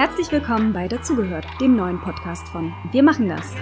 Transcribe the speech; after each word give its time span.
Herzlich 0.00 0.32
willkommen 0.32 0.72
bei 0.72 0.88
Dazugehört, 0.88 1.44
dem 1.60 1.76
neuen 1.76 2.00
Podcast 2.00 2.48
von 2.48 2.72
Wir 2.90 3.02
machen 3.02 3.28
das. 3.28 3.54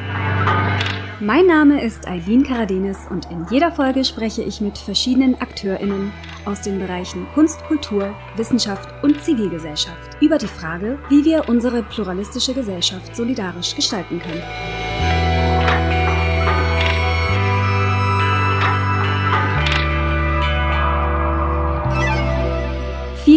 Mein 1.18 1.48
Name 1.48 1.82
ist 1.82 2.06
Eileen 2.06 2.44
Karadenis 2.44 3.08
und 3.10 3.28
in 3.32 3.44
jeder 3.50 3.72
Folge 3.72 4.04
spreche 4.04 4.44
ich 4.44 4.60
mit 4.60 4.78
verschiedenen 4.78 5.34
AkteurInnen 5.40 6.12
aus 6.44 6.62
den 6.62 6.78
Bereichen 6.78 7.26
Kunst, 7.34 7.64
Kultur, 7.64 8.14
Wissenschaft 8.36 8.88
und 9.02 9.20
Zivilgesellschaft 9.20 10.16
über 10.22 10.38
die 10.38 10.46
Frage, 10.46 11.00
wie 11.08 11.24
wir 11.24 11.48
unsere 11.48 11.82
pluralistische 11.82 12.54
Gesellschaft 12.54 13.16
solidarisch 13.16 13.74
gestalten 13.74 14.20
können. 14.20 14.87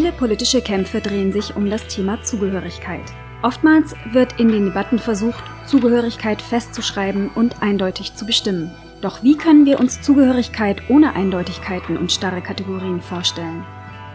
Viele 0.01 0.13
politische 0.13 0.63
Kämpfe 0.63 0.99
drehen 0.99 1.31
sich 1.31 1.55
um 1.55 1.69
das 1.69 1.85
Thema 1.85 2.23
Zugehörigkeit. 2.23 3.03
Oftmals 3.43 3.93
wird 4.11 4.39
in 4.39 4.47
den 4.47 4.65
Debatten 4.65 4.97
versucht, 4.97 5.43
Zugehörigkeit 5.67 6.41
festzuschreiben 6.41 7.29
und 7.35 7.61
eindeutig 7.61 8.15
zu 8.15 8.25
bestimmen. 8.25 8.71
Doch 9.01 9.21
wie 9.21 9.37
können 9.37 9.67
wir 9.67 9.79
uns 9.79 10.01
Zugehörigkeit 10.01 10.89
ohne 10.89 11.13
Eindeutigkeiten 11.13 11.97
und 11.97 12.11
starre 12.11 12.41
Kategorien 12.41 12.99
vorstellen? 12.99 13.63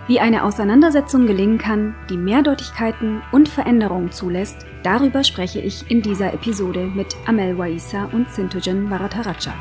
Wie 0.08 0.18
eine 0.18 0.42
Auseinandersetzung 0.42 1.28
gelingen 1.28 1.58
kann, 1.58 1.94
die 2.10 2.16
Mehrdeutigkeiten 2.16 3.22
und 3.30 3.48
Veränderungen 3.48 4.10
zulässt, 4.10 4.66
darüber 4.82 5.22
spreche 5.22 5.60
ich 5.60 5.88
in 5.88 6.02
dieser 6.02 6.34
Episode 6.34 6.90
mit 6.92 7.14
Amel 7.26 7.56
Waisa 7.58 8.08
und 8.12 8.28
Sintojan 8.32 8.90
Varataraja. 8.90 9.54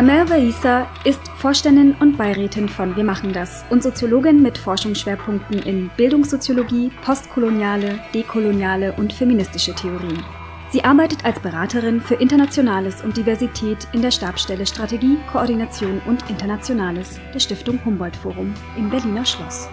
Amel 0.00 0.30
Vaisa 0.30 0.86
ist 1.04 1.20
Vorständin 1.36 1.94
und 2.00 2.16
Beirätin 2.16 2.70
von 2.70 2.96
Wir 2.96 3.04
machen 3.04 3.34
das 3.34 3.66
und 3.68 3.82
Soziologin 3.82 4.40
mit 4.40 4.56
Forschungsschwerpunkten 4.56 5.58
in 5.58 5.90
Bildungssoziologie, 5.98 6.90
postkoloniale, 7.04 7.98
dekoloniale 8.14 8.94
und 8.94 9.12
feministische 9.12 9.74
Theorien. 9.74 10.24
Sie 10.70 10.82
arbeitet 10.82 11.26
als 11.26 11.38
Beraterin 11.40 12.00
für 12.00 12.14
Internationales 12.14 13.04
und 13.04 13.14
Diversität 13.14 13.86
in 13.92 14.00
der 14.00 14.10
Stabsstelle 14.10 14.64
Strategie, 14.64 15.18
Koordination 15.30 16.00
und 16.06 16.30
Internationales 16.30 17.20
der 17.34 17.40
Stiftung 17.40 17.78
Humboldt 17.84 18.16
Forum 18.16 18.54
im 18.78 18.88
Berliner 18.88 19.26
Schloss. 19.26 19.68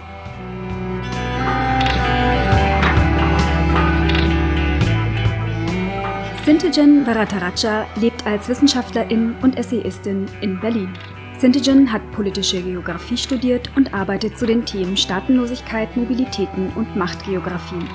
Sintigen 6.48 7.06
Varataraja 7.06 7.86
lebt 7.96 8.26
als 8.26 8.48
Wissenschaftlerin 8.48 9.36
und 9.42 9.58
Essayistin 9.58 10.24
in 10.40 10.58
Berlin. 10.58 10.88
Sintigen 11.36 11.92
hat 11.92 12.10
politische 12.12 12.62
Geografie 12.62 13.18
studiert 13.18 13.70
und 13.76 13.92
arbeitet 13.92 14.38
zu 14.38 14.46
den 14.46 14.64
Themen 14.64 14.96
Staatenlosigkeit, 14.96 15.94
Mobilitäten 15.94 16.72
und 16.74 16.96
Machtgeografien. 16.96 17.86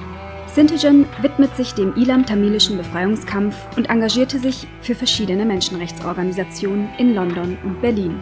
Sintigen 0.45 1.07
widmet 1.23 1.57
sich 1.57 1.73
dem 1.73 1.95
ilam-tamilischen 1.95 2.77
Befreiungskampf 2.77 3.55
und 3.75 3.89
engagierte 3.89 4.37
sich 4.37 4.67
für 4.81 4.93
verschiedene 4.93 5.45
Menschenrechtsorganisationen 5.45 6.89
in 6.99 7.15
London 7.15 7.57
und 7.63 7.81
Berlin. 7.81 8.19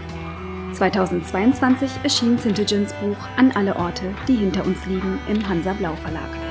2022 0.71 1.91
erschien 2.03 2.37
Sintigens 2.37 2.93
Buch 3.01 3.17
An 3.35 3.51
alle 3.51 3.75
Orte, 3.75 4.05
die 4.29 4.35
hinter 4.35 4.65
uns 4.65 4.85
liegen 4.85 5.19
im 5.27 5.45
Hansa 5.49 5.73
Blau 5.73 5.97
Verlag. 5.97 6.50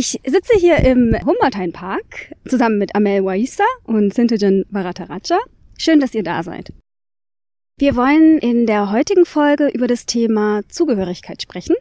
Ich 0.00 0.18
sitze 0.24 0.54
hier 0.58 0.78
im 0.78 1.14
Humboldthain-Park 1.26 2.34
zusammen 2.48 2.78
mit 2.78 2.94
Amel 2.94 3.22
Waisa 3.22 3.66
und 3.84 4.14
Sintijan 4.14 4.64
Varataraja. 4.70 5.38
Schön, 5.76 6.00
dass 6.00 6.14
ihr 6.14 6.22
da 6.22 6.42
seid. 6.42 6.72
Wir 7.78 7.96
wollen 7.96 8.38
in 8.38 8.64
der 8.64 8.92
heutigen 8.92 9.26
Folge 9.26 9.68
über 9.68 9.86
das 9.86 10.06
Thema 10.06 10.62
Zugehörigkeit 10.70 11.42
sprechen. 11.42 11.76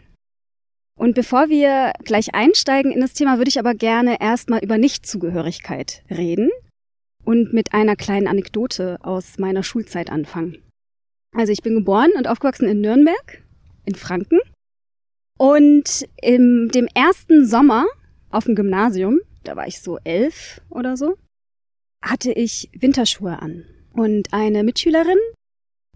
Und 1.00 1.16
bevor 1.16 1.48
wir 1.48 1.94
gleich 2.04 2.36
einsteigen 2.36 2.92
in 2.92 3.00
das 3.00 3.14
Thema, 3.14 3.38
würde 3.38 3.48
ich 3.48 3.58
aber 3.58 3.74
gerne 3.74 4.20
erstmal 4.20 4.62
über 4.62 4.78
Nichtzugehörigkeit 4.78 6.04
reden 6.10 6.50
und 7.24 7.54
mit 7.54 7.72
einer 7.72 7.96
kleinen 7.96 8.28
Anekdote 8.28 8.98
aus 9.02 9.38
meiner 9.38 9.64
Schulzeit 9.64 10.10
anfangen. 10.10 10.62
Also 11.34 11.54
ich 11.54 11.64
bin 11.64 11.74
geboren 11.74 12.12
und 12.18 12.28
aufgewachsen 12.28 12.68
in 12.68 12.82
Nürnberg, 12.82 13.42
in 13.86 13.96
Franken. 13.96 14.42
Und 15.38 16.06
in 16.22 16.68
dem 16.68 16.90
ersten 16.94 17.46
Sommer 17.46 17.86
auf 18.30 18.46
dem 18.46 18.56
Gymnasium, 18.56 19.20
da 19.44 19.56
war 19.56 19.68
ich 19.68 19.82
so 19.82 19.98
elf 20.04 20.62
oder 20.70 20.98
so, 20.98 21.18
hatte 22.02 22.32
ich 22.32 22.70
Winterschuhe 22.74 23.42
an. 23.42 23.66
Und 23.94 24.34
eine 24.34 24.64
Mitschülerin 24.64 25.18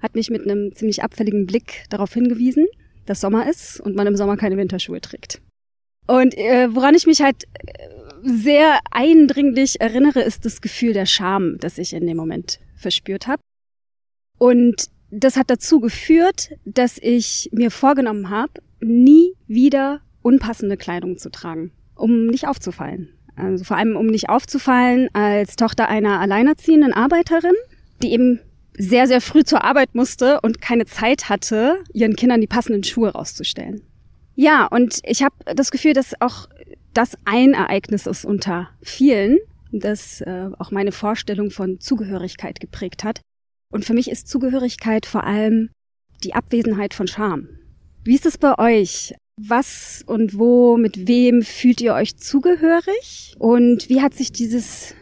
hat 0.01 0.15
mich 0.15 0.29
mit 0.29 0.43
einem 0.43 0.73
ziemlich 0.75 1.03
abfälligen 1.03 1.45
Blick 1.45 1.85
darauf 1.89 2.13
hingewiesen, 2.13 2.67
dass 3.05 3.21
Sommer 3.21 3.49
ist 3.49 3.79
und 3.79 3.95
man 3.95 4.07
im 4.07 4.17
Sommer 4.17 4.37
keine 4.37 4.57
Winterschuhe 4.57 5.01
trägt. 5.01 5.41
Und 6.07 6.37
äh, 6.37 6.73
woran 6.73 6.95
ich 6.95 7.05
mich 7.05 7.21
halt 7.21 7.45
äh, 7.53 7.87
sehr 8.23 8.79
eindringlich 8.91 9.79
erinnere, 9.79 10.21
ist 10.21 10.45
das 10.45 10.61
Gefühl 10.61 10.93
der 10.93 11.05
Scham, 11.05 11.57
das 11.59 11.77
ich 11.77 11.93
in 11.93 12.05
dem 12.05 12.17
Moment 12.17 12.59
verspürt 12.75 13.27
habe. 13.27 13.41
Und 14.37 14.89
das 15.11 15.37
hat 15.37 15.49
dazu 15.49 15.79
geführt, 15.79 16.51
dass 16.65 16.97
ich 16.97 17.49
mir 17.53 17.71
vorgenommen 17.71 18.29
habe, 18.29 18.51
nie 18.81 19.35
wieder 19.47 20.01
unpassende 20.21 20.75
Kleidung 20.75 21.17
zu 21.17 21.29
tragen 21.29 21.71
um 22.03 22.27
nicht 22.27 22.47
aufzufallen. 22.47 23.09
Also 23.35 23.63
vor 23.63 23.77
allem, 23.77 23.95
um 23.95 24.07
nicht 24.07 24.29
aufzufallen 24.29 25.07
als 25.13 25.55
Tochter 25.55 25.87
einer 25.87 26.19
alleinerziehenden 26.19 26.93
Arbeiterin, 26.93 27.55
die 28.03 28.11
eben 28.11 28.41
sehr, 28.77 29.07
sehr 29.07 29.21
früh 29.21 29.43
zur 29.43 29.63
Arbeit 29.63 29.95
musste 29.95 30.41
und 30.41 30.61
keine 30.61 30.85
Zeit 30.85 31.29
hatte, 31.29 31.77
ihren 31.93 32.15
Kindern 32.15 32.41
die 32.41 32.47
passenden 32.47 32.83
Schuhe 32.83 33.11
rauszustellen. 33.13 33.81
Ja, 34.35 34.65
und 34.65 34.99
ich 35.03 35.23
habe 35.23 35.35
das 35.55 35.71
Gefühl, 35.71 35.93
dass 35.93 36.19
auch 36.19 36.49
das 36.93 37.17
ein 37.23 37.53
Ereignis 37.53 38.05
ist 38.05 38.25
unter 38.25 38.69
vielen, 38.81 39.37
das 39.71 40.21
äh, 40.21 40.49
auch 40.59 40.71
meine 40.71 40.91
Vorstellung 40.91 41.51
von 41.51 41.79
Zugehörigkeit 41.79 42.59
geprägt 42.59 43.03
hat. 43.03 43.21
Und 43.71 43.85
für 43.85 43.93
mich 43.93 44.11
ist 44.11 44.27
Zugehörigkeit 44.27 45.05
vor 45.05 45.23
allem 45.23 45.69
die 46.23 46.35
Abwesenheit 46.35 46.93
von 46.93 47.07
Scham. 47.07 47.47
Wie 48.03 48.15
ist 48.15 48.25
es 48.25 48.37
bei 48.37 48.57
euch? 48.57 49.13
Was 49.37 50.03
und 50.05 50.37
wo, 50.37 50.77
mit 50.77 51.07
wem 51.07 51.41
fühlt 51.41 51.81
ihr 51.81 51.95
euch 51.95 52.17
zugehörig? 52.17 53.35
Und 53.39 53.89
wie 53.89 54.01
hat 54.01 54.13
sich 54.13 54.31
dieses 54.31 54.93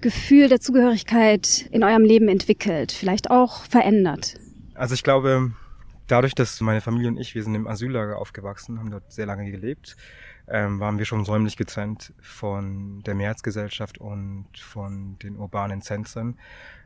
Gefühl 0.00 0.48
der 0.48 0.60
Zugehörigkeit 0.60 1.68
in 1.72 1.82
eurem 1.82 2.04
Leben 2.04 2.28
entwickelt? 2.28 2.92
Vielleicht 2.92 3.30
auch 3.30 3.64
verändert? 3.64 4.36
Also 4.74 4.94
ich 4.94 5.02
glaube, 5.02 5.52
dadurch, 6.06 6.36
dass 6.36 6.60
meine 6.60 6.80
Familie 6.82 7.08
und 7.08 7.16
ich, 7.16 7.34
wir 7.34 7.42
sind 7.42 7.56
im 7.56 7.66
Asyllager 7.66 8.18
aufgewachsen, 8.18 8.78
haben 8.78 8.90
dort 8.90 9.10
sehr 9.12 9.26
lange 9.26 9.50
gelebt, 9.50 9.96
ähm, 10.46 10.78
waren 10.78 10.98
wir 10.98 11.04
schon 11.04 11.22
räumlich 11.22 11.56
getrennt 11.56 12.12
von 12.20 13.02
der 13.02 13.14
Mehrheitsgesellschaft 13.14 13.98
und 13.98 14.46
von 14.56 15.18
den 15.18 15.36
urbanen 15.36 15.80
Zentren, 15.80 16.38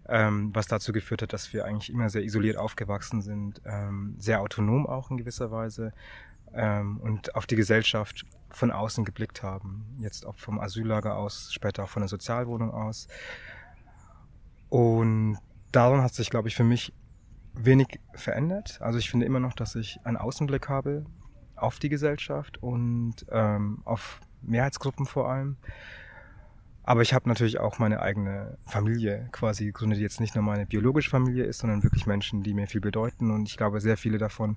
ähm, 0.08 0.50
was 0.54 0.68
dazu 0.68 0.92
geführt 0.92 1.20
hat, 1.20 1.32
dass 1.34 1.52
wir 1.52 1.66
eigentlich 1.66 1.90
immer 1.90 2.08
sehr 2.08 2.22
isoliert 2.22 2.56
aufgewachsen 2.56 3.20
sind, 3.20 3.60
ähm, 3.66 4.14
sehr 4.18 4.40
autonom 4.40 4.86
auch 4.86 5.10
in 5.10 5.18
gewisser 5.18 5.50
Weise, 5.50 5.92
ähm, 6.54 6.98
und 6.98 7.34
auf 7.34 7.46
die 7.46 7.56
Gesellschaft 7.56 8.24
von 8.50 8.70
außen 8.70 9.04
geblickt 9.04 9.42
haben. 9.42 9.86
Jetzt 10.00 10.26
auch 10.26 10.36
vom 10.38 10.58
Asyllager 10.58 11.16
aus, 11.16 11.52
später 11.52 11.84
auch 11.84 11.88
von 11.88 12.02
der 12.02 12.08
Sozialwohnung 12.08 12.70
aus. 12.70 13.08
Und 14.68 15.38
daran 15.72 16.02
hat 16.02 16.14
sich, 16.14 16.30
glaube 16.30 16.48
ich, 16.48 16.56
für 16.56 16.64
mich 16.64 16.92
wenig 17.54 18.00
verändert. 18.14 18.78
Also 18.80 18.98
ich 18.98 19.10
finde 19.10 19.26
immer 19.26 19.40
noch, 19.40 19.54
dass 19.54 19.74
ich 19.74 19.98
einen 20.04 20.16
Außenblick 20.16 20.68
habe 20.68 21.04
auf 21.56 21.78
die 21.78 21.88
Gesellschaft 21.88 22.62
und 22.62 23.26
ähm, 23.30 23.82
auf 23.84 24.20
Mehrheitsgruppen 24.42 25.06
vor 25.06 25.28
allem. 25.30 25.56
Aber 26.84 27.02
ich 27.02 27.12
habe 27.12 27.28
natürlich 27.28 27.60
auch 27.60 27.78
meine 27.78 28.00
eigene 28.00 28.56
Familie 28.64 29.28
quasi 29.32 29.66
gegründet, 29.66 29.98
die 29.98 30.02
jetzt 30.02 30.20
nicht 30.20 30.34
nur 30.34 30.44
meine 30.44 30.64
biologische 30.64 31.10
Familie 31.10 31.44
ist, 31.44 31.58
sondern 31.58 31.82
wirklich 31.82 32.06
Menschen, 32.06 32.42
die 32.42 32.54
mir 32.54 32.66
viel 32.66 32.80
bedeuten. 32.80 33.30
Und 33.30 33.46
ich 33.46 33.58
glaube, 33.58 33.80
sehr 33.80 33.98
viele 33.98 34.16
davon 34.16 34.56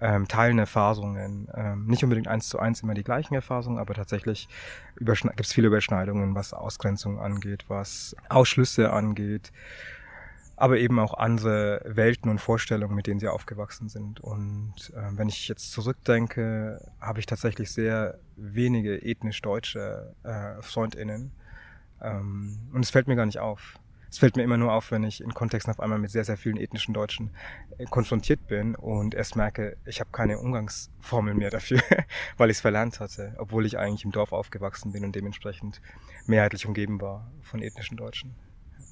ähm, 0.00 0.28
teilen 0.28 0.58
Erfahrungen. 0.58 1.48
Ähm, 1.54 1.86
nicht 1.86 2.02
unbedingt 2.04 2.28
eins 2.28 2.48
zu 2.48 2.58
eins 2.58 2.82
immer 2.82 2.94
die 2.94 3.04
gleichen 3.04 3.34
Erfahrungen, 3.34 3.78
aber 3.78 3.94
tatsächlich 3.94 4.48
gibt 4.96 5.40
es 5.40 5.52
viele 5.52 5.68
Überschneidungen, 5.68 6.34
was 6.34 6.52
Ausgrenzung 6.52 7.18
angeht, 7.18 7.64
was 7.68 8.16
Ausschlüsse 8.28 8.92
angeht. 8.92 9.52
aber 10.56 10.78
eben 10.78 10.98
auch 10.98 11.14
andere 11.14 11.80
Welten 11.86 12.30
und 12.30 12.40
Vorstellungen, 12.40 12.94
mit 12.96 13.06
denen 13.06 13.20
sie 13.20 13.28
aufgewachsen 13.28 13.88
sind. 13.88 14.20
Und 14.20 14.92
äh, 14.94 15.16
wenn 15.16 15.28
ich 15.28 15.46
jetzt 15.46 15.70
zurückdenke, 15.72 16.80
habe 17.00 17.20
ich 17.20 17.26
tatsächlich 17.26 17.70
sehr 17.70 18.18
wenige 18.36 19.00
ethnisch 19.02 19.40
deutsche 19.40 20.14
äh, 20.24 20.60
Freundinnen. 20.62 21.30
Ähm, 22.02 22.58
und 22.72 22.84
es 22.84 22.90
fällt 22.90 23.06
mir 23.06 23.14
gar 23.16 23.26
nicht 23.26 23.38
auf. 23.38 23.78
Es 24.10 24.18
fällt 24.18 24.36
mir 24.36 24.42
immer 24.42 24.56
nur 24.56 24.72
auf, 24.72 24.90
wenn 24.90 25.04
ich 25.04 25.20
in 25.20 25.34
Kontexten 25.34 25.72
auf 25.72 25.80
einmal 25.80 25.98
mit 25.98 26.10
sehr, 26.10 26.24
sehr 26.24 26.36
vielen 26.36 26.56
ethnischen 26.56 26.94
Deutschen 26.94 27.30
äh, 27.76 27.84
konfrontiert 27.84 28.46
bin 28.46 28.74
und 28.74 29.14
erst 29.14 29.36
merke, 29.36 29.76
ich 29.84 30.00
habe 30.00 30.10
keine 30.12 30.38
Umgangsformel 30.38 31.34
mehr 31.34 31.50
dafür, 31.50 31.80
weil 32.38 32.50
ich 32.50 32.56
es 32.56 32.60
verlernt 32.60 33.00
hatte, 33.00 33.34
obwohl 33.38 33.66
ich 33.66 33.78
eigentlich 33.78 34.04
im 34.04 34.12
Dorf 34.12 34.32
aufgewachsen 34.32 34.92
bin 34.92 35.04
und 35.04 35.14
dementsprechend 35.14 35.80
mehrheitlich 36.26 36.66
umgeben 36.66 37.00
war 37.00 37.30
von 37.42 37.60
ethnischen 37.60 37.96
Deutschen. 37.96 38.34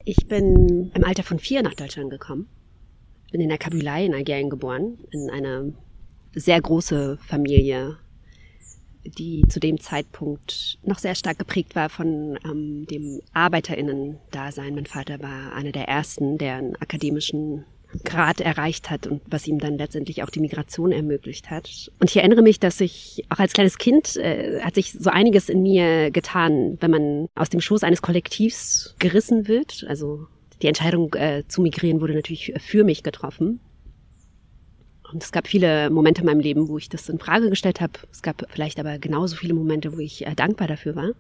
Ich 0.05 0.29
bin 0.29 0.91
im 0.95 1.05
Alter 1.05 1.23
von 1.23 1.39
vier 1.39 1.63
nach 1.63 1.75
Deutschland 1.75 2.11
gekommen. 2.11 2.49
Bin 3.33 3.41
in 3.41 3.49
der 3.49 3.59
Kabylei 3.59 4.05
in 4.05 4.15
Algerien 4.15 4.51
geboren, 4.51 4.99
in 5.11 5.31
einer 5.31 5.65
sehr 6.33 6.61
große 6.61 7.19
Familie, 7.27 7.99
die 9.09 9.45
zu 9.49 9.61
dem 9.61 9.81
Zeitpunkt 9.81 10.79
noch 10.83 10.99
sehr 10.99 11.15
stark 11.15 11.39
geprägt 11.39 11.75
war 11.75 11.89
von 11.89 12.39
ähm, 12.45 12.87
dem 12.87 13.21
ArbeiterInnen-Dasein. 13.33 14.75
Mein 14.75 14.87
Vater 14.87 15.21
war 15.21 15.53
einer 15.55 15.73
der 15.73 15.89
ersten, 15.89 16.39
der 16.39 16.57
einen 16.57 16.77
akademischen 16.77 17.65
Grad 18.05 18.41
erreicht 18.41 18.91
hat 18.91 19.07
und 19.07 19.23
was 19.27 19.47
ihm 19.47 19.59
dann 19.59 19.79
letztendlich 19.79 20.23
auch 20.23 20.31
die 20.31 20.41
Migration 20.41 20.93
ermöglicht 20.93 21.51
hat. 21.51 21.91
Und 22.01 22.11
ich 22.11 22.17
erinnere 22.17 22.43
mich, 22.43 22.61
dass 22.61 22.81
ich 22.81 23.25
auch 23.29 23.39
als 23.39 23.53
kleines 23.53 23.79
Kind 23.79 24.17
äh, 24.17 24.61
hat 24.61 24.75
sich 24.75 24.93
so 24.93 25.11
einiges 25.11 25.49
in 25.49 25.63
mir 25.63 26.11
getan, 26.11 26.77
wenn 26.81 26.91
man 26.91 27.29
aus 27.35 27.49
dem 27.49 27.61
Schoß 27.61 27.85
eines 27.85 28.03
Kollektivs 28.03 28.95
gerissen 28.99 29.49
wird. 29.49 29.85
Also 29.89 30.27
die 30.63 30.67
Entscheidung 30.67 31.15
äh, 31.15 31.45
zu 31.49 31.63
migrieren 31.63 32.01
wurde 32.01 32.15
natürlich 32.15 32.55
für 32.59 32.85
mich 32.85 33.03
getroffen. 33.03 33.61
Und 35.13 35.23
es 35.23 35.33
gab 35.33 35.47
viele 35.47 35.91
Momente 35.91 36.23
in 36.23 36.27
meinem 36.27 36.41
Leben, 36.41 36.69
wo 36.69 36.79
ich 36.79 36.89
das 36.89 37.09
in 37.09 37.19
Frage 37.19 37.51
gestellt 37.51 37.81
habe. 37.81 37.93
Es 38.13 38.23
gab 38.23 38.47
vielleicht 38.51 38.81
aber 38.81 38.99
genauso 38.99 39.37
viele 39.37 39.55
Momente, 39.55 39.93
wo 39.95 39.99
ich 39.99 40.27
äh, 40.27 40.35
dankbar 40.35 40.69
dafür 40.69 40.97
war. 40.97 41.11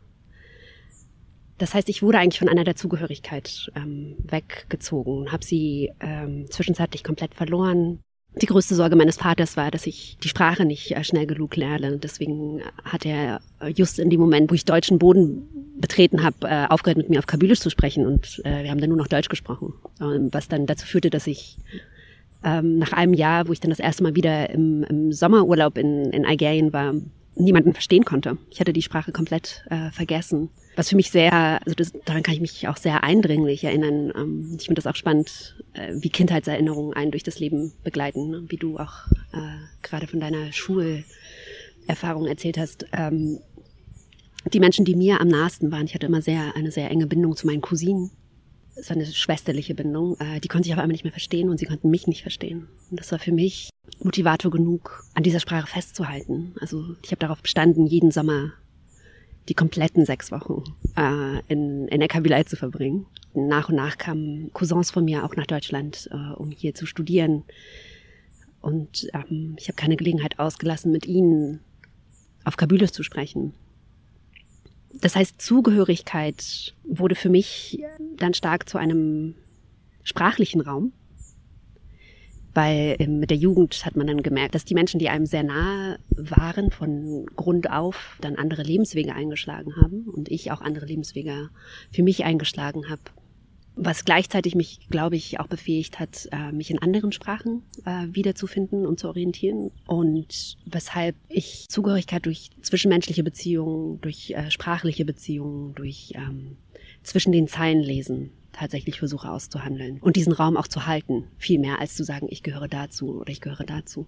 Das 1.58 1.74
heißt, 1.74 1.88
ich 1.88 2.02
wurde 2.02 2.18
eigentlich 2.18 2.38
von 2.38 2.48
einer 2.48 2.64
Dazugehörigkeit 2.64 3.70
ähm, 3.74 4.16
weggezogen, 4.24 5.32
habe 5.32 5.44
sie 5.44 5.90
ähm, 6.00 6.46
zwischenzeitlich 6.50 7.02
komplett 7.02 7.34
verloren. 7.34 8.00
Die 8.42 8.46
größte 8.46 8.74
Sorge 8.74 8.96
meines 8.96 9.16
Vaters 9.16 9.56
war, 9.56 9.70
dass 9.70 9.86
ich 9.86 10.18
die 10.22 10.28
Sprache 10.28 10.66
nicht 10.66 10.94
äh, 10.94 11.02
schnell 11.02 11.26
genug 11.26 11.56
lerne. 11.56 11.96
Deswegen 11.96 12.60
hat 12.84 13.06
er 13.06 13.40
äh, 13.60 13.68
just 13.68 13.98
in 13.98 14.10
dem 14.10 14.20
Moment, 14.20 14.50
wo 14.50 14.54
ich 14.54 14.66
deutschen 14.66 14.98
Boden 14.98 15.48
betreten 15.78 16.22
habe, 16.22 16.36
äh, 16.42 16.66
aufgehört, 16.66 16.98
mit 16.98 17.08
mir 17.08 17.18
auf 17.18 17.26
Kabylisch 17.26 17.60
zu 17.60 17.70
sprechen. 17.70 18.04
Und 18.06 18.42
äh, 18.44 18.64
wir 18.64 18.70
haben 18.70 18.80
dann 18.80 18.90
nur 18.90 18.98
noch 18.98 19.08
Deutsch 19.08 19.30
gesprochen. 19.30 19.72
Ähm, 20.00 20.28
was 20.32 20.48
dann 20.48 20.66
dazu 20.66 20.86
führte, 20.86 21.08
dass 21.08 21.26
ich 21.26 21.56
ähm, 22.44 22.78
nach 22.78 22.92
einem 22.92 23.14
Jahr, 23.14 23.48
wo 23.48 23.52
ich 23.52 23.60
dann 23.60 23.70
das 23.70 23.78
erste 23.78 24.02
Mal 24.02 24.14
wieder 24.14 24.50
im, 24.50 24.84
im 24.84 25.12
Sommerurlaub 25.12 25.78
in, 25.78 26.10
in 26.12 26.24
Algerien 26.24 26.72
war, 26.72 26.94
niemanden 27.36 27.74
verstehen 27.74 28.04
konnte. 28.04 28.38
Ich 28.50 28.60
hatte 28.60 28.72
die 28.72 28.82
Sprache 28.82 29.12
komplett 29.12 29.64
äh, 29.70 29.90
vergessen. 29.90 30.48
Was 30.74 30.88
für 30.88 30.96
mich 30.96 31.10
sehr, 31.10 31.32
also 31.64 31.74
das, 31.74 31.92
daran 32.04 32.22
kann 32.22 32.34
ich 32.34 32.40
mich 32.40 32.66
auch 32.68 32.76
sehr 32.76 33.04
eindringlich 33.04 33.64
erinnern. 33.64 34.12
Ähm, 34.16 34.56
ich 34.58 34.66
finde 34.66 34.80
das 34.80 34.86
auch 34.86 34.96
spannend, 34.96 35.56
äh, 35.74 35.94
wie 35.96 36.10
Kindheitserinnerungen 36.10 36.94
einen 36.94 37.10
durch 37.10 37.22
das 37.22 37.38
Leben 37.38 37.72
begleiten, 37.84 38.30
ne? 38.30 38.44
wie 38.48 38.56
du 38.56 38.78
auch 38.78 39.06
äh, 39.32 39.38
gerade 39.82 40.06
von 40.06 40.20
deiner 40.20 40.52
Schulerfahrung 40.52 42.26
erzählt 42.26 42.58
hast. 42.58 42.86
Ähm, 42.92 43.38
die 44.52 44.60
Menschen, 44.60 44.84
die 44.84 44.94
mir 44.94 45.20
am 45.20 45.28
nahesten 45.28 45.70
waren, 45.72 45.86
ich 45.86 45.94
hatte 45.94 46.06
immer 46.06 46.22
sehr 46.22 46.54
eine 46.56 46.70
sehr 46.70 46.90
enge 46.90 47.06
Bindung 47.06 47.36
zu 47.36 47.46
meinen 47.46 47.60
Cousinen. 47.60 48.10
Es 48.78 48.90
war 48.90 48.96
eine 48.96 49.06
schwesterliche 49.06 49.74
Bindung. 49.74 50.18
Äh, 50.20 50.40
die 50.40 50.48
konnte 50.48 50.68
ich 50.68 50.72
aber 50.72 50.82
einmal 50.82 50.92
nicht 50.92 51.04
mehr 51.04 51.12
verstehen 51.12 51.48
und 51.48 51.58
sie 51.58 51.66
konnten 51.66 51.90
mich 51.90 52.06
nicht 52.06 52.22
verstehen. 52.22 52.68
Und 52.90 53.00
das 53.00 53.10
war 53.10 53.18
für 53.18 53.32
mich 53.32 53.70
Motivator 54.00 54.50
genug, 54.50 55.04
an 55.14 55.22
dieser 55.22 55.40
Sprache 55.40 55.66
festzuhalten. 55.66 56.54
Also 56.60 56.84
ich 57.02 57.10
habe 57.10 57.20
darauf 57.20 57.42
bestanden, 57.42 57.86
jeden 57.86 58.10
Sommer 58.10 58.52
die 59.48 59.54
kompletten 59.54 60.04
sechs 60.04 60.30
Wochen 60.32 60.64
äh, 60.96 61.40
in, 61.48 61.86
der 61.86 62.08
Kabylei 62.08 62.44
zu 62.44 62.56
verbringen. 62.56 63.06
Nach 63.34 63.68
und 63.68 63.76
nach 63.76 63.96
kamen 63.96 64.50
Cousins 64.52 64.90
von 64.90 65.04
mir 65.04 65.24
auch 65.24 65.36
nach 65.36 65.46
Deutschland, 65.46 66.08
äh, 66.12 66.34
um 66.34 66.50
hier 66.50 66.74
zu 66.74 66.84
studieren. 66.84 67.44
Und 68.60 69.08
ähm, 69.14 69.54
ich 69.58 69.68
habe 69.68 69.76
keine 69.76 69.96
Gelegenheit 69.96 70.38
ausgelassen, 70.38 70.90
mit 70.90 71.06
ihnen 71.06 71.60
auf 72.44 72.56
Kabylisch 72.56 72.90
zu 72.90 73.02
sprechen. 73.02 73.54
Das 75.00 75.16
heißt, 75.16 75.40
Zugehörigkeit 75.40 76.74
wurde 76.84 77.14
für 77.14 77.28
mich 77.28 77.82
dann 78.16 78.34
stark 78.34 78.68
zu 78.68 78.78
einem 78.78 79.34
sprachlichen 80.02 80.60
Raum 80.60 80.92
weil 82.56 82.96
mit 83.06 83.28
der 83.28 83.36
Jugend 83.36 83.84
hat 83.84 83.96
man 83.96 84.06
dann 84.06 84.22
gemerkt, 84.22 84.54
dass 84.54 84.64
die 84.64 84.74
Menschen, 84.74 84.98
die 84.98 85.10
einem 85.10 85.26
sehr 85.26 85.42
nahe 85.42 85.98
waren, 86.08 86.70
von 86.70 87.26
Grund 87.36 87.70
auf 87.70 88.16
dann 88.22 88.36
andere 88.36 88.62
Lebenswege 88.62 89.14
eingeschlagen 89.14 89.76
haben 89.76 90.08
und 90.08 90.30
ich 90.30 90.50
auch 90.50 90.62
andere 90.62 90.86
Lebenswege 90.86 91.50
für 91.92 92.02
mich 92.02 92.24
eingeschlagen 92.24 92.88
habe. 92.88 93.02
Was 93.78 94.04
gleichzeitig 94.04 94.54
mich, 94.54 94.80
glaube 94.88 95.16
ich, 95.16 95.38
auch 95.38 95.48
befähigt 95.48 96.00
hat, 96.00 96.28
äh, 96.32 96.50
mich 96.50 96.70
in 96.70 96.80
anderen 96.80 97.12
Sprachen 97.12 97.62
äh, 97.84 98.06
wiederzufinden 98.10 98.86
und 98.86 98.98
zu 98.98 99.08
orientieren. 99.08 99.70
Und 99.86 100.56
weshalb 100.64 101.14
ich 101.28 101.66
Zugehörigkeit 101.68 102.24
durch 102.24 102.50
zwischenmenschliche 102.62 103.22
Beziehungen, 103.22 104.00
durch 104.00 104.30
äh, 104.30 104.50
sprachliche 104.50 105.04
Beziehungen, 105.04 105.74
durch 105.74 106.12
ähm, 106.14 106.56
zwischen 107.02 107.32
den 107.32 107.48
Zeilen 107.48 107.80
lesen 107.80 108.32
tatsächlich 108.56 108.98
versuche 108.98 109.30
auszuhandeln 109.30 109.98
und 110.00 110.16
diesen 110.16 110.32
Raum 110.32 110.56
auch 110.56 110.66
zu 110.66 110.86
halten, 110.86 111.28
viel 111.36 111.58
mehr 111.58 111.78
als 111.78 111.94
zu 111.94 112.04
sagen, 112.04 112.26
ich 112.30 112.42
gehöre 112.42 112.68
dazu 112.68 113.20
oder 113.20 113.30
ich 113.30 113.40
gehöre 113.40 113.64
dazu. 113.66 114.06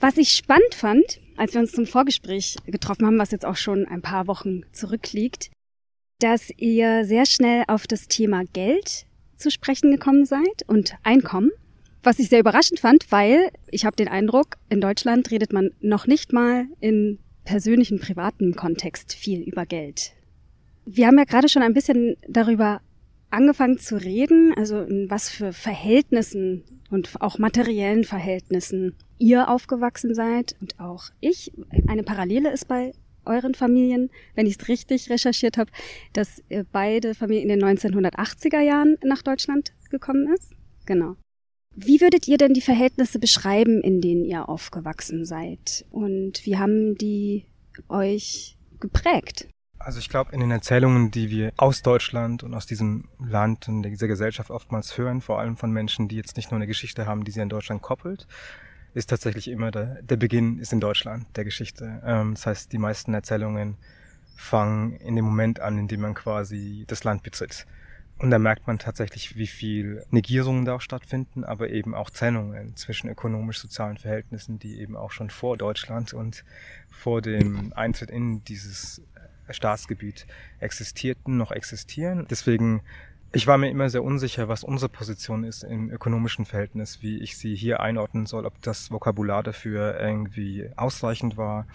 Was 0.00 0.16
ich 0.16 0.30
spannend 0.30 0.74
fand, 0.74 1.20
als 1.36 1.54
wir 1.54 1.60
uns 1.60 1.72
zum 1.72 1.86
Vorgespräch 1.86 2.56
getroffen 2.66 3.06
haben, 3.06 3.18
was 3.18 3.30
jetzt 3.30 3.44
auch 3.44 3.56
schon 3.56 3.86
ein 3.86 4.02
paar 4.02 4.26
Wochen 4.26 4.62
zurückliegt, 4.72 5.50
dass 6.22 6.50
ihr 6.56 7.04
sehr 7.04 7.26
schnell 7.26 7.64
auf 7.66 7.86
das 7.86 8.06
Thema 8.06 8.44
Geld 8.52 9.06
zu 9.36 9.50
sprechen 9.50 9.90
gekommen 9.90 10.24
seid 10.24 10.62
und 10.68 10.94
Einkommen. 11.02 11.50
Was 12.04 12.18
ich 12.18 12.28
sehr 12.28 12.40
überraschend 12.40 12.80
fand, 12.80 13.10
weil 13.10 13.50
ich 13.70 13.84
habe 13.84 13.96
den 13.96 14.08
Eindruck, 14.08 14.56
in 14.68 14.80
Deutschland 14.80 15.30
redet 15.30 15.52
man 15.52 15.70
noch 15.80 16.06
nicht 16.06 16.32
mal 16.32 16.66
in 16.80 17.18
persönlichen, 17.44 17.98
privaten 17.98 18.54
Kontext 18.54 19.14
viel 19.14 19.40
über 19.40 19.66
Geld. 19.66 20.12
Wir 20.84 21.06
haben 21.06 21.18
ja 21.18 21.24
gerade 21.24 21.48
schon 21.48 21.62
ein 21.62 21.74
bisschen 21.74 22.16
darüber 22.28 22.80
angefangen 23.30 23.78
zu 23.78 23.96
reden, 23.96 24.52
also 24.56 24.80
in 24.80 25.10
was 25.10 25.28
für 25.28 25.52
Verhältnissen 25.52 26.64
und 26.90 27.20
auch 27.20 27.38
materiellen 27.38 28.04
Verhältnissen 28.04 28.94
ihr 29.18 29.48
aufgewachsen 29.48 30.14
seid 30.14 30.56
und 30.60 30.78
auch 30.78 31.04
ich. 31.20 31.52
Eine 31.88 32.02
Parallele 32.02 32.52
ist 32.52 32.68
bei 32.68 32.92
euren 33.24 33.54
Familien, 33.54 34.10
wenn 34.34 34.46
ich 34.46 34.58
es 34.58 34.68
richtig 34.68 35.10
recherchiert 35.10 35.58
habe, 35.58 35.70
dass 36.12 36.42
beide 36.72 37.14
Familien 37.14 37.50
in 37.50 37.60
den 37.60 37.78
1980er 37.78 38.60
Jahren 38.60 38.96
nach 39.02 39.22
Deutschland 39.22 39.72
gekommen 39.90 40.32
ist. 40.34 40.52
Genau. 40.86 41.16
Wie 41.74 42.00
würdet 42.00 42.28
ihr 42.28 42.36
denn 42.36 42.52
die 42.52 42.60
Verhältnisse 42.60 43.18
beschreiben, 43.18 43.80
in 43.80 44.00
denen 44.00 44.24
ihr 44.24 44.48
aufgewachsen 44.48 45.24
seid? 45.24 45.86
Und 45.90 46.44
wie 46.44 46.58
haben 46.58 46.96
die 46.96 47.46
euch 47.88 48.58
geprägt? 48.78 49.48
Also 49.78 49.98
ich 49.98 50.08
glaube, 50.08 50.32
in 50.32 50.40
den 50.40 50.50
Erzählungen, 50.50 51.10
die 51.10 51.30
wir 51.30 51.52
aus 51.56 51.82
Deutschland 51.82 52.42
und 52.42 52.54
aus 52.54 52.66
diesem 52.66 53.08
Land 53.18 53.68
und 53.68 53.82
dieser 53.82 54.06
Gesellschaft 54.06 54.50
oftmals 54.50 54.96
hören, 54.98 55.20
vor 55.20 55.40
allem 55.40 55.56
von 55.56 55.72
Menschen, 55.72 56.08
die 56.08 56.16
jetzt 56.16 56.36
nicht 56.36 56.50
nur 56.50 56.58
eine 56.58 56.66
Geschichte 56.66 57.06
haben, 57.06 57.24
die 57.24 57.30
sie 57.30 57.40
an 57.40 57.48
Deutschland 57.48 57.82
koppelt, 57.82 58.26
ist 58.94 59.10
tatsächlich 59.10 59.48
immer 59.48 59.70
der, 59.70 60.02
der 60.02 60.16
Beginn 60.16 60.58
ist 60.58 60.72
in 60.72 60.80
Deutschland 60.80 61.26
der 61.36 61.44
Geschichte. 61.44 62.02
Ähm, 62.04 62.34
das 62.34 62.46
heißt, 62.46 62.72
die 62.72 62.78
meisten 62.78 63.14
Erzählungen 63.14 63.76
fangen 64.36 64.96
in 64.96 65.16
dem 65.16 65.24
Moment 65.24 65.60
an, 65.60 65.78
in 65.78 65.88
dem 65.88 66.00
man 66.00 66.14
quasi 66.14 66.84
das 66.88 67.04
Land 67.04 67.22
betritt. 67.22 67.66
Und 68.18 68.30
da 68.30 68.38
merkt 68.38 68.66
man 68.66 68.78
tatsächlich, 68.78 69.36
wie 69.36 69.46
viel 69.48 70.04
Negierungen 70.10 70.64
da 70.64 70.76
auch 70.76 70.80
stattfinden, 70.80 71.42
aber 71.42 71.70
eben 71.70 71.94
auch 71.94 72.10
Trennungen 72.10 72.76
zwischen 72.76 73.08
ökonomisch-sozialen 73.08 73.98
Verhältnissen, 73.98 74.58
die 74.58 74.80
eben 74.80 74.96
auch 74.96 75.10
schon 75.10 75.30
vor 75.30 75.56
Deutschland 75.56 76.12
und 76.12 76.44
vor 76.88 77.20
dem 77.20 77.72
Eintritt 77.74 78.10
in 78.10 78.44
dieses 78.44 79.02
Staatsgebiet 79.50 80.26
existierten, 80.60 81.36
noch 81.36 81.50
existieren. 81.50 82.26
Deswegen, 82.30 82.82
ich 83.32 83.46
war 83.46 83.56
mir 83.56 83.70
immer 83.70 83.88
sehr 83.88 84.04
unsicher, 84.04 84.48
was 84.48 84.62
unsere 84.62 84.90
Position 84.90 85.44
ist 85.44 85.64
im 85.64 85.90
ökonomischen 85.90 86.44
Verhältnis, 86.44 87.02
wie 87.02 87.18
ich 87.18 87.38
sie 87.38 87.54
hier 87.54 87.80
einordnen 87.80 88.26
soll, 88.26 88.44
ob 88.44 88.60
das 88.62 88.90
Vokabular 88.90 89.42
dafür 89.42 89.98
irgendwie 89.98 90.70
ausreichend 90.76 91.36
war, 91.36 91.66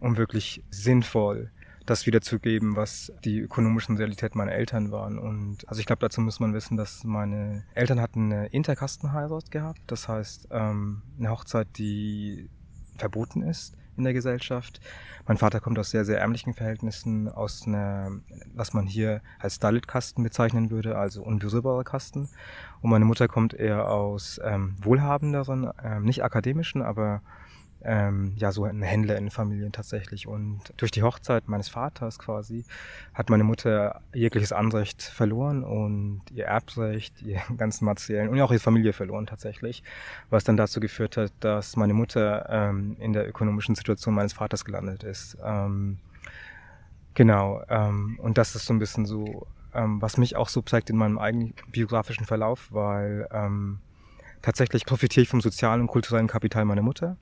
um 0.00 0.16
wirklich 0.16 0.62
sinnvoll 0.70 1.50
das 1.86 2.04
wiederzugeben, 2.04 2.76
was 2.76 3.12
die 3.24 3.38
ökonomischen 3.38 3.96
Realitäten 3.96 4.36
meiner 4.36 4.52
Eltern 4.52 4.90
waren. 4.90 5.18
Und 5.18 5.66
also 5.68 5.80
ich 5.80 5.86
glaube, 5.86 6.00
dazu 6.00 6.20
muss 6.20 6.38
man 6.40 6.52
wissen, 6.52 6.76
dass 6.76 7.04
meine 7.04 7.64
Eltern 7.74 8.00
hatten 8.00 8.30
eine 8.30 8.46
Interkastenheirat 8.48 9.50
gehabt. 9.50 9.80
Das 9.86 10.06
heißt, 10.06 10.48
ähm, 10.50 11.02
eine 11.18 11.30
Hochzeit, 11.30 11.68
die 11.78 12.50
verboten 12.98 13.42
ist 13.42 13.77
in 13.98 14.04
der 14.04 14.12
Gesellschaft. 14.14 14.80
Mein 15.26 15.36
Vater 15.36 15.60
kommt 15.60 15.78
aus 15.78 15.90
sehr, 15.90 16.04
sehr 16.04 16.20
ärmlichen 16.20 16.54
Verhältnissen, 16.54 17.28
aus 17.28 17.66
einer, 17.66 18.10
was 18.54 18.72
man 18.72 18.86
hier 18.86 19.20
als 19.38 19.58
Dalit-Kasten 19.58 20.22
bezeichnen 20.22 20.70
würde, 20.70 20.96
also 20.96 21.22
unberührbare 21.22 21.84
Kasten. 21.84 22.30
Und 22.80 22.90
meine 22.90 23.04
Mutter 23.04 23.28
kommt 23.28 23.52
eher 23.52 23.90
aus 23.90 24.40
ähm, 24.42 24.76
wohlhabenderen, 24.80 25.70
ähm, 25.84 26.04
nicht 26.04 26.24
akademischen, 26.24 26.80
aber 26.80 27.20
ähm, 27.88 28.34
ja 28.36 28.52
so 28.52 28.64
ein 28.64 28.82
Händler 28.82 29.16
in 29.16 29.30
Familien 29.30 29.72
tatsächlich. 29.72 30.28
Und 30.28 30.60
durch 30.76 30.90
die 30.90 31.02
Hochzeit 31.02 31.48
meines 31.48 31.70
Vaters 31.70 32.18
quasi 32.18 32.64
hat 33.14 33.30
meine 33.30 33.44
Mutter 33.44 34.02
jegliches 34.12 34.52
Anrecht 34.52 35.02
verloren 35.02 35.64
und 35.64 36.20
ihr 36.30 36.44
Erbrecht, 36.44 37.22
ihr 37.22 37.40
ganzen 37.56 37.86
materiellen 37.86 38.28
und 38.28 38.40
auch 38.42 38.52
ihre 38.52 38.60
Familie 38.60 38.92
verloren 38.92 39.26
tatsächlich, 39.26 39.82
was 40.28 40.44
dann 40.44 40.58
dazu 40.58 40.80
geführt 40.80 41.16
hat, 41.16 41.32
dass 41.40 41.76
meine 41.76 41.94
Mutter 41.94 42.46
ähm, 42.50 42.96
in 43.00 43.14
der 43.14 43.26
ökonomischen 43.26 43.74
Situation 43.74 44.14
meines 44.14 44.34
Vaters 44.34 44.66
gelandet 44.66 45.02
ist. 45.02 45.38
Ähm, 45.42 45.98
genau, 47.14 47.62
ähm, 47.70 48.18
und 48.20 48.36
das 48.36 48.54
ist 48.54 48.66
so 48.66 48.74
ein 48.74 48.78
bisschen 48.78 49.06
so, 49.06 49.46
ähm, 49.72 50.02
was 50.02 50.18
mich 50.18 50.36
auch 50.36 50.50
so 50.50 50.60
zeigt 50.60 50.90
in 50.90 50.96
meinem 50.96 51.18
eigenen 51.18 51.54
biografischen 51.72 52.26
Verlauf, 52.26 52.68
weil 52.70 53.26
ähm, 53.32 53.78
tatsächlich 54.42 54.84
profitiere 54.84 55.22
ich 55.22 55.30
vom 55.30 55.40
sozialen 55.40 55.80
und 55.80 55.86
kulturellen 55.86 56.26
Kapital 56.26 56.66
meiner 56.66 56.82
Mutter 56.82 57.16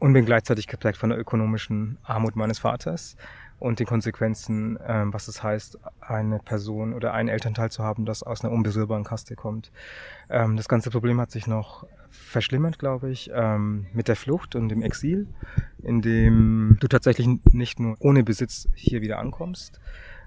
und 0.00 0.14
bin 0.14 0.24
gleichzeitig 0.24 0.66
geprägt 0.66 0.96
von 0.96 1.10
der 1.10 1.18
ökonomischen 1.18 1.98
Armut 2.02 2.34
meines 2.34 2.58
Vaters 2.58 3.16
und 3.60 3.78
den 3.78 3.86
Konsequenzen, 3.86 4.78
ähm, 4.84 5.12
was 5.12 5.28
es 5.28 5.42
heißt, 5.42 5.78
eine 6.00 6.38
Person 6.38 6.94
oder 6.94 7.12
einen 7.12 7.28
Elternteil 7.28 7.70
zu 7.70 7.84
haben, 7.84 8.06
das 8.06 8.22
aus 8.22 8.42
einer 8.42 8.52
unberührbaren 8.52 9.04
Kaste 9.04 9.36
kommt. 9.36 9.70
Ähm, 10.30 10.56
das 10.56 10.66
ganze 10.66 10.90
Problem 10.90 11.20
hat 11.20 11.30
sich 11.30 11.46
noch 11.46 11.86
verschlimmert, 12.08 12.78
glaube 12.78 13.10
ich, 13.10 13.30
ähm, 13.32 13.86
mit 13.92 14.08
der 14.08 14.16
Flucht 14.16 14.56
und 14.56 14.70
dem 14.70 14.82
Exil, 14.82 15.28
in 15.82 16.00
dem 16.00 16.78
du 16.80 16.88
tatsächlich 16.88 17.28
nicht 17.52 17.78
nur 17.78 17.96
ohne 18.00 18.24
Besitz 18.24 18.68
hier 18.74 19.02
wieder 19.02 19.18
ankommst, 19.18 19.78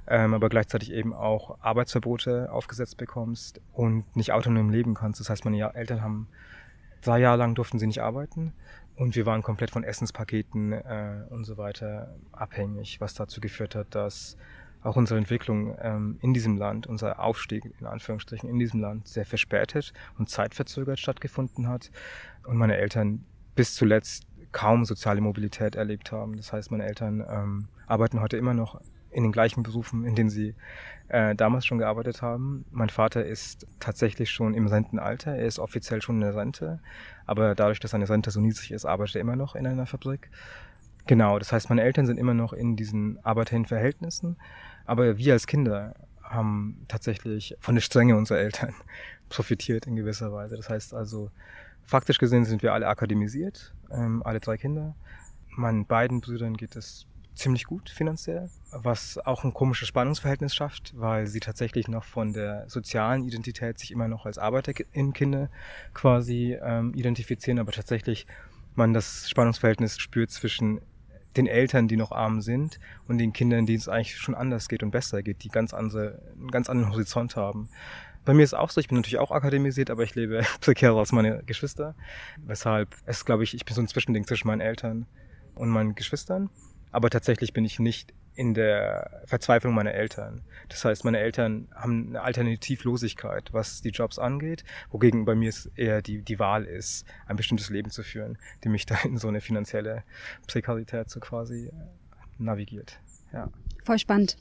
ähm, 0.05 0.35
aber 0.35 0.49
gleichzeitig 0.49 0.93
eben 0.93 1.13
auch 1.13 1.57
Arbeitsverbote 1.61 2.51
aufgesetzt 2.51 2.97
bekommst 2.97 3.59
und 3.73 4.15
nicht 4.15 4.31
autonom 4.31 4.69
leben 4.69 4.93
kannst. 4.93 5.19
Das 5.19 5.31
heißt, 5.31 5.43
meine 5.45 5.73
Eltern 5.73 6.03
haben 6.03 6.27
drei 7.01 7.19
Jahre 7.19 7.37
lang 7.37 7.55
durften 7.55 7.79
sie 7.79 7.87
nicht 7.87 8.01
arbeiten 8.01 8.53
und 8.95 9.15
wir 9.15 9.25
waren 9.25 9.41
komplett 9.41 9.71
von 9.71 9.83
Essenspaketen 9.83 10.71
äh, 10.73 11.25
und 11.29 11.45
so 11.45 11.57
weiter 11.57 12.15
abhängig, 12.31 13.01
was 13.01 13.13
dazu 13.13 13.41
geführt 13.41 13.75
hat, 13.75 13.95
dass 13.95 14.37
auch 14.83 14.95
unsere 14.95 15.17
Entwicklung 15.17 15.75
ähm, 15.79 16.17
in 16.21 16.33
diesem 16.33 16.57
Land, 16.57 16.87
unser 16.87 17.19
Aufstieg 17.19 17.73
in 17.79 17.85
Anführungsstrichen 17.85 18.49
in 18.49 18.59
diesem 18.59 18.81
Land 18.81 19.07
sehr 19.07 19.25
verspätet 19.25 19.93
und 20.17 20.29
zeitverzögert 20.29 20.99
stattgefunden 20.99 21.67
hat 21.67 21.89
und 22.45 22.57
meine 22.57 22.77
Eltern 22.77 23.25
bis 23.55 23.75
zuletzt 23.75 24.25
kaum 24.51 24.85
soziale 24.85 25.21
Mobilität 25.21 25.75
erlebt 25.75 26.11
haben. 26.11 26.35
Das 26.37 26.53
heißt, 26.53 26.69
meine 26.69 26.85
Eltern 26.85 27.25
ähm, 27.27 27.67
arbeiten 27.87 28.19
heute 28.21 28.37
immer 28.37 28.53
noch 28.53 28.79
in 29.09 29.23
den 29.23 29.31
gleichen 29.31 29.63
Berufen, 29.63 30.05
in 30.05 30.15
denen 30.15 30.29
sie 30.29 30.55
äh, 31.13 31.35
damals 31.35 31.67
schon 31.67 31.77
gearbeitet 31.77 32.23
haben. 32.23 32.65
Mein 32.71 32.89
Vater 32.89 33.23
ist 33.23 33.67
tatsächlich 33.79 34.31
schon 34.31 34.55
im 34.55 34.65
Rentenalter. 34.65 35.35
Er 35.35 35.45
ist 35.45 35.59
offiziell 35.59 36.01
schon 36.01 36.15
in 36.15 36.21
der 36.21 36.35
Rente, 36.35 36.79
aber 37.27 37.53
dadurch, 37.53 37.79
dass 37.79 37.91
seine 37.91 38.09
Rente 38.09 38.31
so 38.31 38.41
niedrig 38.41 38.71
ist, 38.71 38.85
arbeitet 38.85 39.17
er 39.17 39.21
immer 39.21 39.35
noch 39.35 39.53
in 39.53 39.67
einer 39.67 39.85
Fabrik. 39.85 40.31
Genau, 41.05 41.37
das 41.37 41.53
heißt, 41.53 41.69
meine 41.69 41.83
Eltern 41.83 42.07
sind 42.07 42.17
immer 42.17 42.33
noch 42.33 42.51
in 42.51 42.75
diesen 42.75 43.23
arbeiterlichen 43.23 43.67
Verhältnissen, 43.67 44.37
aber 44.85 45.19
wir 45.19 45.33
als 45.33 45.45
Kinder 45.45 45.93
haben 46.23 46.83
tatsächlich 46.87 47.55
von 47.59 47.75
der 47.75 47.83
Strenge 47.83 48.17
unserer 48.17 48.39
Eltern 48.39 48.73
profitiert 49.29 49.85
in 49.85 49.95
gewisser 49.95 50.33
Weise. 50.33 50.55
Das 50.55 50.69
heißt 50.69 50.95
also, 50.95 51.29
faktisch 51.83 52.17
gesehen 52.17 52.45
sind 52.45 52.63
wir 52.63 52.73
alle 52.73 52.87
akademisiert, 52.87 53.75
ähm, 53.91 54.23
alle 54.25 54.39
drei 54.39 54.57
Kinder. 54.57 54.95
Meinen 55.49 55.85
beiden 55.85 56.21
Brüdern 56.21 56.57
geht 56.57 56.75
es 56.75 57.05
ziemlich 57.35 57.65
gut 57.65 57.89
finanziell, 57.89 58.49
was 58.71 59.17
auch 59.17 59.43
ein 59.43 59.53
komisches 59.53 59.87
Spannungsverhältnis 59.87 60.53
schafft, 60.53 60.93
weil 60.95 61.27
sie 61.27 61.39
tatsächlich 61.39 61.87
noch 61.87 62.03
von 62.03 62.33
der 62.33 62.69
sozialen 62.69 63.23
Identität 63.23 63.79
sich 63.79 63.91
immer 63.91 64.07
noch 64.07 64.25
als 64.25 64.37
Arbeiterin-Kinder 64.37 65.49
quasi 65.93 66.57
ähm, 66.61 66.93
identifizieren, 66.93 67.59
aber 67.59 67.71
tatsächlich 67.71 68.27
man 68.75 68.93
das 68.93 69.29
Spannungsverhältnis 69.29 69.99
spürt 69.99 70.31
zwischen 70.31 70.81
den 71.37 71.47
Eltern, 71.47 71.87
die 71.87 71.97
noch 71.97 72.11
arm 72.11 72.41
sind, 72.41 72.79
und 73.07 73.17
den 73.17 73.33
Kindern, 73.33 73.65
denen 73.65 73.79
es 73.79 73.89
eigentlich 73.89 74.17
schon 74.17 74.35
anders 74.35 74.67
geht 74.67 74.83
und 74.83 74.91
besser 74.91 75.23
geht, 75.23 75.43
die 75.43 75.49
ganz 75.49 75.73
andere, 75.73 76.21
einen 76.37 76.51
ganz 76.51 76.69
anderen 76.69 76.91
Horizont 76.93 77.35
haben. 77.35 77.69
Bei 78.25 78.33
mir 78.33 78.43
ist 78.43 78.53
auch 78.53 78.69
so, 78.69 78.79
ich 78.79 78.87
bin 78.87 78.97
natürlich 78.97 79.19
auch 79.19 79.31
akademisiert, 79.31 79.89
aber 79.89 80.03
ich 80.03 80.15
lebe 80.15 80.43
prekärer 80.61 80.97
als 80.97 81.11
meine 81.11 81.43
Geschwister. 81.43 81.95
Weshalb 82.37 82.95
es, 83.05 83.25
glaube 83.25 83.43
ich, 83.43 83.53
ich 83.53 83.65
bin 83.65 83.75
so 83.75 83.81
ein 83.81 83.87
Zwischending 83.87 84.25
zwischen 84.25 84.47
meinen 84.47 84.61
Eltern 84.61 85.07
und 85.55 85.69
meinen 85.69 85.95
Geschwistern. 85.95 86.49
Aber 86.93 87.09
tatsächlich 87.09 87.51
bin 87.53 87.65
ich 87.65 87.79
nicht 87.79 88.13
in 88.35 88.53
der 88.53 89.21
Verzweiflung 89.25 89.73
meiner 89.73 89.93
Eltern. 89.93 90.41
Das 90.69 90.85
heißt, 90.85 91.03
meine 91.05 91.19
Eltern 91.19 91.67
haben 91.75 92.09
eine 92.09 92.21
Alternativlosigkeit, 92.21 93.49
was 93.51 93.81
die 93.81 93.89
Jobs 93.89 94.17
angeht, 94.17 94.63
wogegen 94.89 95.25
bei 95.25 95.35
mir 95.35 95.49
es 95.49 95.67
eher 95.75 96.01
die, 96.01 96.21
die 96.21 96.39
Wahl 96.39 96.63
ist, 96.63 97.05
ein 97.27 97.35
bestimmtes 97.35 97.69
Leben 97.69 97.91
zu 97.91 98.03
führen, 98.03 98.37
die 98.63 98.69
mich 98.69 98.85
da 98.85 98.97
in 99.03 99.17
so 99.17 99.27
eine 99.27 99.41
finanzielle 99.41 100.03
Prekarität 100.47 101.09
so 101.09 101.19
quasi 101.19 101.69
navigiert. 102.37 102.99
Ja. 103.33 103.49
Voll 103.83 103.99
spannend. 103.99 104.37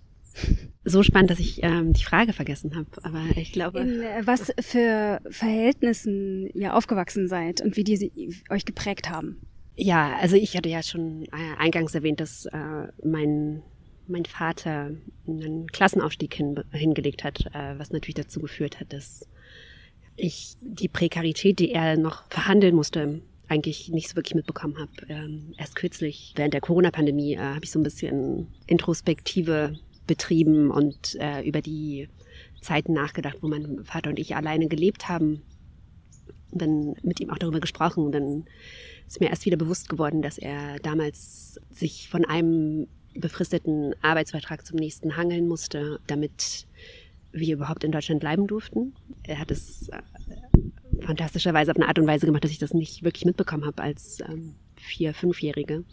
So 0.84 1.02
spannend, 1.02 1.30
dass 1.30 1.38
ich 1.38 1.62
ähm, 1.62 1.92
die 1.92 2.04
Frage 2.04 2.32
vergessen 2.32 2.74
habe, 2.74 2.88
aber 3.02 3.22
ich 3.36 3.52
glaube. 3.52 3.80
In 3.80 4.00
äh, 4.00 4.22
was 4.26 4.52
für 4.60 5.20
Verhältnissen 5.30 6.46
ihr 6.54 6.74
aufgewachsen 6.74 7.28
seid 7.28 7.60
und 7.60 7.76
wie 7.76 7.84
die 7.84 7.96
sie 7.96 8.40
euch 8.48 8.64
geprägt 8.64 9.10
haben. 9.10 9.40
Ja, 9.76 10.16
also 10.18 10.36
ich 10.36 10.56
hatte 10.56 10.68
ja 10.68 10.82
schon 10.82 11.24
äh, 11.24 11.56
eingangs 11.58 11.94
erwähnt, 11.94 12.20
dass 12.20 12.46
äh, 12.46 12.88
mein, 13.04 13.62
mein 14.06 14.24
Vater 14.26 14.90
einen 15.26 15.66
Klassenaufstieg 15.68 16.34
hin, 16.34 16.62
hingelegt 16.72 17.24
hat, 17.24 17.46
äh, 17.54 17.78
was 17.78 17.90
natürlich 17.90 18.14
dazu 18.14 18.40
geführt 18.40 18.80
hat, 18.80 18.92
dass 18.92 19.28
ich 20.16 20.56
die 20.60 20.88
Prekarität, 20.88 21.58
die 21.58 21.72
er 21.72 21.96
noch 21.96 22.24
verhandeln 22.28 22.74
musste, 22.74 23.22
eigentlich 23.48 23.88
nicht 23.88 24.08
so 24.08 24.16
wirklich 24.16 24.34
mitbekommen 24.34 24.78
habe. 24.78 24.90
Ähm, 25.08 25.54
erst 25.56 25.74
kürzlich, 25.74 26.32
während 26.36 26.54
der 26.54 26.60
Corona-Pandemie, 26.60 27.34
äh, 27.34 27.38
habe 27.38 27.64
ich 27.64 27.70
so 27.70 27.78
ein 27.78 27.82
bisschen 27.82 28.48
Introspektive 28.66 29.78
betrieben 30.06 30.70
und 30.70 31.16
äh, 31.18 31.42
über 31.42 31.60
die 31.60 32.08
Zeiten 32.60 32.92
nachgedacht, 32.92 33.38
wo 33.40 33.48
mein 33.48 33.84
Vater 33.84 34.10
und 34.10 34.18
ich 34.18 34.36
alleine 34.36 34.68
gelebt 34.68 35.08
haben. 35.08 35.42
Und 36.50 36.62
dann 36.62 36.94
mit 37.02 37.20
ihm 37.20 37.30
auch 37.30 37.38
darüber 37.38 37.60
gesprochen. 37.60 38.04
Und 38.04 38.12
dann 38.12 38.44
ist 39.06 39.20
mir 39.20 39.30
erst 39.30 39.44
wieder 39.44 39.56
bewusst 39.56 39.88
geworden, 39.88 40.22
dass 40.22 40.38
er 40.38 40.78
damals 40.80 41.60
sich 41.70 42.08
von 42.08 42.24
einem 42.24 42.86
befristeten 43.14 43.94
Arbeitsvertrag 44.02 44.66
zum 44.66 44.76
nächsten 44.78 45.16
hangeln 45.16 45.48
musste, 45.48 46.00
damit 46.06 46.66
wir 47.32 47.54
überhaupt 47.54 47.84
in 47.84 47.92
Deutschland 47.92 48.20
bleiben 48.20 48.46
durften. 48.46 48.94
Er 49.22 49.38
hat 49.38 49.50
es 49.50 49.88
äh, 49.88 50.00
fantastischerweise 51.02 51.70
auf 51.70 51.76
eine 51.76 51.88
Art 51.88 51.98
und 51.98 52.06
Weise 52.06 52.26
gemacht, 52.26 52.44
dass 52.44 52.50
ich 52.50 52.58
das 52.58 52.74
nicht 52.74 53.02
wirklich 53.02 53.24
mitbekommen 53.24 53.64
habe 53.64 53.82
als 53.82 54.20
ähm, 54.20 54.54
vier-, 54.76 55.14
fünfjährige. 55.14 55.84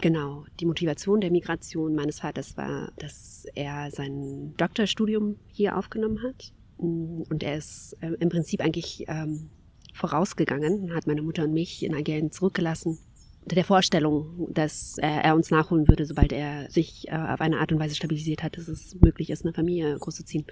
Genau, 0.00 0.44
die 0.60 0.66
Motivation 0.66 1.20
der 1.20 1.30
Migration 1.30 1.94
meines 1.94 2.20
Vaters 2.20 2.56
war, 2.56 2.92
dass 2.98 3.46
er 3.54 3.90
sein 3.90 4.54
Doktorstudium 4.56 5.36
hier 5.46 5.78
aufgenommen 5.78 6.22
hat. 6.22 6.52
Und 6.76 7.42
er 7.42 7.56
ist 7.56 7.96
äh, 8.00 8.12
im 8.18 8.28
Prinzip 8.28 8.60
eigentlich 8.60 9.04
ähm, 9.08 9.50
vorausgegangen, 9.94 10.94
hat 10.94 11.06
meine 11.06 11.22
Mutter 11.22 11.44
und 11.44 11.54
mich 11.54 11.82
in 11.82 11.94
Algerien 11.94 12.30
zurückgelassen. 12.30 12.98
Unter 13.42 13.56
der 13.56 13.64
Vorstellung, 13.64 14.48
dass 14.52 14.96
er 14.98 15.34
uns 15.34 15.50
nachholen 15.50 15.86
würde, 15.86 16.06
sobald 16.06 16.32
er 16.32 16.70
sich 16.70 17.08
äh, 17.08 17.12
auf 17.12 17.40
eine 17.40 17.58
Art 17.58 17.72
und 17.72 17.78
Weise 17.78 17.94
stabilisiert 17.94 18.42
hat, 18.42 18.56
dass 18.56 18.68
es 18.68 18.96
möglich 19.00 19.28
ist, 19.28 19.44
eine 19.44 19.52
Familie 19.52 19.98
großzuziehen. 19.98 20.46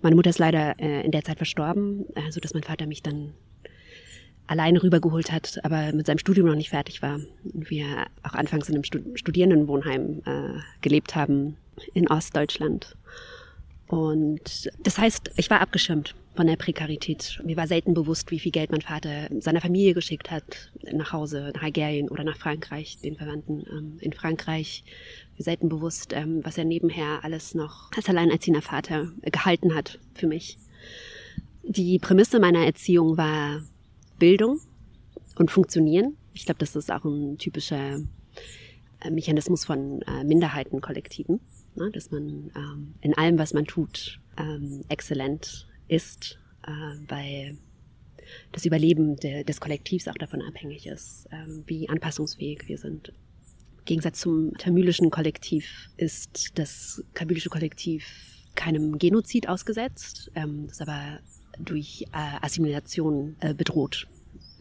Meine 0.00 0.14
Mutter 0.14 0.30
ist 0.30 0.38
leider 0.38 0.78
äh, 0.78 1.04
in 1.04 1.10
der 1.10 1.24
Zeit 1.24 1.38
verstorben, 1.38 2.06
äh, 2.14 2.30
so 2.30 2.38
dass 2.38 2.54
mein 2.54 2.62
Vater 2.62 2.86
mich 2.86 3.02
dann 3.02 3.34
alleine 4.46 4.82
rübergeholt 4.82 5.30
hat, 5.30 5.58
aber 5.64 5.92
mit 5.92 6.06
seinem 6.06 6.18
Studium 6.18 6.46
noch 6.46 6.56
nicht 6.56 6.70
fertig 6.70 7.02
war. 7.02 7.20
Und 7.44 7.70
wir 7.70 8.06
auch 8.22 8.34
anfangs 8.34 8.68
in 8.68 8.74
einem 8.74 8.84
Studierendenwohnheim 8.84 10.22
äh, 10.24 10.58
gelebt 10.80 11.14
haben 11.14 11.56
in 11.94 12.08
Ostdeutschland. 12.08 12.96
Und 13.90 14.70
das 14.84 14.98
heißt, 14.98 15.32
ich 15.36 15.50
war 15.50 15.60
abgeschirmt 15.60 16.14
von 16.36 16.46
der 16.46 16.54
Prekarität. 16.54 17.40
Mir 17.44 17.56
war 17.56 17.66
selten 17.66 17.92
bewusst, 17.92 18.30
wie 18.30 18.38
viel 18.38 18.52
Geld 18.52 18.70
mein 18.70 18.82
Vater 18.82 19.26
seiner 19.40 19.60
Familie 19.60 19.94
geschickt 19.94 20.30
hat, 20.30 20.70
nach 20.92 21.12
Hause, 21.12 21.50
nach 21.56 21.64
Algerien 21.64 22.08
oder 22.08 22.22
nach 22.22 22.36
Frankreich, 22.36 22.98
den 23.02 23.16
Verwandten 23.16 23.64
ähm, 23.68 23.96
in 23.98 24.12
Frankreich. 24.12 24.84
Mir 25.36 25.42
selten 25.42 25.68
bewusst, 25.68 26.12
ähm, 26.12 26.38
was 26.44 26.56
er 26.56 26.66
nebenher 26.66 27.24
alles 27.24 27.56
noch 27.56 27.90
als 27.96 28.08
alleinerziehender 28.08 28.62
Vater 28.62 29.08
gehalten 29.22 29.74
hat 29.74 29.98
für 30.14 30.28
mich. 30.28 30.56
Die 31.64 31.98
Prämisse 31.98 32.38
meiner 32.38 32.64
Erziehung 32.64 33.16
war 33.16 33.64
Bildung 34.20 34.60
und 35.34 35.50
Funktionieren. 35.50 36.16
Ich 36.32 36.44
glaube, 36.44 36.60
das 36.60 36.76
ist 36.76 36.92
auch 36.92 37.04
ein 37.04 37.38
typischer 37.38 37.98
äh, 39.00 39.10
Mechanismus 39.10 39.64
von 39.64 40.02
äh, 40.02 40.22
Minderheitenkollektiven, 40.22 41.40
ne? 41.74 41.90
dass 41.90 42.10
man 42.10 42.50
ähm, 42.56 42.94
in 43.00 43.14
allem, 43.14 43.38
was 43.38 43.52
man 43.52 43.66
tut, 43.66 44.20
ähm, 44.36 44.84
exzellent 44.88 45.68
ist, 45.88 46.38
äh, 46.66 47.04
bei 47.06 47.56
das 48.52 48.64
Überleben 48.64 49.16
de, 49.16 49.44
des 49.44 49.60
Kollektivs 49.60 50.08
auch 50.08 50.14
davon 50.14 50.42
abhängig 50.42 50.86
ist, 50.86 51.26
ähm, 51.32 51.64
wie 51.66 51.88
anpassungsfähig 51.88 52.68
wir 52.68 52.78
sind. 52.78 53.08
Im 53.78 53.84
Gegensatz 53.84 54.20
zum 54.20 54.56
tamilischen 54.56 55.10
Kollektiv 55.10 55.90
ist 55.96 56.58
das 56.58 57.02
kabylische 57.14 57.50
Kollektiv 57.50 58.04
keinem 58.54 58.98
Genozid 58.98 59.48
ausgesetzt, 59.48 60.30
ähm, 60.34 60.66
das 60.68 60.80
aber 60.80 61.20
durch 61.58 62.04
äh, 62.12 62.44
Assimilation 62.44 63.36
äh, 63.40 63.54
bedroht. 63.54 64.06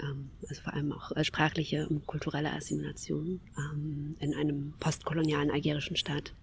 Ähm, 0.02 0.32
also 0.48 0.62
vor 0.62 0.74
allem 0.74 0.92
auch 0.92 1.12
äh, 1.12 1.24
sprachliche 1.24 1.88
und 1.88 2.06
kulturelle 2.08 2.52
Assimilation 2.54 3.42
ähm, 3.58 4.16
in 4.20 4.34
einem 4.34 4.74
postkolonialen 4.80 5.52
algerischen 5.52 5.96
Staat. 5.96 6.34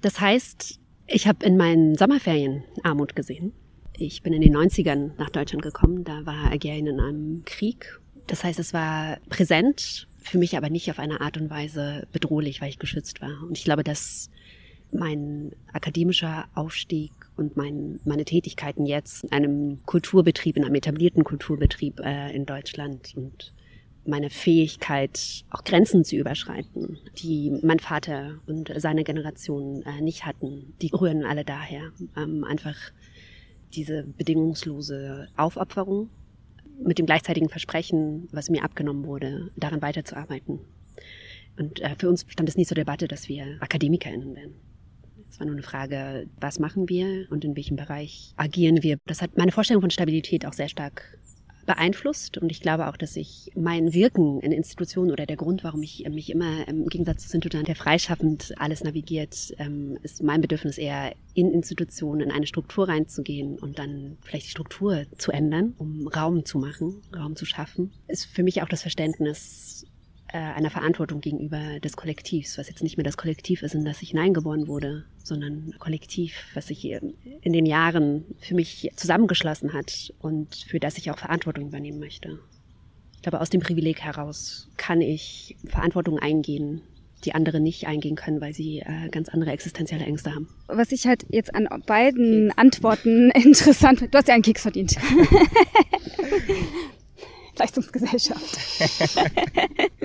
Das 0.00 0.20
heißt, 0.20 0.78
ich 1.06 1.26
habe 1.26 1.44
in 1.44 1.56
meinen 1.56 1.96
Sommerferien 1.96 2.64
Armut 2.82 3.16
gesehen. 3.16 3.52
Ich 3.98 4.22
bin 4.22 4.32
in 4.32 4.42
den 4.42 4.56
90ern 4.56 5.12
nach 5.18 5.30
Deutschland 5.30 5.62
gekommen. 5.62 6.04
Da 6.04 6.26
war 6.26 6.50
Algerien 6.50 6.86
in 6.86 7.00
einem 7.00 7.42
Krieg. 7.44 7.98
Das 8.26 8.44
heißt, 8.44 8.58
es 8.58 8.74
war 8.74 9.18
präsent, 9.28 10.08
für 10.18 10.38
mich 10.38 10.56
aber 10.56 10.68
nicht 10.68 10.90
auf 10.90 10.98
eine 10.98 11.20
Art 11.20 11.36
und 11.36 11.48
Weise 11.48 12.06
bedrohlich, 12.12 12.60
weil 12.60 12.68
ich 12.68 12.78
geschützt 12.78 13.22
war. 13.22 13.42
Und 13.42 13.56
ich 13.56 13.64
glaube, 13.64 13.84
dass 13.84 14.30
mein 14.92 15.52
akademischer 15.72 16.46
Aufstieg 16.54 17.12
und 17.36 17.56
mein, 17.56 18.00
meine 18.04 18.24
Tätigkeiten 18.24 18.86
jetzt 18.86 19.24
in 19.24 19.32
einem 19.32 19.80
Kulturbetrieb, 19.86 20.56
in 20.56 20.64
einem 20.64 20.74
etablierten 20.74 21.24
Kulturbetrieb 21.24 22.00
äh, 22.00 22.34
in 22.34 22.46
Deutschland 22.46 23.12
und 23.16 23.52
meine 24.06 24.30
Fähigkeit, 24.30 25.44
auch 25.50 25.64
Grenzen 25.64 26.04
zu 26.04 26.16
überschreiten, 26.16 26.98
die 27.18 27.58
mein 27.62 27.78
Vater 27.78 28.38
und 28.46 28.72
seine 28.76 29.04
Generation 29.04 29.82
äh, 29.82 30.00
nicht 30.00 30.24
hatten, 30.24 30.74
die 30.82 30.90
rühren 30.92 31.24
alle 31.24 31.44
daher. 31.44 31.92
Ähm, 32.16 32.44
einfach 32.44 32.76
diese 33.74 34.04
bedingungslose 34.04 35.28
Aufopferung 35.36 36.10
mit 36.82 36.98
dem 36.98 37.06
gleichzeitigen 37.06 37.48
Versprechen, 37.48 38.28
was 38.32 38.50
mir 38.50 38.64
abgenommen 38.64 39.06
wurde, 39.06 39.50
daran 39.56 39.82
weiterzuarbeiten. 39.82 40.60
Und 41.58 41.80
äh, 41.80 41.94
für 41.98 42.08
uns 42.08 42.26
stand 42.28 42.48
es 42.48 42.56
nie 42.56 42.66
zur 42.66 42.74
Debatte, 42.74 43.08
dass 43.08 43.28
wir 43.28 43.56
AkademikerInnen 43.60 44.34
werden. 44.34 44.54
Es 45.28 45.40
war 45.40 45.46
nur 45.46 45.56
eine 45.56 45.62
Frage, 45.62 46.28
was 46.40 46.58
machen 46.58 46.88
wir 46.88 47.26
und 47.30 47.44
in 47.44 47.56
welchem 47.56 47.76
Bereich 47.76 48.32
agieren 48.36 48.82
wir. 48.82 48.98
Das 49.06 49.22
hat 49.22 49.36
meine 49.36 49.52
Vorstellung 49.52 49.82
von 49.82 49.90
Stabilität 49.90 50.46
auch 50.46 50.52
sehr 50.52 50.68
stark 50.68 51.18
beeinflusst. 51.66 52.38
Und 52.38 52.50
ich 52.50 52.60
glaube 52.60 52.88
auch, 52.88 52.96
dass 52.96 53.16
ich 53.16 53.50
mein 53.54 53.92
Wirken 53.92 54.40
in 54.40 54.52
Institutionen 54.52 55.10
oder 55.10 55.26
der 55.26 55.36
Grund, 55.36 55.64
warum 55.64 55.82
ich 55.82 56.08
mich 56.08 56.30
immer 56.30 56.66
im 56.68 56.86
Gegensatz 56.86 57.24
zu 57.24 57.28
Sintudan, 57.28 57.64
der 57.64 57.76
freischaffend 57.76 58.54
alles 58.58 58.82
navigiert, 58.82 59.54
ähm, 59.58 59.98
ist 60.02 60.22
mein 60.22 60.40
Bedürfnis 60.40 60.78
eher 60.78 61.12
in 61.34 61.50
Institutionen, 61.52 62.22
in 62.22 62.30
eine 62.30 62.46
Struktur 62.46 62.88
reinzugehen 62.88 63.58
und 63.58 63.78
dann 63.78 64.16
vielleicht 64.22 64.46
die 64.46 64.50
Struktur 64.50 65.04
zu 65.18 65.32
ändern, 65.32 65.74
um 65.78 66.08
Raum 66.08 66.44
zu 66.44 66.58
machen, 66.58 67.02
Raum 67.14 67.36
zu 67.36 67.44
schaffen, 67.44 67.92
ist 68.08 68.26
für 68.26 68.42
mich 68.42 68.62
auch 68.62 68.68
das 68.68 68.82
Verständnis 68.82 69.85
äh, 70.28 70.38
einer 70.38 70.70
Verantwortung 70.70 71.20
gegenüber 71.20 71.80
des 71.80 71.96
Kollektivs, 71.96 72.58
was 72.58 72.68
jetzt 72.68 72.82
nicht 72.82 72.96
mehr 72.96 73.04
das 73.04 73.16
Kollektiv 73.16 73.62
ist, 73.62 73.74
in 73.74 73.84
das 73.84 74.02
ich 74.02 74.10
hineingeboren 74.10 74.66
wurde, 74.66 75.04
sondern 75.22 75.74
Kollektiv, 75.78 76.34
was 76.54 76.68
sich 76.68 76.84
in 76.84 77.52
den 77.52 77.66
Jahren 77.66 78.24
für 78.40 78.54
mich 78.54 78.90
zusammengeschlossen 78.96 79.72
hat 79.72 80.12
und 80.20 80.54
für 80.68 80.80
das 80.80 80.98
ich 80.98 81.10
auch 81.10 81.18
Verantwortung 81.18 81.68
übernehmen 81.68 82.00
möchte. 82.00 82.38
Ich 83.16 83.22
glaube, 83.22 83.40
aus 83.40 83.50
dem 83.50 83.60
Privileg 83.60 84.00
heraus 84.00 84.68
kann 84.76 85.00
ich 85.00 85.56
Verantwortung 85.66 86.18
eingehen, 86.18 86.82
die 87.24 87.34
andere 87.34 87.60
nicht 87.60 87.86
eingehen 87.86 88.14
können, 88.14 88.40
weil 88.40 88.54
sie 88.54 88.80
äh, 88.80 89.08
ganz 89.10 89.28
andere 89.28 89.50
existenzielle 89.50 90.04
Ängste 90.04 90.34
haben. 90.34 90.48
Was 90.68 90.92
ich 90.92 91.06
halt 91.06 91.24
jetzt 91.30 91.54
an 91.54 91.68
beiden 91.86 92.52
Antworten 92.56 93.30
interessant 93.34 93.98
finde, 93.98 94.10
du 94.10 94.18
hast 94.18 94.28
ja 94.28 94.34
einen 94.34 94.42
Keks 94.42 94.62
verdient. 94.62 94.96
Leistungsgesellschaft. 97.58 98.58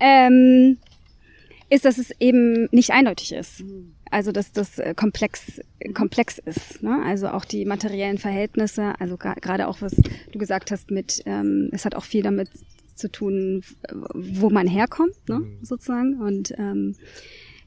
ähm, 0.00 0.78
ist, 1.68 1.84
dass 1.84 1.98
es 1.98 2.12
eben 2.20 2.68
nicht 2.72 2.90
eindeutig 2.90 3.32
ist. 3.32 3.64
Also 4.10 4.32
dass 4.32 4.50
das 4.50 4.80
äh, 4.80 4.92
komplex 4.94 5.60
komplex 5.94 6.38
ist. 6.38 6.82
Ne? 6.82 7.00
Also 7.04 7.28
auch 7.28 7.44
die 7.44 7.64
materiellen 7.64 8.18
Verhältnisse, 8.18 8.94
also 8.98 9.16
gerade 9.16 9.68
auch 9.68 9.80
was 9.80 9.94
du 9.94 10.38
gesagt 10.38 10.72
hast 10.72 10.90
mit, 10.90 11.22
ähm, 11.26 11.68
es 11.72 11.84
hat 11.84 11.94
auch 11.94 12.04
viel 12.04 12.22
damit 12.22 12.50
zu 12.96 13.10
tun, 13.10 13.62
wo 14.14 14.50
man 14.50 14.66
herkommt, 14.66 15.16
ne? 15.28 15.40
Mhm. 15.40 15.58
sozusagen. 15.62 16.20
Und 16.20 16.52
ähm, 16.58 16.94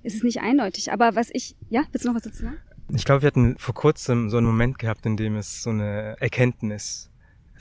es 0.03 0.15
ist 0.15 0.23
nicht 0.23 0.41
eindeutig. 0.41 0.91
Aber 0.91 1.15
was 1.15 1.29
ich, 1.34 1.56
ja, 1.69 1.84
willst 1.91 2.06
du 2.06 2.10
noch 2.10 2.15
was 2.15 2.23
dazu 2.23 2.43
sagen? 2.43 2.58
Ich 2.93 3.06
glaube, 3.06 3.23
wir 3.23 3.27
hatten 3.27 3.58
vor 3.58 3.73
kurzem 3.73 4.29
so 4.29 4.38
einen 4.38 4.45
Moment 4.45 4.77
gehabt, 4.77 5.06
in 5.06 5.17
dem 5.17 5.36
es 5.36 5.63
so 5.63 5.71
eine 5.71 6.15
Erkenntnis 6.19 7.10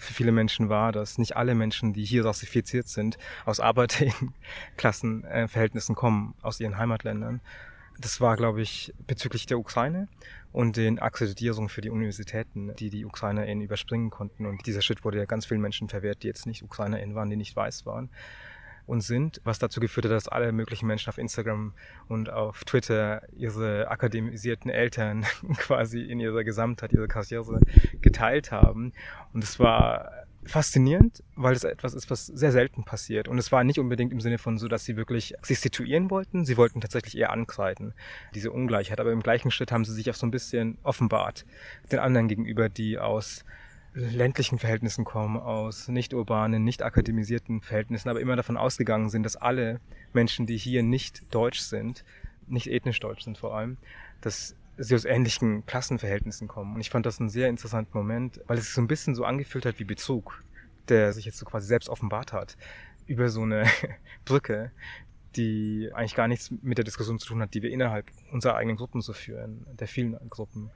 für 0.02 0.14
viele 0.14 0.32
Menschen 0.32 0.68
war, 0.68 0.92
dass 0.92 1.18
nicht 1.18 1.36
alle 1.36 1.54
Menschen, 1.54 1.92
die 1.92 2.04
hier 2.04 2.24
rassifiziert 2.24 2.88
sind, 2.88 3.18
aus 3.44 3.60
Arbeiterklassenverhältnissen 3.60 5.94
kommen, 5.94 6.34
aus 6.42 6.58
ihren 6.60 6.76
Heimatländern. 6.76 7.40
Das 8.00 8.20
war, 8.20 8.36
glaube 8.36 8.62
ich, 8.62 8.92
bezüglich 9.06 9.46
der 9.46 9.58
Ukraine 9.58 10.08
und 10.50 10.76
den 10.76 10.98
Akkreditierungen 10.98 11.68
für 11.68 11.82
die 11.82 11.90
Universitäten, 11.90 12.74
die 12.76 12.90
die 12.90 13.04
UkrainerInnen 13.04 13.62
überspringen 13.62 14.10
konnten. 14.10 14.46
Und 14.46 14.66
dieser 14.66 14.82
Schritt 14.82 15.04
wurde 15.04 15.18
ja 15.18 15.24
ganz 15.24 15.46
vielen 15.46 15.60
Menschen 15.60 15.88
verwehrt, 15.88 16.22
die 16.22 16.26
jetzt 16.26 16.46
nicht 16.46 16.62
UkrainerInnen 16.62 17.14
waren, 17.14 17.30
die 17.30 17.36
nicht 17.36 17.54
weiß 17.54 17.86
waren 17.86 18.10
und 18.86 19.00
sind, 19.00 19.40
was 19.44 19.58
dazu 19.58 19.80
geführt 19.80 20.06
hat, 20.06 20.12
dass 20.12 20.28
alle 20.28 20.52
möglichen 20.52 20.86
Menschen 20.86 21.08
auf 21.08 21.18
Instagram 21.18 21.72
und 22.08 22.30
auf 22.30 22.64
Twitter 22.64 23.22
ihre 23.32 23.88
akademisierten 23.88 24.70
Eltern 24.70 25.24
quasi 25.56 26.00
in 26.00 26.20
ihrer 26.20 26.44
Gesamtheit, 26.44 26.92
ihre 26.92 27.08
Karriere 27.08 27.60
geteilt 28.00 28.50
haben. 28.50 28.92
Und 29.32 29.44
es 29.44 29.58
war 29.58 30.10
faszinierend, 30.44 31.22
weil 31.36 31.54
es 31.54 31.64
etwas 31.64 31.94
ist, 31.94 32.10
was 32.10 32.26
sehr 32.26 32.50
selten 32.50 32.84
passiert. 32.84 33.28
Und 33.28 33.38
es 33.38 33.52
war 33.52 33.62
nicht 33.62 33.78
unbedingt 33.78 34.12
im 34.12 34.20
Sinne 34.20 34.38
von 34.38 34.58
so, 34.58 34.66
dass 34.66 34.84
sie 34.84 34.96
wirklich 34.96 35.34
sich 35.42 35.60
situieren 35.60 36.10
wollten. 36.10 36.44
Sie 36.44 36.56
wollten 36.56 36.80
tatsächlich 36.80 37.16
eher 37.16 37.30
ankreiden, 37.30 37.94
diese 38.34 38.50
Ungleichheit. 38.50 39.00
Aber 39.00 39.12
im 39.12 39.22
gleichen 39.22 39.50
Schritt 39.50 39.70
haben 39.70 39.84
sie 39.84 39.92
sich 39.92 40.10
auch 40.10 40.14
so 40.14 40.26
ein 40.26 40.32
bisschen 40.32 40.78
offenbart 40.82 41.44
den 41.92 42.00
anderen 42.00 42.28
gegenüber, 42.28 42.68
die 42.68 42.98
aus 42.98 43.44
ländlichen 43.94 44.58
Verhältnissen 44.58 45.04
kommen, 45.04 45.36
aus 45.36 45.88
nicht 45.88 46.14
urbanen, 46.14 46.64
nicht 46.64 46.82
akademisierten 46.82 47.60
Verhältnissen, 47.60 48.08
aber 48.08 48.20
immer 48.20 48.36
davon 48.36 48.56
ausgegangen 48.56 49.10
sind, 49.10 49.22
dass 49.22 49.36
alle 49.36 49.80
Menschen, 50.12 50.46
die 50.46 50.56
hier 50.56 50.82
nicht 50.82 51.34
deutsch 51.34 51.60
sind, 51.60 52.04
nicht 52.46 52.68
ethnisch 52.68 53.00
deutsch 53.00 53.24
sind 53.24 53.38
vor 53.38 53.54
allem, 53.54 53.76
dass 54.20 54.56
sie 54.78 54.94
aus 54.94 55.04
ähnlichen 55.04 55.66
Klassenverhältnissen 55.66 56.48
kommen. 56.48 56.74
Und 56.74 56.80
ich 56.80 56.90
fand 56.90 57.04
das 57.04 57.20
einen 57.20 57.28
sehr 57.28 57.48
interessanten 57.48 57.96
Moment, 57.96 58.40
weil 58.46 58.58
es 58.58 58.64
sich 58.64 58.74
so 58.74 58.80
ein 58.80 58.88
bisschen 58.88 59.14
so 59.14 59.24
angefühlt 59.24 59.66
hat 59.66 59.78
wie 59.78 59.84
Bezug, 59.84 60.42
der 60.88 61.12
sich 61.12 61.24
jetzt 61.24 61.38
so 61.38 61.44
quasi 61.44 61.66
selbst 61.66 61.88
offenbart 61.88 62.32
hat, 62.32 62.56
über 63.06 63.28
so 63.28 63.42
eine 63.42 63.66
Brücke, 64.24 64.72
die 65.36 65.90
eigentlich 65.94 66.14
gar 66.14 66.28
nichts 66.28 66.50
mit 66.62 66.78
der 66.78 66.84
Diskussion 66.84 67.18
zu 67.18 67.28
tun 67.28 67.42
hat, 67.42 67.54
die 67.54 67.62
wir 67.62 67.70
innerhalb 67.70 68.06
unserer 68.30 68.56
eigenen 68.56 68.76
Gruppen 68.76 69.00
so 69.00 69.12
führen, 69.12 69.66
der 69.78 69.88
vielen 69.88 70.16
Gruppen. 70.28 70.70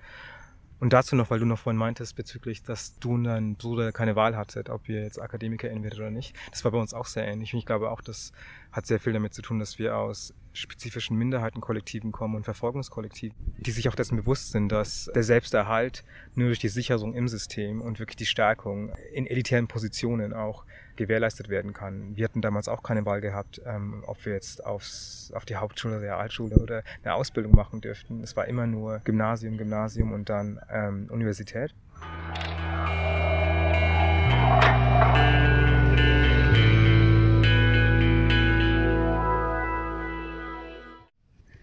Und 0.79 0.93
dazu 0.93 1.17
noch, 1.17 1.31
weil 1.31 1.39
du 1.39 1.47
noch 1.47 1.59
vorhin 1.59 1.79
meintest, 1.79 2.17
bezüglich, 2.17 2.63
dass 2.63 2.99
du 2.99 3.15
und 3.15 3.25
dein 3.25 3.57
Bruder 3.57 3.93
keine 3.93 4.15
Wahl 4.15 4.37
hattet, 4.37 4.69
ob 4.69 4.89
ihr 4.89 5.03
jetzt 5.03 5.21
AkademikerInnen 5.21 5.83
werdet 5.83 5.99
oder 5.99 6.11
nicht. 6.11 6.35
Das 6.51 6.65
war 6.65 6.73
bei 6.73 6.79
uns 6.79 6.93
auch 6.93 7.07
sehr 7.07 7.27
ähnlich. 7.27 7.55
Und 7.55 7.61
ich 7.61 7.67
glaube 7.67 7.91
auch, 7.91 8.03
das 8.03 8.33
hat 8.73 8.87
sehr 8.87 9.01
viel 9.01 9.15
damit 9.15 9.33
zu 9.33 9.41
tun, 9.41 9.59
dass 9.59 9.79
wir 9.79 9.97
aus 9.97 10.35
spezifischen 10.53 11.17
Minderheitenkollektiven 11.17 12.13
kommen 12.13 12.35
und 12.35 12.45
Verfolgungskollektiven, 12.45 13.37
die 13.59 13.71
sich 13.71 13.89
auch 13.89 13.95
dessen 13.95 14.17
bewusst 14.17 14.53
sind, 14.53 14.71
dass 14.71 15.11
der 15.15 15.23
Selbsterhalt 15.23 16.05
nur 16.35 16.49
durch 16.49 16.59
die 16.59 16.69
Sicherung 16.69 17.15
im 17.15 17.29
System 17.29 17.81
und 17.81 17.99
wirklich 17.99 18.17
die 18.17 18.27
Stärkung 18.27 18.93
in 19.13 19.27
elitären 19.27 19.69
Positionen 19.69 20.33
auch 20.33 20.65
gewährleistet 20.97 21.49
werden 21.49 21.73
kann. 21.73 22.17
Wir 22.17 22.25
hatten 22.25 22.41
damals 22.41 22.69
auch 22.69 22.83
keine 22.83 23.05
Wahl 23.07 23.21
gehabt, 23.21 23.61
ähm, 23.67 24.03
ob 24.07 24.25
wir 24.25 24.33
jetzt 24.33 24.65
aufs, 24.65 25.33
auf 25.35 25.45
die 25.45 25.57
Hauptschule, 25.57 26.01
Realschule 26.01 26.57
oder 26.57 26.83
eine 27.03 27.15
Ausbildung 27.15 27.55
machen 27.55 27.81
dürften. 27.81 28.23
Es 28.23 28.37
war 28.37 28.47
immer 28.47 28.67
nur 28.67 29.01
Gymnasium, 29.05 29.57
Gymnasium 29.57 30.13
und 30.13 30.29
dann 30.29 30.61
ähm, 30.71 31.09
Universität. 31.11 31.75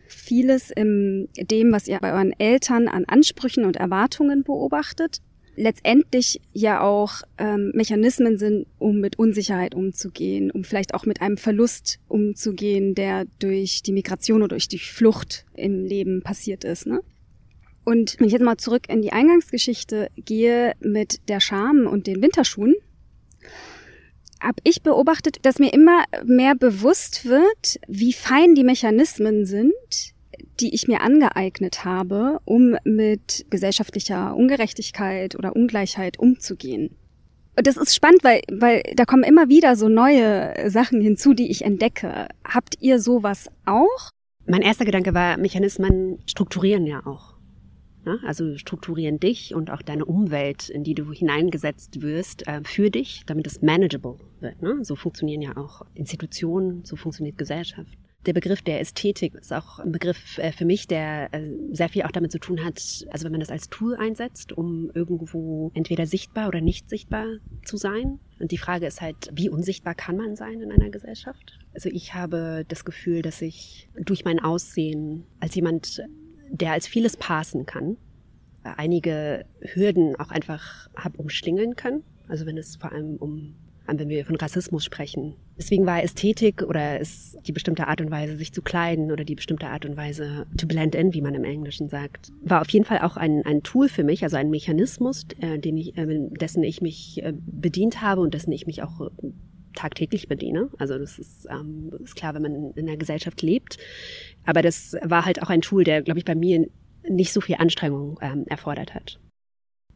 Vieles 0.08 0.72
in 0.72 1.28
dem, 1.36 1.72
was 1.72 1.88
ihr 1.88 2.00
bei 2.00 2.14
euren 2.14 2.34
Eltern 2.40 2.88
an 2.88 3.06
Ansprüchen 3.06 3.66
und 3.66 3.76
Erwartungen 3.76 4.44
beobachtet, 4.44 5.22
letztendlich 5.56 6.42
ja 6.52 6.82
auch 6.82 7.22
ähm, 7.38 7.72
Mechanismen 7.74 8.38
sind, 8.38 8.68
um 8.80 9.00
mit 9.00 9.20
Unsicherheit 9.20 9.76
umzugehen, 9.76 10.52
um 10.52 10.64
vielleicht 10.64 10.94
auch 10.94 11.06
mit 11.06 11.22
einem 11.22 11.38
Verlust 11.38 12.00
umzugehen, 12.08 12.96
der 12.96 13.26
durch 13.40 13.84
die 13.84 13.92
Migration 13.92 14.42
oder 14.42 14.56
durch 14.56 14.68
die 14.68 14.80
Flucht 14.80 15.46
im 15.54 15.84
Leben 15.84 16.22
passiert 16.22 16.64
ist. 16.64 16.88
Ne? 16.88 17.02
Und 17.86 18.16
wenn 18.20 18.28
ich 18.28 18.34
jetzt 18.34 18.44
mal 18.44 18.58
zurück 18.58 18.90
in 18.90 19.02
die 19.02 19.12
Eingangsgeschichte 19.12 20.10
gehe 20.16 20.74
mit 20.80 21.28
der 21.30 21.40
Scham 21.40 21.88
und 21.88 22.08
den 22.08 22.22
Winterschuhen, 22.22 22.76
habe 24.40 24.58
ich 24.64 24.82
beobachtet, 24.82 25.38
dass 25.44 25.60
mir 25.60 25.74
immer 25.74 26.04
mehr 26.26 26.56
bewusst 26.56 27.26
wird, 27.26 27.80
wie 27.88 28.14
fein 28.14 28.56
die 28.56 28.64
Mechanismen 28.64 29.46
sind, 29.46 30.13
die 30.60 30.74
ich 30.74 30.88
mir 30.88 31.02
angeeignet 31.02 31.86
habe, 31.86 32.40
um 32.46 32.76
mit 32.84 33.46
gesellschaftlicher 33.50 34.36
Ungerechtigkeit 34.36 35.36
oder 35.36 35.56
Ungleichheit 35.56 36.20
umzugehen. 36.20 36.96
das 37.56 37.78
ist 37.78 37.96
spannend, 37.96 38.24
weil, 38.24 38.42
weil 38.52 38.84
da 38.96 39.06
kommen 39.06 39.24
immer 39.24 39.50
wieder 39.50 39.76
so 39.76 39.90
neue 39.90 40.70
Sachen 40.70 41.02
hinzu, 41.02 41.34
die 41.34 41.52
ich 41.52 41.64
entdecke. 41.64 42.28
Habt 42.44 42.78
ihr 42.82 43.00
sowas 43.00 43.50
auch? 43.66 44.10
Mein 44.46 44.62
erster 44.62 44.86
Gedanke 44.86 45.14
war, 45.14 45.38
Mechanismen 45.38 46.20
strukturieren 46.26 46.86
ja 46.86 47.06
auch. 47.06 47.34
Ne? 48.06 48.20
Also 48.26 48.58
strukturieren 48.58 49.20
dich 49.20 49.56
und 49.56 49.72
auch 49.72 49.82
deine 49.82 50.06
Umwelt, 50.06 50.70
in 50.70 50.84
die 50.84 50.94
du 50.94 51.12
hineingesetzt 51.12 52.02
wirst, 52.02 52.48
äh, 52.48 52.62
für 52.64 52.90
dich, 52.90 53.24
damit 53.26 53.48
es 53.48 53.62
manageable 53.62 54.18
wird. 54.40 54.62
Ne? 54.62 54.80
So 54.84 54.96
funktionieren 54.96 55.42
ja 55.42 55.56
auch 55.56 55.84
Institutionen, 55.94 56.84
so 56.84 56.96
funktioniert 56.96 57.38
Gesellschaft. 57.38 57.98
Der 58.26 58.34
Begriff 58.34 58.62
der 58.62 58.80
Ästhetik 58.80 59.36
ist 59.36 59.52
auch 59.52 59.80
ein 59.80 59.92
Begriff 59.92 60.38
äh, 60.38 60.52
für 60.52 60.66
mich, 60.66 60.88
der 60.88 61.34
äh, 61.34 61.50
sehr 61.72 61.90
viel 61.90 62.04
auch 62.04 62.12
damit 62.12 62.32
zu 62.32 62.40
tun 62.40 62.64
hat, 62.64 63.06
also 63.10 63.26
wenn 63.26 63.32
man 63.32 63.42
das 63.42 63.50
als 63.50 63.70
Tool 63.70 63.96
einsetzt, 63.96 64.54
um 64.54 64.90
irgendwo 64.94 65.72
entweder 65.74 66.06
sichtbar 66.06 66.48
oder 66.48 66.62
nicht 66.62 66.90
sichtbar 66.90 67.26
zu 67.66 67.76
sein. 67.76 68.20
Und 68.40 68.52
die 68.52 68.58
Frage 68.58 68.86
ist 68.86 69.02
halt, 69.02 69.30
wie 69.34 69.50
unsichtbar 69.50 69.94
kann 69.94 70.16
man 70.16 70.36
sein 70.36 70.62
in 70.62 70.72
einer 70.72 70.90
Gesellschaft? 70.90 71.60
Also 71.74 71.90
ich 71.90 72.14
habe 72.14 72.66
das 72.68 72.86
Gefühl, 72.86 73.22
dass 73.22 73.42
ich 73.42 73.90
durch 73.96 74.24
mein 74.24 74.40
Aussehen 74.40 75.26
als 75.40 75.56
jemand, 75.56 76.02
der 76.50 76.72
als 76.72 76.88
vieles 76.88 77.18
passen 77.18 77.66
kann, 77.66 77.98
einige 78.64 79.46
Hürden 79.60 80.16
auch 80.16 80.30
einfach 80.30 80.90
habe 80.96 81.18
umschlingeln 81.18 81.76
können. 81.76 82.04
Also 82.28 82.46
wenn 82.46 82.58
es 82.58 82.78
vor 82.78 82.92
allem 82.94 83.18
um 83.18 83.56
wenn 83.88 84.10
wir 84.10 84.26
von 84.26 84.36
Rassismus 84.36 84.86
sprechen. 84.86 85.36
Deswegen 85.58 85.86
war 85.86 86.02
Ästhetik 86.02 86.64
oder 86.64 87.00
ist 87.00 87.38
die 87.46 87.52
bestimmte 87.52 87.88
Art 87.88 88.02
und 88.02 88.10
Weise, 88.10 88.38
sich 88.38 88.54
zu 88.54 88.62
kleiden 88.62 89.12
oder 89.12 89.24
die 89.24 89.36
bestimmte 89.36 89.68
Art 89.68 89.86
und 89.86 89.98
Weise 89.98 90.48
to 90.58 90.68
blend 90.68 90.96
in, 90.96 91.14
wie 91.14 91.22
man 91.22 91.36
im 91.36 91.44
Englischen 91.44 91.90
sagt, 91.90 92.32
war 92.42 92.62
auf 92.62 92.70
jeden 92.70 92.86
Fall 92.86 93.00
auch 93.00 93.18
ein, 93.18 93.46
ein 93.46 93.62
Tool 93.62 93.90
für 93.90 94.04
mich, 94.04 94.24
also 94.24 94.38
ein 94.38 94.50
Mechanismus, 94.50 95.26
äh, 95.40 95.60
den 95.60 95.78
ich, 95.78 95.98
äh, 95.98 96.08
dessen 96.32 96.64
ich 96.64 96.82
mich 96.82 97.22
äh, 97.24 97.34
bedient 97.36 98.02
habe 98.02 98.22
und 98.22 98.34
dessen 98.34 98.52
ich 98.52 98.66
mich 98.66 98.82
auch 98.82 99.02
äh, 99.02 99.10
tagtäglich 99.76 100.28
bediene. 100.28 100.70
Also 100.78 100.98
das 100.98 101.20
ist, 101.20 101.48
ähm, 101.50 101.92
ist 102.04 102.16
klar, 102.16 102.34
wenn 102.34 102.42
man 102.42 102.56
in, 102.56 102.72
in 102.72 102.88
einer 102.88 102.98
Gesellschaft 102.98 103.42
lebt. 103.42 103.78
Aber 104.46 104.62
das 104.62 104.96
war 105.04 105.26
halt 105.26 105.42
auch 105.42 105.50
ein 105.50 105.62
Tool, 105.62 105.84
der, 105.84 106.02
glaube 106.02 106.20
ich, 106.20 106.26
bei 106.26 106.36
mir 106.36 106.68
nicht 107.08 107.34
so 107.34 107.42
viel 107.42 107.56
Anstrengung 107.56 108.20
ähm, 108.22 108.46
erfordert 108.48 108.94
hat. 108.94 109.20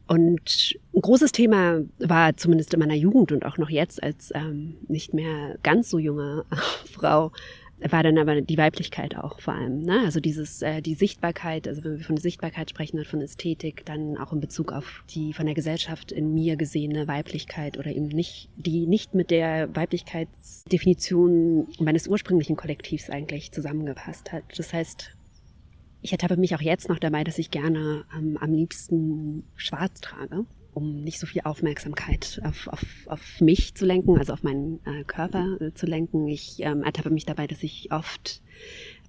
Und 0.08 0.74
ein 0.94 1.02
großes 1.02 1.32
Thema 1.32 1.82
war 1.98 2.36
zumindest 2.36 2.72
in 2.72 2.80
meiner 2.80 2.94
Jugend 2.94 3.30
und 3.30 3.44
auch 3.44 3.58
noch 3.58 3.68
jetzt 3.68 4.02
als 4.02 4.32
ähm, 4.34 4.76
nicht 4.88 5.12
mehr 5.12 5.58
ganz 5.62 5.90
so 5.90 5.98
junge 5.98 6.44
Frau, 6.92 7.30
war 7.80 8.02
dann 8.02 8.18
aber 8.18 8.40
die 8.40 8.58
Weiblichkeit 8.58 9.16
auch 9.16 9.38
vor 9.40 9.54
allem. 9.54 9.82
Ne? 9.82 10.00
Also 10.04 10.18
dieses, 10.18 10.62
äh, 10.62 10.82
die 10.82 10.94
Sichtbarkeit, 10.94 11.68
also 11.68 11.84
wenn 11.84 11.98
wir 11.98 12.04
von 12.04 12.16
Sichtbarkeit 12.16 12.70
sprechen 12.70 12.98
und 12.98 13.06
von 13.06 13.20
Ästhetik, 13.20 13.84
dann 13.84 14.16
auch 14.16 14.32
in 14.32 14.40
Bezug 14.40 14.72
auf 14.72 15.04
die 15.10 15.32
von 15.32 15.46
der 15.46 15.54
Gesellschaft 15.54 16.10
in 16.10 16.34
mir 16.34 16.56
gesehene 16.56 17.06
Weiblichkeit 17.06 17.78
oder 17.78 17.90
eben 17.92 18.08
nicht, 18.08 18.48
die 18.56 18.86
nicht 18.86 19.14
mit 19.14 19.30
der 19.30 19.68
Weiblichkeitsdefinition 19.76 21.68
meines 21.78 22.08
ursprünglichen 22.08 22.56
Kollektivs 22.56 23.10
eigentlich 23.10 23.52
zusammengepasst 23.52 24.32
hat. 24.32 24.42
Das 24.56 24.72
heißt, 24.72 25.12
ich 26.00 26.12
ertappe 26.12 26.36
mich 26.36 26.54
auch 26.54 26.60
jetzt 26.60 26.88
noch 26.88 26.98
dabei, 26.98 27.24
dass 27.24 27.38
ich 27.38 27.50
gerne 27.50 28.04
ähm, 28.16 28.38
am 28.40 28.52
liebsten 28.52 29.44
schwarz 29.56 30.00
trage, 30.00 30.44
um 30.74 31.02
nicht 31.02 31.18
so 31.18 31.26
viel 31.26 31.42
Aufmerksamkeit 31.42 32.40
auf, 32.44 32.68
auf, 32.68 32.84
auf 33.06 33.40
mich 33.40 33.74
zu 33.74 33.84
lenken, 33.84 34.16
also 34.18 34.32
auf 34.32 34.42
meinen 34.42 34.80
äh, 34.86 35.04
Körper 35.04 35.60
äh, 35.60 35.74
zu 35.74 35.86
lenken. 35.86 36.26
Ich 36.28 36.56
ähm, 36.60 36.82
ertappe 36.82 37.10
mich 37.10 37.26
dabei, 37.26 37.46
dass 37.46 37.62
ich 37.62 37.90
oft 37.90 38.42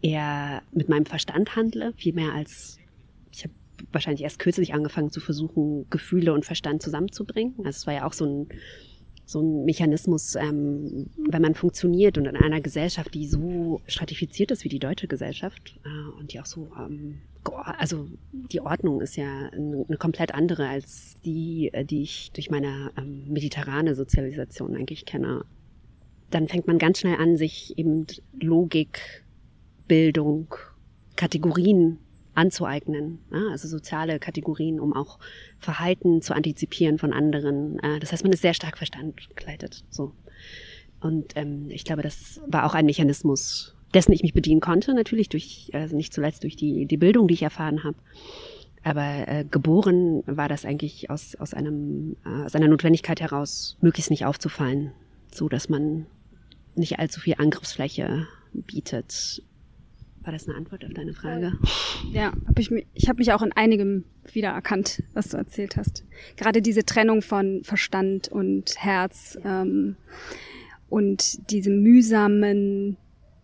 eher 0.01 0.63
mit 0.71 0.89
meinem 0.89 1.05
Verstand 1.05 1.55
handle, 1.55 1.93
viel 1.95 2.13
mehr 2.13 2.33
als 2.33 2.77
ich 3.31 3.43
habe 3.43 3.53
wahrscheinlich 3.91 4.23
erst 4.23 4.39
kürzlich 4.39 4.73
angefangen 4.73 5.11
zu 5.11 5.19
versuchen, 5.19 5.89
Gefühle 5.89 6.33
und 6.33 6.45
Verstand 6.45 6.81
zusammenzubringen. 6.81 7.53
Also 7.59 7.69
es 7.69 7.87
war 7.87 7.93
ja 7.93 8.05
auch 8.05 8.13
so 8.13 8.25
ein 8.25 8.49
so 9.29 9.41
ein 9.41 9.63
Mechanismus, 9.63 10.33
ähm, 10.33 11.05
wenn 11.29 11.41
man 11.43 11.53
funktioniert 11.53 12.17
und 12.17 12.25
in 12.25 12.35
einer 12.35 12.61
Gesellschaft, 12.61 13.13
die 13.13 13.27
so 13.27 13.79
stratifiziert 13.85 14.49
ist 14.49 14.63
wie 14.63 14.69
die 14.69 14.79
deutsche 14.79 15.07
Gesellschaft 15.07 15.79
äh, 15.85 16.19
und 16.19 16.33
die 16.33 16.39
auch 16.39 16.47
so, 16.47 16.71
ähm, 16.75 17.19
also 17.43 18.07
die 18.31 18.59
Ordnung 18.59 19.01
ist 19.01 19.17
ja 19.17 19.49
eine, 19.49 19.85
komplett 19.99 20.33
andere 20.33 20.67
als 20.67 21.13
die, 21.23 21.69
äh, 21.73 21.85
die 21.85 22.01
ich 22.01 22.31
durch 22.31 22.49
meine 22.49 22.89
ähm, 22.97 23.25
mediterrane 23.27 23.93
Sozialisation 23.93 24.75
eigentlich 24.75 25.05
kenne. 25.05 25.45
Dann 26.31 26.47
fängt 26.47 26.65
man 26.65 26.79
ganz 26.79 26.97
schnell 26.97 27.17
an, 27.17 27.37
sich 27.37 27.77
eben 27.77 28.07
Logik, 28.41 29.23
Bildung, 29.87 30.55
Kategorien 31.15 31.99
anzueignen, 32.39 33.19
ja, 33.31 33.49
also 33.51 33.67
soziale 33.67 34.17
Kategorien, 34.17 34.79
um 34.79 34.93
auch 34.93 35.19
Verhalten 35.59 36.21
zu 36.21 36.33
antizipieren 36.33 36.97
von 36.97 37.13
anderen. 37.13 37.79
Äh, 37.79 37.99
das 37.99 38.11
heißt, 38.11 38.23
man 38.23 38.31
ist 38.31 38.41
sehr 38.41 38.53
stark 38.53 38.77
verstandgleitet. 38.77 39.83
So. 39.89 40.13
Und 41.01 41.35
ähm, 41.35 41.69
ich 41.69 41.83
glaube, 41.83 42.01
das 42.01 42.41
war 42.47 42.65
auch 42.65 42.73
ein 42.73 42.85
Mechanismus, 42.85 43.75
dessen 43.93 44.13
ich 44.13 44.23
mich 44.23 44.33
bedienen 44.33 44.61
konnte, 44.61 44.93
natürlich 44.93 45.29
durch, 45.29 45.69
also 45.73 45.95
nicht 45.95 46.13
zuletzt 46.13 46.43
durch 46.43 46.55
die, 46.55 46.85
die 46.85 46.97
Bildung, 46.97 47.27
die 47.27 47.33
ich 47.33 47.43
erfahren 47.43 47.83
habe. 47.83 47.97
Aber 48.83 49.27
äh, 49.27 49.45
geboren 49.49 50.23
war 50.25 50.47
das 50.47 50.63
eigentlich 50.63 51.09
aus, 51.09 51.35
aus, 51.35 51.53
einem, 51.53 52.15
äh, 52.25 52.45
aus 52.45 52.55
einer 52.55 52.69
Notwendigkeit 52.69 53.19
heraus, 53.19 53.77
möglichst 53.81 54.09
nicht 54.09 54.25
aufzufallen, 54.25 54.91
so 55.33 55.49
dass 55.49 55.67
man 55.67 56.05
nicht 56.75 56.99
allzu 56.99 57.19
viel 57.19 57.35
Angriffsfläche 57.37 58.27
bietet 58.53 59.43
war 60.29 60.33
das 60.33 60.47
eine 60.47 60.57
Antwort 60.57 60.85
auf 60.85 60.93
deine 60.93 61.15
Frage? 61.15 61.53
Ja, 62.11 62.31
hab 62.45 62.59
ich, 62.59 62.69
ich 62.93 63.09
habe 63.09 63.17
mich 63.17 63.33
auch 63.33 63.41
in 63.41 63.51
einigem 63.51 64.03
wiedererkannt, 64.31 65.01
was 65.15 65.29
du 65.29 65.37
erzählt 65.37 65.75
hast. 65.75 66.05
Gerade 66.37 66.61
diese 66.61 66.85
Trennung 66.85 67.23
von 67.23 67.63
Verstand 67.63 68.27
und 68.27 68.75
Herz 68.77 69.39
ähm, 69.43 69.95
und 70.87 71.49
diese 71.49 71.71
mühsamen 71.71 72.95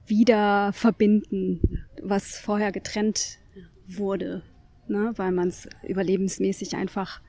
Wiederverbinden, 0.06 1.88
was 2.04 2.38
vorher 2.38 2.72
getrennt 2.72 3.40
wurde, 3.88 4.44
ne, 4.88 5.12
weil 5.16 5.32
man 5.32 5.48
es 5.48 5.68
überlebensmäßig 5.88 6.76
einfach 6.76 7.20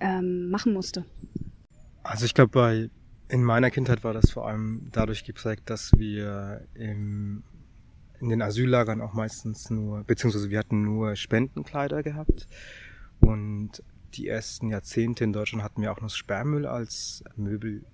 ähm, 0.00 0.50
machen 0.50 0.72
musste. 0.72 1.04
Also 2.02 2.24
ich 2.24 2.34
glaube, 2.34 2.50
bei 2.50 2.90
in 3.28 3.44
meiner 3.44 3.70
Kindheit 3.70 4.02
war 4.02 4.12
das 4.12 4.32
vor 4.32 4.48
allem 4.48 4.88
dadurch 4.90 5.22
geprägt, 5.22 5.70
dass 5.70 5.92
wir 5.96 6.66
im 6.74 7.44
in 8.22 8.28
den 8.28 8.40
Asyllagern 8.40 9.00
auch 9.00 9.14
meistens 9.14 9.68
nur, 9.68 10.04
beziehungsweise 10.04 10.48
wir 10.48 10.60
hatten 10.60 10.82
nur 10.82 11.16
Spendenkleider 11.16 12.04
gehabt. 12.04 12.46
Und 13.20 13.82
die 14.14 14.28
ersten 14.28 14.68
Jahrzehnte 14.68 15.24
in 15.24 15.32
Deutschland 15.32 15.64
hatten 15.64 15.82
wir 15.82 15.90
auch 15.90 16.00
noch 16.00 16.08
Sperrmüll 16.08 16.64
als 16.64 17.24
Möbel 17.34 17.84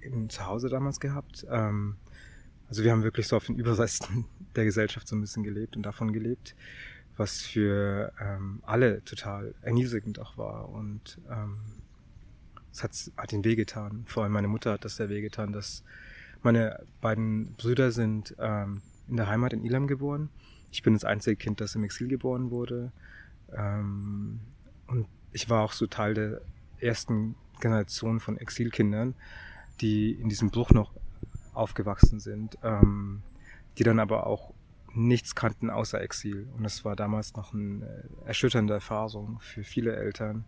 im 0.00 0.30
Zuhause 0.30 0.70
damals 0.70 0.98
gehabt. 0.98 1.46
Ähm, 1.50 1.96
also 2.68 2.84
wir 2.84 2.90
haben 2.90 3.02
wirklich 3.02 3.28
so 3.28 3.36
auf 3.36 3.44
den 3.44 3.56
Überresten 3.56 4.24
der 4.56 4.64
Gesellschaft 4.64 5.06
so 5.06 5.14
ein 5.14 5.20
bisschen 5.20 5.42
gelebt 5.42 5.76
und 5.76 5.82
davon 5.82 6.14
gelebt, 6.14 6.56
was 7.18 7.42
für 7.42 8.12
ähm, 8.18 8.62
alle 8.64 9.04
total 9.04 9.54
erniedrigend 9.60 10.18
auch 10.18 10.38
war. 10.38 10.70
Und 10.70 11.20
ähm, 11.30 11.58
es 12.72 12.82
hat, 12.82 12.92
hat 13.18 13.30
ihnen 13.30 13.44
wehgetan. 13.44 14.04
Vor 14.06 14.22
allem 14.22 14.32
meine 14.32 14.48
Mutter 14.48 14.72
hat 14.72 14.86
das 14.86 14.96
sehr 14.96 15.10
wehgetan, 15.10 15.52
dass 15.52 15.84
meine 16.42 16.82
beiden 17.02 17.54
Brüder 17.56 17.90
sind 17.90 18.34
in 19.08 19.16
der 19.16 19.28
Heimat 19.28 19.52
in 19.52 19.64
Ilam 19.64 19.86
geboren. 19.86 20.30
Ich 20.70 20.82
bin 20.82 20.94
das 20.94 21.04
einzige 21.04 21.36
Kind, 21.36 21.60
das 21.60 21.74
im 21.74 21.84
Exil 21.84 22.08
geboren 22.08 22.50
wurde. 22.50 22.92
Ähm, 23.52 24.40
und 24.86 25.06
ich 25.32 25.48
war 25.48 25.62
auch 25.62 25.72
so 25.72 25.86
Teil 25.86 26.14
der 26.14 26.40
ersten 26.78 27.34
Generation 27.60 28.20
von 28.20 28.36
Exilkindern, 28.36 29.14
die 29.80 30.12
in 30.12 30.28
diesem 30.28 30.50
Bruch 30.50 30.70
noch 30.70 30.92
aufgewachsen 31.54 32.20
sind, 32.20 32.58
ähm, 32.62 33.22
die 33.78 33.84
dann 33.84 33.98
aber 33.98 34.26
auch 34.26 34.52
nichts 34.94 35.34
kannten 35.34 35.70
außer 35.70 36.00
Exil. 36.00 36.48
Und 36.56 36.64
es 36.64 36.84
war 36.84 36.96
damals 36.96 37.34
noch 37.34 37.52
eine 37.52 38.04
erschütternde 38.24 38.74
Erfahrung 38.74 39.38
für 39.40 39.64
viele 39.64 39.94
Eltern, 39.94 40.44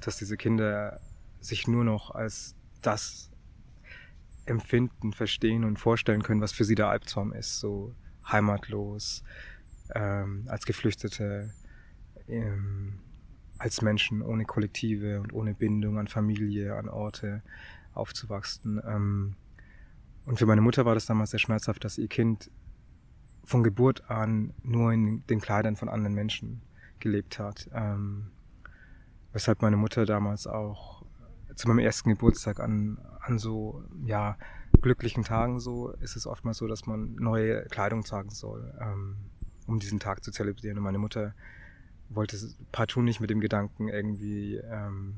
dass 0.00 0.16
diese 0.16 0.36
Kinder 0.36 1.00
sich 1.40 1.66
nur 1.66 1.84
noch 1.84 2.12
als 2.12 2.54
das 2.82 3.30
empfinden, 4.48 5.12
verstehen 5.12 5.64
und 5.64 5.78
vorstellen 5.78 6.22
können, 6.22 6.40
was 6.40 6.52
für 6.52 6.64
sie 6.64 6.74
der 6.74 6.88
Albtraum 6.88 7.32
ist, 7.32 7.60
so 7.60 7.94
heimatlos, 8.26 9.22
ähm, 9.94 10.44
als 10.48 10.66
Geflüchtete, 10.66 11.50
ähm, 12.26 13.00
als 13.58 13.82
Menschen 13.82 14.22
ohne 14.22 14.44
Kollektive 14.44 15.20
und 15.20 15.32
ohne 15.32 15.54
Bindung 15.54 15.98
an 15.98 16.08
Familie, 16.08 16.76
an 16.76 16.88
Orte 16.88 17.42
aufzuwachsen. 17.94 18.80
Ähm, 18.86 19.34
und 20.26 20.38
für 20.38 20.46
meine 20.46 20.60
Mutter 20.60 20.84
war 20.84 20.94
das 20.94 21.06
damals 21.06 21.30
sehr 21.30 21.40
schmerzhaft, 21.40 21.84
dass 21.84 21.98
ihr 21.98 22.08
Kind 22.08 22.50
von 23.44 23.62
Geburt 23.62 24.10
an 24.10 24.52
nur 24.62 24.92
in 24.92 25.26
den 25.26 25.40
Kleidern 25.40 25.76
von 25.76 25.88
anderen 25.88 26.14
Menschen 26.14 26.60
gelebt 27.00 27.38
hat. 27.38 27.68
Ähm, 27.72 28.30
weshalb 29.32 29.62
meine 29.62 29.76
Mutter 29.76 30.04
damals 30.04 30.46
auch 30.46 30.97
zu 31.58 31.66
meinem 31.66 31.80
ersten 31.80 32.10
Geburtstag 32.10 32.60
an, 32.60 32.98
an 33.20 33.40
so, 33.40 33.82
ja, 34.04 34.38
glücklichen 34.80 35.24
Tagen 35.24 35.58
so 35.58 35.90
ist 36.00 36.14
es 36.14 36.24
oftmals 36.24 36.58
so, 36.58 36.68
dass 36.68 36.86
man 36.86 37.16
neue 37.16 37.64
Kleidung 37.64 38.04
tragen 38.04 38.30
soll, 38.30 38.72
ähm, 38.80 39.16
um 39.66 39.80
diesen 39.80 39.98
Tag 39.98 40.22
zu 40.22 40.30
zelebrieren. 40.30 40.78
Und 40.78 40.84
meine 40.84 40.98
Mutter 40.98 41.34
wollte 42.10 42.38
partout 42.70 43.02
nicht 43.02 43.18
mit 43.18 43.28
dem 43.28 43.40
Gedanken 43.40 43.88
irgendwie 43.88 44.54
ähm, 44.58 45.16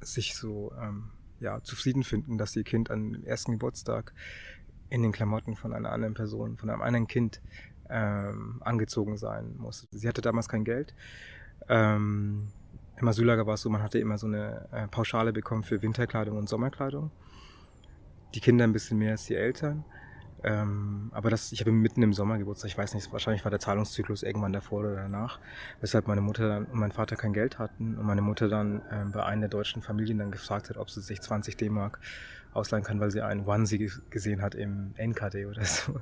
sich 0.00 0.34
so 0.34 0.72
ähm, 0.82 1.10
ja, 1.38 1.62
zufrieden 1.62 2.02
finden, 2.02 2.36
dass 2.36 2.56
ihr 2.56 2.64
Kind 2.64 2.90
am 2.90 3.22
ersten 3.22 3.52
Geburtstag 3.52 4.12
in 4.90 5.02
den 5.02 5.12
Klamotten 5.12 5.54
von 5.54 5.72
einer 5.72 5.92
anderen 5.92 6.14
Person, 6.14 6.56
von 6.56 6.70
einem 6.70 6.82
anderen 6.82 7.06
Kind 7.06 7.40
ähm, 7.88 8.60
angezogen 8.64 9.16
sein 9.16 9.54
muss. 9.58 9.86
Sie 9.92 10.08
hatte 10.08 10.22
damals 10.22 10.48
kein 10.48 10.64
Geld. 10.64 10.92
Ähm, 11.68 12.48
Im 13.00 13.08
Asyllager 13.08 13.46
war 13.46 13.54
es 13.54 13.62
so, 13.62 13.70
man 13.70 13.82
hatte 13.82 13.98
immer 13.98 14.18
so 14.18 14.26
eine 14.26 14.68
äh, 14.72 14.88
Pauschale 14.88 15.32
bekommen 15.32 15.62
für 15.62 15.82
Winterkleidung 15.82 16.36
und 16.36 16.48
Sommerkleidung. 16.48 17.10
Die 18.34 18.40
Kinder 18.40 18.64
ein 18.64 18.72
bisschen 18.72 18.98
mehr 18.98 19.12
als 19.12 19.26
die 19.26 19.36
Eltern. 19.36 19.84
Ähm, 20.44 21.10
aber 21.12 21.30
das, 21.30 21.52
ich 21.52 21.60
habe 21.60 21.72
mitten 21.72 22.02
im 22.02 22.12
Sommer 22.12 22.38
Geburtstag, 22.38 22.70
ich 22.70 22.78
weiß 22.78 22.94
nicht, 22.94 23.12
wahrscheinlich 23.12 23.44
war 23.44 23.50
der 23.50 23.58
Zahlungszyklus 23.58 24.22
irgendwann 24.22 24.52
davor 24.52 24.80
oder 24.80 24.94
danach, 24.94 25.40
weshalb 25.80 26.06
meine 26.06 26.20
Mutter 26.20 26.58
und 26.58 26.74
mein 26.74 26.92
Vater 26.92 27.16
kein 27.16 27.32
Geld 27.32 27.58
hatten 27.58 27.98
und 27.98 28.06
meine 28.06 28.22
Mutter 28.22 28.48
dann 28.48 28.82
ähm, 28.92 29.10
bei 29.10 29.24
einer 29.24 29.42
der 29.42 29.48
deutschen 29.48 29.82
Familien 29.82 30.18
dann 30.18 30.30
gefragt 30.30 30.70
hat, 30.70 30.76
ob 30.76 30.90
sie 30.90 31.00
sich 31.00 31.20
20 31.20 31.56
D-Mark 31.56 31.98
ausleihen 32.52 32.84
kann, 32.84 33.00
weil 33.00 33.10
sie 33.10 33.20
einen 33.20 33.46
Onesie 33.46 33.90
gesehen 34.10 34.40
hat 34.40 34.54
im 34.54 34.94
NKD 34.96 35.46
oder 35.46 35.64
so. 35.64 36.00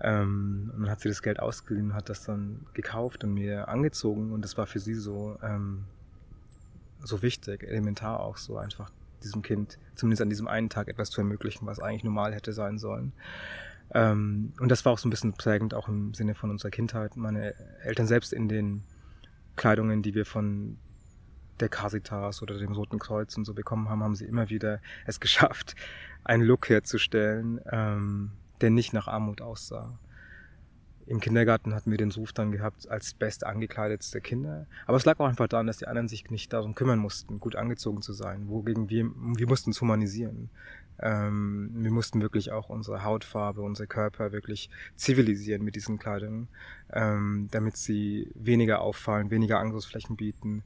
Ähm, 0.00 0.70
und 0.74 0.82
dann 0.82 0.90
hat 0.90 1.00
sie 1.00 1.08
das 1.08 1.22
Geld 1.22 1.40
ausgeliehen, 1.40 1.94
hat 1.94 2.08
das 2.08 2.24
dann 2.24 2.66
gekauft 2.74 3.24
und 3.24 3.34
mir 3.34 3.66
angezogen 3.66 4.32
und 4.32 4.42
das 4.42 4.56
war 4.56 4.68
für 4.68 4.78
sie 4.78 4.94
so, 4.94 5.36
ähm, 5.42 5.86
so 7.00 7.22
wichtig, 7.22 7.62
elementar 7.62 8.20
auch 8.20 8.36
so 8.36 8.56
einfach 8.58 8.90
diesem 9.22 9.42
Kind 9.42 9.78
zumindest 9.94 10.22
an 10.22 10.30
diesem 10.30 10.48
einen 10.48 10.70
Tag 10.70 10.88
etwas 10.88 11.10
zu 11.10 11.20
ermöglichen, 11.20 11.66
was 11.66 11.80
eigentlich 11.80 12.04
normal 12.04 12.34
hätte 12.34 12.52
sein 12.52 12.78
sollen. 12.78 13.12
Ähm, 13.92 14.52
und 14.60 14.68
das 14.68 14.84
war 14.84 14.92
auch 14.92 14.98
so 14.98 15.08
ein 15.08 15.10
bisschen 15.10 15.32
prägend, 15.32 15.74
auch 15.74 15.88
im 15.88 16.14
Sinne 16.14 16.34
von 16.34 16.50
unserer 16.50 16.70
Kindheit. 16.70 17.16
Meine 17.16 17.54
Eltern 17.82 18.06
selbst 18.06 18.32
in 18.32 18.48
den 18.48 18.84
Kleidungen, 19.56 20.02
die 20.02 20.14
wir 20.14 20.26
von 20.26 20.78
der 21.60 21.68
Casitas 21.68 22.42
oder 22.42 22.58
dem 22.58 22.72
Roten 22.72 22.98
Kreuz 22.98 23.36
und 23.36 23.44
so 23.44 23.54
bekommen 23.54 23.88
haben, 23.88 24.02
haben 24.02 24.14
sie 24.14 24.26
immer 24.26 24.48
wieder 24.50 24.80
es 25.06 25.20
geschafft, 25.20 25.74
einen 26.24 26.42
Look 26.42 26.68
herzustellen, 26.68 27.60
ähm, 27.70 28.32
der 28.60 28.70
nicht 28.70 28.92
nach 28.92 29.08
Armut 29.08 29.40
aussah. 29.40 29.98
Im 31.08 31.20
Kindergarten 31.20 31.74
hatten 31.74 31.90
wir 31.90 31.96
den 31.96 32.12
Ruf 32.12 32.34
dann 32.34 32.52
gehabt 32.52 32.86
als 32.90 33.14
best 33.14 33.46
angekleidetste 33.46 34.20
Kinder. 34.20 34.66
Aber 34.86 34.98
es 34.98 35.06
lag 35.06 35.18
auch 35.18 35.26
einfach 35.26 35.48
daran, 35.48 35.66
dass 35.66 35.78
die 35.78 35.86
anderen 35.86 36.06
sich 36.06 36.30
nicht 36.30 36.52
darum 36.52 36.74
kümmern 36.74 36.98
mussten, 36.98 37.40
gut 37.40 37.56
angezogen 37.56 38.02
zu 38.02 38.12
sein. 38.12 38.48
Wogegen 38.48 38.90
wir, 38.90 39.10
wir 39.16 39.48
mussten 39.48 39.70
es 39.70 39.80
humanisieren. 39.80 40.50
Ähm, 41.00 41.70
wir 41.72 41.90
mussten 41.92 42.20
wirklich 42.20 42.52
auch 42.52 42.68
unsere 42.68 43.04
Hautfarbe, 43.04 43.62
unsere 43.62 43.86
Körper 43.86 44.32
wirklich 44.32 44.68
zivilisieren 44.96 45.62
mit 45.62 45.76
diesen 45.76 45.98
Kleidungen, 45.98 46.48
ähm, 46.92 47.48
damit 47.52 47.78
sie 47.78 48.30
weniger 48.34 48.82
auffallen, 48.82 49.30
weniger 49.30 49.60
Angriffsflächen 49.60 50.14
bieten. 50.14 50.62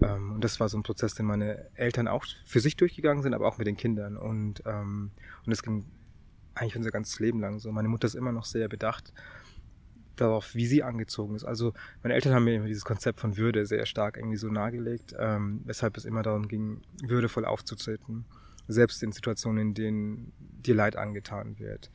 Ähm, 0.00 0.32
und 0.32 0.42
das 0.42 0.58
war 0.58 0.70
so 0.70 0.78
ein 0.78 0.84
Prozess, 0.84 1.14
den 1.14 1.26
meine 1.26 1.66
Eltern 1.74 2.08
auch 2.08 2.24
für 2.46 2.60
sich 2.60 2.76
durchgegangen 2.76 3.22
sind, 3.22 3.34
aber 3.34 3.46
auch 3.46 3.58
mit 3.58 3.66
den 3.66 3.76
Kindern. 3.76 4.16
Und, 4.16 4.62
ähm, 4.64 5.10
und 5.44 5.52
es 5.52 5.62
ging 5.62 5.84
eigentlich 6.54 6.76
unser 6.76 6.90
ganzes 6.90 7.20
Leben 7.20 7.40
lang 7.40 7.58
so. 7.58 7.70
Meine 7.72 7.88
Mutter 7.88 8.06
ist 8.06 8.14
immer 8.14 8.32
noch 8.32 8.46
sehr 8.46 8.68
bedacht 8.68 9.12
darauf, 10.16 10.54
wie 10.54 10.66
sie 10.66 10.82
angezogen 10.82 11.34
ist. 11.34 11.44
Also 11.44 11.72
meine 12.02 12.14
Eltern 12.14 12.34
haben 12.34 12.44
mir 12.44 12.56
immer 12.56 12.66
dieses 12.66 12.84
Konzept 12.84 13.20
von 13.20 13.36
Würde 13.36 13.66
sehr 13.66 13.86
stark 13.86 14.16
irgendwie 14.16 14.36
so 14.36 14.48
nahegelegt, 14.48 15.14
ähm, 15.18 15.62
weshalb 15.64 15.96
es 15.96 16.04
immer 16.04 16.22
darum 16.22 16.48
ging, 16.48 16.82
würdevoll 17.02 17.44
aufzutreten, 17.44 18.24
selbst 18.68 19.02
in 19.02 19.12
Situationen, 19.12 19.68
in 19.68 19.74
denen 19.74 20.32
dir 20.38 20.74
Leid 20.74 20.96
angetan 20.96 21.58
wird. 21.58 21.90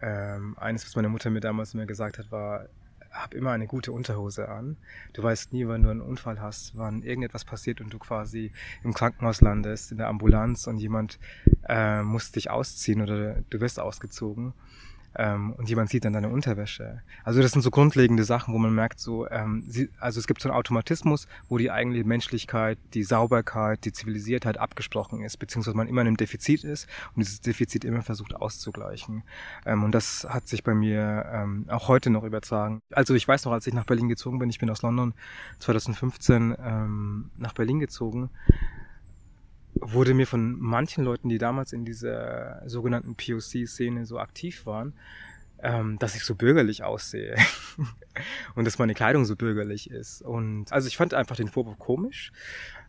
Ähm, 0.00 0.56
eines, 0.58 0.84
was 0.84 0.96
meine 0.96 1.08
Mutter 1.08 1.30
mir 1.30 1.40
damals 1.40 1.74
immer 1.74 1.86
gesagt 1.86 2.18
hat, 2.18 2.30
war, 2.30 2.68
hab 3.10 3.32
immer 3.32 3.52
eine 3.52 3.66
gute 3.66 3.92
Unterhose 3.92 4.48
an. 4.48 4.76
Du 5.14 5.22
weißt 5.22 5.52
nie, 5.52 5.66
wann 5.66 5.82
du 5.82 5.88
einen 5.88 6.02
Unfall 6.02 6.40
hast, 6.40 6.76
wann 6.76 7.02
irgendetwas 7.02 7.44
passiert 7.44 7.80
und 7.80 7.92
du 7.92 7.98
quasi 7.98 8.52
im 8.82 8.92
Krankenhaus 8.92 9.40
landest, 9.40 9.92
in 9.92 9.98
der 9.98 10.08
Ambulanz 10.08 10.66
und 10.66 10.78
jemand 10.78 11.18
äh, 11.66 12.02
muss 12.02 12.30
dich 12.32 12.50
ausziehen 12.50 13.00
oder 13.00 13.42
du 13.48 13.60
wirst 13.60 13.80
ausgezogen 13.80 14.52
ähm, 15.18 15.52
und 15.52 15.68
jemand 15.68 15.90
sieht 15.90 16.04
dann 16.04 16.12
deine 16.12 16.28
Unterwäsche. 16.28 17.02
Also 17.24 17.42
das 17.42 17.52
sind 17.52 17.62
so 17.62 17.70
grundlegende 17.70 18.24
Sachen, 18.24 18.54
wo 18.54 18.58
man 18.58 18.74
merkt, 18.74 19.00
so, 19.00 19.28
ähm, 19.28 19.64
sie, 19.68 19.88
also 19.98 20.20
es 20.20 20.26
gibt 20.26 20.42
so 20.42 20.48
einen 20.48 20.56
Automatismus, 20.56 21.26
wo 21.48 21.58
die 21.58 21.70
eigentliche 21.70 22.06
Menschlichkeit, 22.06 22.78
die 22.94 23.02
Sauberkeit, 23.02 23.84
die 23.84 23.92
Zivilisiertheit 23.92 24.58
abgesprochen 24.58 25.22
ist, 25.22 25.38
beziehungsweise 25.38 25.76
man 25.76 25.88
immer 25.88 26.02
in 26.02 26.08
einem 26.08 26.16
Defizit 26.16 26.64
ist 26.64 26.88
und 27.14 27.20
dieses 27.20 27.40
Defizit 27.40 27.84
immer 27.84 28.02
versucht 28.02 28.34
auszugleichen. 28.34 29.22
Ähm, 29.64 29.84
und 29.84 29.92
das 29.92 30.26
hat 30.28 30.48
sich 30.48 30.64
bei 30.64 30.74
mir 30.74 31.26
ähm, 31.32 31.66
auch 31.68 31.88
heute 31.88 32.10
noch 32.10 32.24
übertragen. 32.24 32.80
Also 32.92 33.14
ich 33.14 33.26
weiß 33.26 33.44
noch, 33.44 33.52
als 33.52 33.66
ich 33.66 33.74
nach 33.74 33.86
Berlin 33.86 34.08
gezogen 34.08 34.38
bin, 34.38 34.50
ich 34.50 34.58
bin 34.58 34.70
aus 34.70 34.82
London 34.82 35.14
2015 35.60 36.56
ähm, 36.62 37.30
nach 37.36 37.52
Berlin 37.52 37.80
gezogen, 37.80 38.30
wurde 39.80 40.14
mir 40.14 40.26
von 40.26 40.58
manchen 40.58 41.04
Leuten, 41.04 41.28
die 41.28 41.38
damals 41.38 41.72
in 41.72 41.84
dieser 41.84 42.62
sogenannten 42.66 43.14
POC-Szene 43.14 44.06
so 44.06 44.18
aktiv 44.18 44.66
waren, 44.66 44.94
ähm, 45.62 45.98
dass 45.98 46.14
ich 46.14 46.24
so 46.24 46.34
bürgerlich 46.34 46.84
aussehe 46.84 47.36
und 48.54 48.64
dass 48.64 48.78
meine 48.78 48.94
Kleidung 48.94 49.24
so 49.24 49.36
bürgerlich 49.36 49.90
ist. 49.90 50.22
Und 50.22 50.72
also 50.72 50.88
ich 50.88 50.96
fand 50.96 51.14
einfach 51.14 51.36
den 51.36 51.48
Vorwurf 51.48 51.78
komisch, 51.78 52.32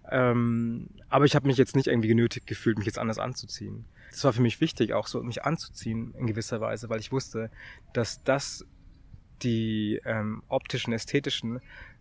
ähm, 0.10 0.90
aber 1.10 1.26
ich 1.26 1.36
habe 1.36 1.48
mich 1.48 1.58
jetzt 1.58 1.76
nicht 1.76 1.88
irgendwie 1.88 2.08
genötigt 2.08 2.48
gefühlt, 2.48 2.78
mich 2.78 2.88
jetzt 2.88 3.00
anders 3.00 3.20
anzuziehen. 3.20 3.86
Das 4.12 4.24
war 4.24 4.34
für 4.34 4.42
mich 4.42 4.62
wichtig, 4.62 4.94
auch 4.94 5.08
so 5.08 5.22
mich 5.22 5.44
anzuziehen 5.44 6.14
in 6.18 6.28
gewisser 6.28 6.62
Weise, 6.62 6.90
weil 6.90 7.00
ich 7.00 7.12
wusste, 7.12 7.52
dass 7.94 8.24
das 8.24 8.66
die 9.44 10.02
ähm, 10.06 10.42
optischen, 10.48 10.94
ästhetischen 10.94 11.60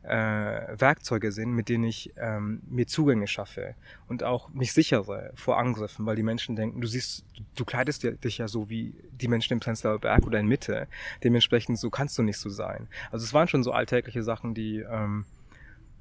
Werkzeuge 0.09 1.33
sind, 1.33 1.53
mit 1.53 1.69
denen 1.69 1.85
ich 1.85 2.12
ähm, 2.16 2.62
mir 2.69 2.87
Zugänge 2.87 3.27
schaffe 3.27 3.75
und 4.09 4.23
auch 4.23 4.49
mich 4.51 4.73
sichere 4.73 5.33
vor 5.35 5.59
Angriffen, 5.59 6.07
weil 6.07 6.16
die 6.16 6.23
Menschen 6.23 6.57
denken, 6.57 6.81
du 6.81 6.87
siehst, 6.87 7.25
du, 7.55 7.64
kleidest 7.64 8.05
dich 8.25 8.38
ja 8.38 8.49
so 8.49 8.71
wie 8.71 8.95
die 9.12 9.29
Menschen 9.29 9.55
im 9.55 9.61
Prenzlauer 9.61 9.99
Berg 9.99 10.27
oder 10.27 10.38
in 10.38 10.47
Mitte, 10.47 10.87
dementsprechend 11.25 11.79
so 11.79 11.90
kannst 11.90 12.16
du 12.19 12.23
nicht 12.23 12.38
so 12.38 12.51
sein. 12.51 12.88
Also 13.11 13.25
es 13.25 13.35
waren 13.35 13.49
schon 13.49 13.62
so 13.62 13.73
alltägliche 13.73 14.23
Sachen, 14.23 14.55
die 14.55 14.79
ähm, 14.79 15.25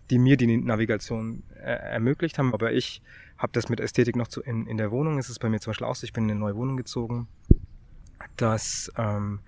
die 0.10 0.20
mir 0.20 0.38
die 0.38 0.58
Navigation 0.58 1.44
äh, 1.56 1.72
ermöglicht 1.72 2.38
haben, 2.38 2.54
aber 2.54 2.74
ich 2.74 3.02
habe 3.38 3.52
das 3.54 3.70
mit 3.70 3.80
Ästhetik 3.80 4.16
noch 4.16 4.28
zu, 4.28 4.42
in, 4.42 4.68
in 4.68 4.78
der 4.78 4.92
Wohnung. 4.92 5.18
Es 5.18 5.30
ist 5.30 5.40
bei 5.40 5.50
mir 5.50 5.60
zum 5.60 5.72
Beispiel 5.72 5.88
auch 5.88 6.02
ich 6.04 6.14
bin 6.14 6.26
in 6.26 6.32
eine 6.32 6.40
neue 6.40 6.56
Wohnung 6.56 6.78
gezogen, 6.78 7.28
dass 8.38 8.92
ähm, 8.98 9.40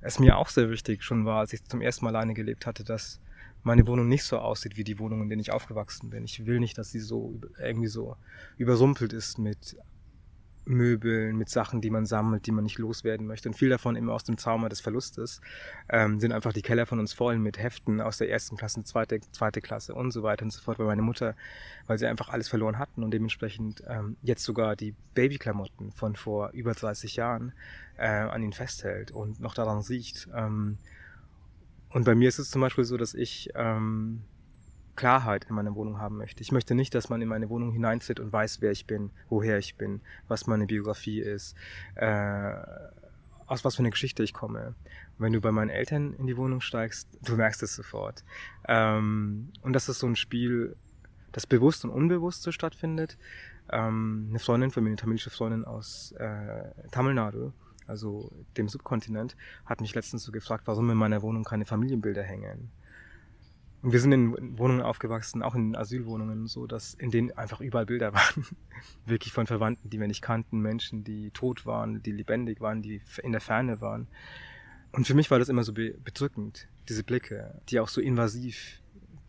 es 0.00 0.18
mir 0.18 0.36
auch 0.36 0.48
sehr 0.48 0.70
wichtig 0.70 1.02
schon 1.02 1.24
war, 1.24 1.40
als 1.40 1.52
ich 1.52 1.62
zum 1.64 1.80
ersten 1.80 2.04
Mal 2.04 2.16
alleine 2.16 2.34
gelebt 2.34 2.66
hatte, 2.66 2.84
dass 2.84 3.20
meine 3.62 3.86
Wohnung 3.86 4.08
nicht 4.08 4.24
so 4.24 4.38
aussieht 4.38 4.76
wie 4.76 4.84
die 4.84 4.98
Wohnung, 4.98 5.22
in 5.22 5.28
der 5.28 5.38
ich 5.38 5.52
aufgewachsen 5.52 6.10
bin. 6.10 6.24
Ich 6.24 6.46
will 6.46 6.60
nicht, 6.60 6.78
dass 6.78 6.90
sie 6.90 7.00
so 7.00 7.40
irgendwie 7.58 7.88
so 7.88 8.16
übersumpelt 8.56 9.12
ist 9.12 9.38
mit 9.38 9.76
Möbeln, 10.64 11.36
mit 11.36 11.48
Sachen, 11.48 11.80
die 11.80 11.90
man 11.90 12.06
sammelt, 12.06 12.46
die 12.46 12.52
man 12.52 12.64
nicht 12.64 12.78
loswerden 12.78 13.26
möchte. 13.26 13.48
Und 13.48 13.54
viel 13.54 13.68
davon 13.68 13.96
immer 13.96 14.12
aus 14.12 14.24
dem 14.24 14.36
Trauma 14.36 14.68
des 14.68 14.80
Verlustes 14.80 15.40
ähm, 15.88 16.20
sind 16.20 16.32
einfach 16.32 16.52
die 16.52 16.62
Keller 16.62 16.86
von 16.86 17.00
uns 17.00 17.12
voll 17.12 17.38
mit 17.38 17.58
Heften 17.58 18.00
aus 18.00 18.18
der 18.18 18.30
ersten 18.30 18.56
Klasse, 18.56 18.84
zweite, 18.84 19.20
zweite 19.32 19.60
Klasse 19.60 19.94
und 19.94 20.10
so 20.10 20.22
weiter 20.22 20.44
und 20.44 20.50
so 20.50 20.60
fort. 20.60 20.78
Weil 20.78 20.86
meine 20.86 21.02
Mutter, 21.02 21.34
weil 21.86 21.98
sie 21.98 22.06
einfach 22.06 22.28
alles 22.28 22.48
verloren 22.48 22.78
hatten 22.78 23.02
und 23.02 23.10
dementsprechend 23.12 23.82
ähm, 23.88 24.16
jetzt 24.22 24.44
sogar 24.44 24.76
die 24.76 24.94
Babyklamotten 25.14 25.92
von 25.92 26.14
vor 26.14 26.50
über 26.50 26.72
30 26.72 27.16
Jahren 27.16 27.52
äh, 27.96 28.06
an 28.06 28.42
ihn 28.42 28.52
festhält 28.52 29.10
und 29.10 29.40
noch 29.40 29.54
daran 29.54 29.80
riecht. 29.80 30.28
Ähm, 30.34 30.78
und 31.90 32.04
bei 32.04 32.14
mir 32.14 32.28
ist 32.28 32.38
es 32.38 32.50
zum 32.50 32.60
Beispiel 32.60 32.84
so, 32.84 32.96
dass 32.96 33.14
ich 33.14 33.50
ähm, 33.54 34.22
Klarheit 34.96 35.46
in 35.48 35.54
meiner 35.54 35.74
Wohnung 35.74 35.98
haben 35.98 36.18
möchte. 36.18 36.42
Ich 36.42 36.52
möchte 36.52 36.74
nicht, 36.74 36.94
dass 36.94 37.08
man 37.08 37.22
in 37.22 37.28
meine 37.28 37.48
Wohnung 37.48 37.72
hineinzieht 37.72 38.20
und 38.20 38.32
weiß, 38.32 38.60
wer 38.60 38.70
ich 38.70 38.86
bin, 38.86 39.10
woher 39.28 39.58
ich 39.58 39.76
bin, 39.76 40.00
was 40.28 40.46
meine 40.46 40.66
Biografie 40.66 41.20
ist, 41.20 41.56
äh, 41.94 42.52
aus 43.46 43.64
was 43.64 43.76
für 43.76 43.80
eine 43.80 43.90
Geschichte 43.90 44.22
ich 44.22 44.32
komme. 44.32 44.74
Wenn 45.18 45.32
du 45.32 45.40
bei 45.40 45.52
meinen 45.52 45.70
Eltern 45.70 46.14
in 46.14 46.26
die 46.26 46.36
Wohnung 46.36 46.60
steigst, 46.60 47.08
du 47.22 47.36
merkst 47.36 47.62
es 47.62 47.74
sofort. 47.74 48.24
Ähm, 48.68 49.52
und 49.62 49.72
das 49.72 49.88
ist 49.88 49.98
so 50.00 50.06
ein 50.06 50.16
Spiel, 50.16 50.76
das 51.32 51.46
bewusst 51.46 51.84
und 51.84 51.90
unbewusst 51.90 52.42
so 52.42 52.52
stattfindet. 52.52 53.18
Ähm, 53.72 54.26
eine 54.30 54.38
Freundin 54.38 54.70
von 54.70 54.84
mir, 54.84 54.90
eine 54.90 54.96
tamilische 54.96 55.30
Freundin 55.30 55.64
aus 55.64 56.12
äh, 56.12 56.70
Tamil 56.90 57.14
Nadu, 57.14 57.52
also 57.90 58.32
dem 58.56 58.68
Subkontinent, 58.68 59.36
hat 59.66 59.80
mich 59.80 59.94
letztens 59.94 60.24
so 60.24 60.32
gefragt, 60.32 60.66
warum 60.66 60.88
in 60.90 60.96
meiner 60.96 61.20
Wohnung 61.20 61.44
keine 61.44 61.66
Familienbilder 61.66 62.22
hängen. 62.22 62.70
Und 63.82 63.92
wir 63.92 64.00
sind 64.00 64.12
in 64.12 64.58
Wohnungen 64.58 64.82
aufgewachsen, 64.82 65.42
auch 65.42 65.54
in 65.54 65.74
Asylwohnungen, 65.74 66.46
so 66.46 66.66
dass 66.66 66.94
in 66.94 67.10
denen 67.10 67.32
einfach 67.32 67.60
überall 67.60 67.86
Bilder 67.86 68.12
waren. 68.14 68.46
Wirklich 69.06 69.32
von 69.32 69.46
Verwandten, 69.46 69.90
die 69.90 70.00
wir 70.00 70.06
nicht 70.06 70.22
kannten, 70.22 70.60
Menschen, 70.60 71.04
die 71.04 71.30
tot 71.30 71.66
waren, 71.66 72.02
die 72.02 72.12
lebendig 72.12 72.60
waren, 72.60 72.82
die 72.82 73.00
in 73.22 73.32
der 73.32 73.40
Ferne 73.40 73.80
waren. 73.80 74.06
Und 74.92 75.06
für 75.06 75.14
mich 75.14 75.30
war 75.30 75.38
das 75.38 75.48
immer 75.48 75.62
so 75.62 75.72
bedrückend, 75.72 76.68
diese 76.88 77.04
Blicke, 77.04 77.60
die 77.68 77.80
auch 77.80 77.88
so 77.88 78.00
invasiv 78.00 78.80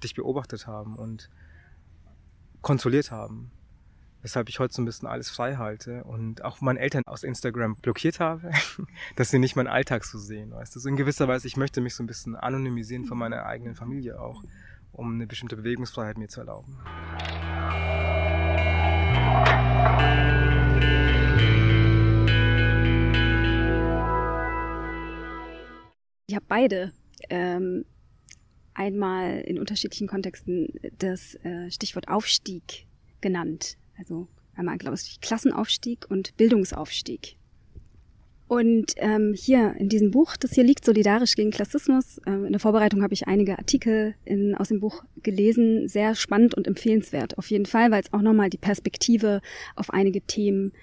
dich 0.03 0.15
beobachtet 0.15 0.67
haben 0.67 0.95
und 0.95 1.29
kontrolliert 2.61 3.11
haben 3.11 3.51
weshalb 4.21 4.49
ich 4.49 4.59
heute 4.59 4.73
so 4.73 4.81
ein 4.81 4.85
bisschen 4.85 5.07
alles 5.07 5.29
frei 5.29 5.55
halte 5.55 6.03
und 6.03 6.43
auch 6.43 6.61
meine 6.61 6.79
Eltern 6.79 7.03
aus 7.05 7.23
Instagram 7.23 7.75
blockiert 7.75 8.19
habe, 8.19 8.51
dass 9.15 9.29
sie 9.31 9.39
nicht 9.39 9.55
meinen 9.55 9.67
Alltag 9.67 10.05
so 10.05 10.17
sehen, 10.17 10.51
weißt 10.51 10.75
du. 10.75 10.79
So 10.79 10.89
in 10.89 10.95
gewisser 10.95 11.27
Weise, 11.27 11.47
ich 11.47 11.57
möchte 11.57 11.81
mich 11.81 11.95
so 11.95 12.03
ein 12.03 12.07
bisschen 12.07 12.35
anonymisieren 12.35 13.05
von 13.05 13.17
meiner 13.17 13.45
eigenen 13.45 13.75
Familie 13.75 14.19
auch, 14.19 14.43
um 14.91 15.13
eine 15.13 15.27
bestimmte 15.27 15.55
Bewegungsfreiheit 15.57 16.17
mir 16.17 16.27
zu 16.27 16.41
erlauben. 16.41 16.77
Ich 26.27 26.35
habe 26.35 26.45
beide. 26.47 26.93
Ähm, 27.29 27.85
einmal 28.73 29.41
in 29.41 29.59
unterschiedlichen 29.59 30.07
Kontexten 30.07 30.69
das 30.97 31.35
äh, 31.43 31.69
Stichwort 31.69 32.07
Aufstieg 32.07 32.87
genannt. 33.19 33.77
Also 33.97 34.27
einmal, 34.55 34.77
glaube 34.77 34.97
ich, 34.97 35.21
Klassenaufstieg 35.21 36.05
und 36.09 36.35
Bildungsaufstieg. 36.37 37.37
Und 38.51 38.95
ähm, 38.97 39.33
hier 39.33 39.75
in 39.77 39.87
diesem 39.87 40.11
Buch, 40.11 40.35
das 40.35 40.51
hier 40.51 40.65
liegt, 40.65 40.83
Solidarisch 40.83 41.35
gegen 41.35 41.51
Klassismus, 41.51 42.17
äh, 42.25 42.31
in 42.31 42.51
der 42.51 42.59
Vorbereitung 42.59 43.01
habe 43.01 43.13
ich 43.13 43.25
einige 43.25 43.57
Artikel 43.57 44.13
in, 44.25 44.55
aus 44.55 44.67
dem 44.67 44.81
Buch 44.81 45.05
gelesen, 45.23 45.87
sehr 45.87 46.15
spannend 46.15 46.53
und 46.55 46.67
empfehlenswert 46.67 47.37
auf 47.37 47.49
jeden 47.49 47.65
Fall, 47.65 47.91
weil 47.91 48.01
es 48.01 48.11
auch 48.11 48.21
nochmal 48.21 48.49
die 48.49 48.57
Perspektive 48.57 49.39
auf 49.77 49.89
einige 49.91 50.19
Themen 50.19 50.73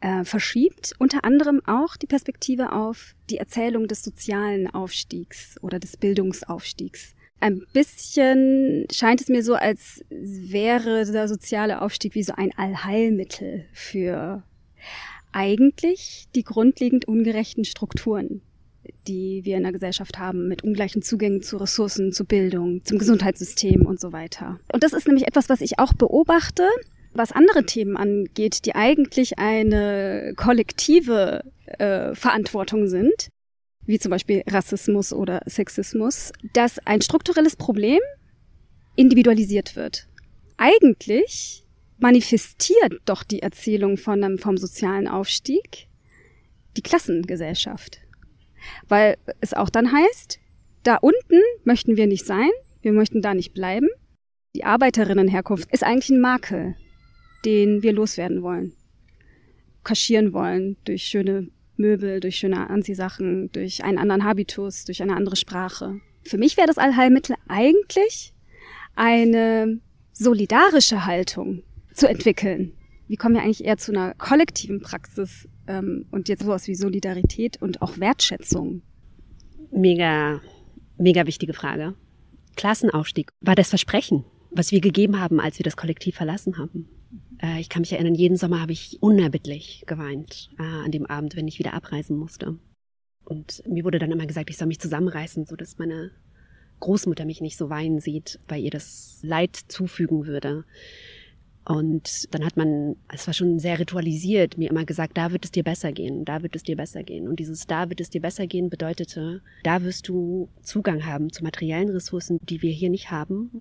äh, 0.00 0.22
verschiebt. 0.22 0.94
Unter 1.00 1.24
anderem 1.24 1.60
auch 1.66 1.96
die 1.96 2.06
Perspektive 2.06 2.70
auf 2.70 3.16
die 3.30 3.38
Erzählung 3.38 3.88
des 3.88 4.04
sozialen 4.04 4.68
Aufstiegs 4.68 5.56
oder 5.60 5.80
des 5.80 5.96
Bildungsaufstiegs. 5.96 7.16
Ein 7.40 7.62
bisschen 7.72 8.86
scheint 8.92 9.20
es 9.20 9.28
mir 9.28 9.42
so, 9.42 9.54
als 9.54 10.04
wäre 10.10 11.04
der 11.04 11.28
soziale 11.28 11.82
Aufstieg 11.82 12.14
wie 12.14 12.22
so 12.22 12.32
ein 12.36 12.50
Allheilmittel 12.56 13.64
für 13.72 14.42
eigentlich 15.32 16.26
die 16.34 16.42
grundlegend 16.42 17.06
ungerechten 17.06 17.64
Strukturen, 17.64 18.40
die 19.06 19.44
wir 19.44 19.56
in 19.56 19.62
der 19.62 19.72
Gesellschaft 19.72 20.18
haben, 20.18 20.48
mit 20.48 20.64
ungleichen 20.64 21.02
Zugängen 21.02 21.42
zu 21.42 21.58
Ressourcen, 21.58 22.12
zu 22.12 22.24
Bildung, 22.24 22.84
zum 22.84 22.98
Gesundheitssystem 22.98 23.86
und 23.86 24.00
so 24.00 24.12
weiter. 24.12 24.58
Und 24.72 24.82
das 24.82 24.92
ist 24.92 25.06
nämlich 25.06 25.26
etwas, 25.26 25.48
was 25.48 25.60
ich 25.60 25.78
auch 25.78 25.92
beobachte, 25.92 26.66
was 27.14 27.32
andere 27.32 27.64
Themen 27.64 27.96
angeht, 27.96 28.64
die 28.64 28.74
eigentlich 28.74 29.38
eine 29.38 30.32
kollektive 30.36 31.44
äh, 31.66 32.14
Verantwortung 32.14 32.88
sind, 32.88 33.28
wie 33.88 33.98
zum 33.98 34.10
Beispiel 34.10 34.42
Rassismus 34.46 35.14
oder 35.14 35.40
Sexismus, 35.46 36.30
dass 36.52 36.78
ein 36.86 37.00
strukturelles 37.00 37.56
Problem 37.56 38.00
individualisiert 38.96 39.76
wird. 39.76 40.06
Eigentlich 40.58 41.64
manifestiert 41.98 43.00
doch 43.06 43.24
die 43.24 43.40
Erzählung 43.40 43.96
von 43.96 44.22
einem, 44.22 44.38
vom 44.38 44.58
sozialen 44.58 45.08
Aufstieg 45.08 45.88
die 46.76 46.82
Klassengesellschaft. 46.82 48.00
Weil 48.88 49.16
es 49.40 49.54
auch 49.54 49.70
dann 49.70 49.90
heißt, 49.90 50.38
da 50.82 50.96
unten 50.96 51.40
möchten 51.64 51.96
wir 51.96 52.06
nicht 52.06 52.26
sein, 52.26 52.50
wir 52.82 52.92
möchten 52.92 53.22
da 53.22 53.32
nicht 53.32 53.54
bleiben. 53.54 53.88
Die 54.54 54.64
Arbeiterinnenherkunft 54.64 55.72
ist 55.72 55.82
eigentlich 55.82 56.10
ein 56.10 56.20
Makel, 56.20 56.76
den 57.46 57.82
wir 57.82 57.94
loswerden 57.94 58.42
wollen. 58.42 58.74
Kaschieren 59.82 60.34
wollen 60.34 60.76
durch 60.84 61.04
schöne 61.04 61.48
Möbel, 61.78 62.20
durch 62.20 62.36
schöne 62.36 62.68
Anziehsachen, 62.70 63.50
durch 63.52 63.84
einen 63.84 63.98
anderen 63.98 64.24
Habitus, 64.24 64.84
durch 64.84 65.02
eine 65.02 65.16
andere 65.16 65.36
Sprache. 65.36 66.00
Für 66.22 66.38
mich 66.38 66.56
wäre 66.56 66.66
das 66.66 66.78
Allheilmittel 66.78 67.36
eigentlich 67.48 68.32
eine 68.94 69.80
solidarische 70.12 71.06
Haltung 71.06 71.62
zu 71.94 72.08
entwickeln. 72.08 72.72
Wie 73.06 73.16
kommen 73.16 73.36
wir 73.36 73.42
eigentlich 73.42 73.64
eher 73.64 73.78
zu 73.78 73.92
einer 73.92 74.14
kollektiven 74.14 74.80
Praxis 74.80 75.48
ähm, 75.66 76.06
und 76.10 76.28
jetzt 76.28 76.42
sowas 76.42 76.66
wie 76.66 76.74
Solidarität 76.74 77.60
und 77.62 77.80
auch 77.80 77.98
Wertschätzung? 77.98 78.82
Mega, 79.70 80.40
mega 80.98 81.26
wichtige 81.26 81.54
Frage. 81.54 81.94
Klassenaufstieg 82.56 83.30
war 83.40 83.54
das 83.54 83.68
Versprechen, 83.70 84.24
was 84.50 84.72
wir 84.72 84.80
gegeben 84.80 85.20
haben, 85.20 85.40
als 85.40 85.58
wir 85.58 85.64
das 85.64 85.76
Kollektiv 85.76 86.16
verlassen 86.16 86.58
haben. 86.58 86.88
Äh, 87.42 87.60
ich 87.60 87.68
kann 87.68 87.82
mich 87.82 87.92
erinnern, 87.92 88.14
jeden 88.14 88.36
Sommer 88.36 88.60
habe 88.60 88.72
ich 88.72 88.98
unerbittlich 89.00 89.84
geweint 89.86 90.50
äh, 90.58 90.62
an 90.62 90.90
dem 90.90 91.06
Abend, 91.06 91.36
wenn 91.36 91.48
ich 91.48 91.58
wieder 91.58 91.74
abreisen 91.74 92.16
musste. 92.16 92.58
Und 93.24 93.62
mir 93.68 93.84
wurde 93.84 93.98
dann 93.98 94.12
immer 94.12 94.26
gesagt, 94.26 94.50
ich 94.50 94.56
soll 94.56 94.68
mich 94.68 94.80
zusammenreißen, 94.80 95.44
so 95.44 95.54
dass 95.54 95.78
meine 95.78 96.10
Großmutter 96.80 97.24
mich 97.24 97.40
nicht 97.40 97.56
so 97.56 97.68
weinen 97.70 98.00
sieht, 98.00 98.40
weil 98.48 98.62
ihr 98.62 98.70
das 98.70 99.18
Leid 99.22 99.56
zufügen 99.56 100.26
würde. 100.26 100.64
Und 101.64 102.32
dann 102.32 102.46
hat 102.46 102.56
man, 102.56 102.96
es 103.12 103.26
war 103.26 103.34
schon 103.34 103.58
sehr 103.58 103.78
ritualisiert, 103.78 104.56
mir 104.56 104.70
immer 104.70 104.86
gesagt, 104.86 105.18
da 105.18 105.32
wird 105.32 105.44
es 105.44 105.50
dir 105.50 105.64
besser 105.64 105.92
gehen, 105.92 106.24
da 106.24 106.42
wird 106.42 106.56
es 106.56 106.62
dir 106.62 106.76
besser 106.76 107.02
gehen. 107.02 107.28
Und 107.28 107.40
dieses 107.40 107.66
da 107.66 107.90
wird 107.90 108.00
es 108.00 108.08
dir 108.08 108.22
besser 108.22 108.46
gehen 108.46 108.70
bedeutete, 108.70 109.42
da 109.64 109.82
wirst 109.82 110.08
du 110.08 110.48
Zugang 110.62 111.04
haben 111.04 111.30
zu 111.30 111.44
materiellen 111.44 111.90
Ressourcen, 111.90 112.38
die 112.42 112.62
wir 112.62 112.72
hier 112.72 112.88
nicht 112.88 113.10
haben. 113.10 113.60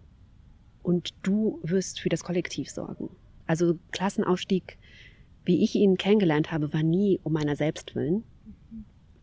Und 0.84 1.14
du 1.24 1.60
wirst 1.64 2.00
für 2.00 2.08
das 2.08 2.24
Kollektiv 2.24 2.70
sorgen. 2.70 3.10
Also 3.48 3.80
Klassenausstieg, 3.92 4.78
wie 5.46 5.64
ich 5.64 5.76
ihn 5.76 5.98
kennengelernt 5.98 6.52
habe, 6.52 6.74
war 6.74 6.84
nie 6.84 7.20
um 7.24 7.34
meiner 7.34 7.56
selbst 7.56 7.96
willen, 7.96 8.24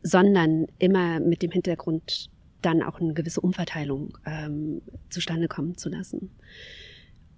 sondern 0.03 0.67
immer 0.79 1.21
mit 1.21 1.43
dem 1.43 1.51
Hintergrund, 1.51 2.31
dann 2.63 2.83
auch 2.83 2.99
eine 2.99 3.13
gewisse 3.13 3.43
Umverteilung 3.43 4.17
ähm, 4.25 4.81
zustande 5.11 5.49
kommen 5.49 5.77
zu 5.77 5.91
lassen 5.91 6.31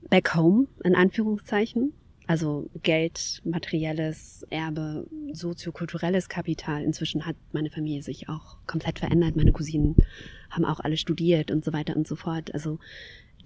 back 0.08 0.34
home, 0.34 0.68
in 0.84 0.94
Anführungszeichen. 0.94 1.92
Also 2.28 2.68
Geld, 2.82 3.40
materielles 3.44 4.44
Erbe, 4.50 5.06
soziokulturelles 5.32 6.28
Kapital. 6.28 6.82
Inzwischen 6.82 7.24
hat 7.24 7.36
meine 7.52 7.70
Familie 7.70 8.02
sich 8.02 8.28
auch 8.28 8.56
komplett 8.66 8.98
verändert. 8.98 9.36
Meine 9.36 9.52
Cousinen 9.52 9.94
haben 10.50 10.64
auch 10.64 10.80
alle 10.80 10.96
studiert 10.96 11.52
und 11.52 11.64
so 11.64 11.72
weiter 11.72 11.94
und 11.94 12.08
so 12.08 12.16
fort. 12.16 12.52
Also 12.52 12.80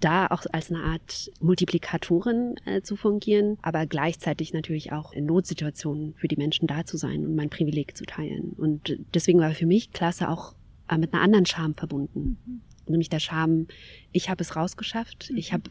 da 0.03 0.27
auch 0.27 0.45
als 0.51 0.69
eine 0.69 0.83
Art 0.83 1.31
Multiplikatorin 1.39 2.55
äh, 2.65 2.81
zu 2.81 2.95
fungieren, 2.95 3.57
aber 3.61 3.85
gleichzeitig 3.85 4.53
natürlich 4.53 4.91
auch 4.91 5.13
in 5.13 5.25
Notsituationen 5.25 6.13
für 6.15 6.27
die 6.27 6.35
Menschen 6.35 6.67
da 6.67 6.85
zu 6.85 6.97
sein 6.97 7.25
und 7.25 7.35
mein 7.35 7.49
Privileg 7.49 7.95
zu 7.95 8.05
teilen. 8.05 8.53
Und 8.57 8.97
deswegen 9.13 9.39
war 9.39 9.51
für 9.51 9.65
mich 9.65 9.91
Klasse 9.91 10.29
auch 10.29 10.55
äh, 10.89 10.97
mit 10.97 11.13
einer 11.13 11.23
anderen 11.23 11.45
Scham 11.45 11.73
verbunden. 11.75 12.37
Mhm. 12.45 12.61
Nämlich 12.87 13.09
der 13.09 13.19
Scham, 13.19 13.67
ich 14.11 14.29
habe 14.29 14.41
es 14.41 14.55
rausgeschafft, 14.55 15.29
mhm. 15.31 15.37
ich 15.37 15.53
habe 15.53 15.69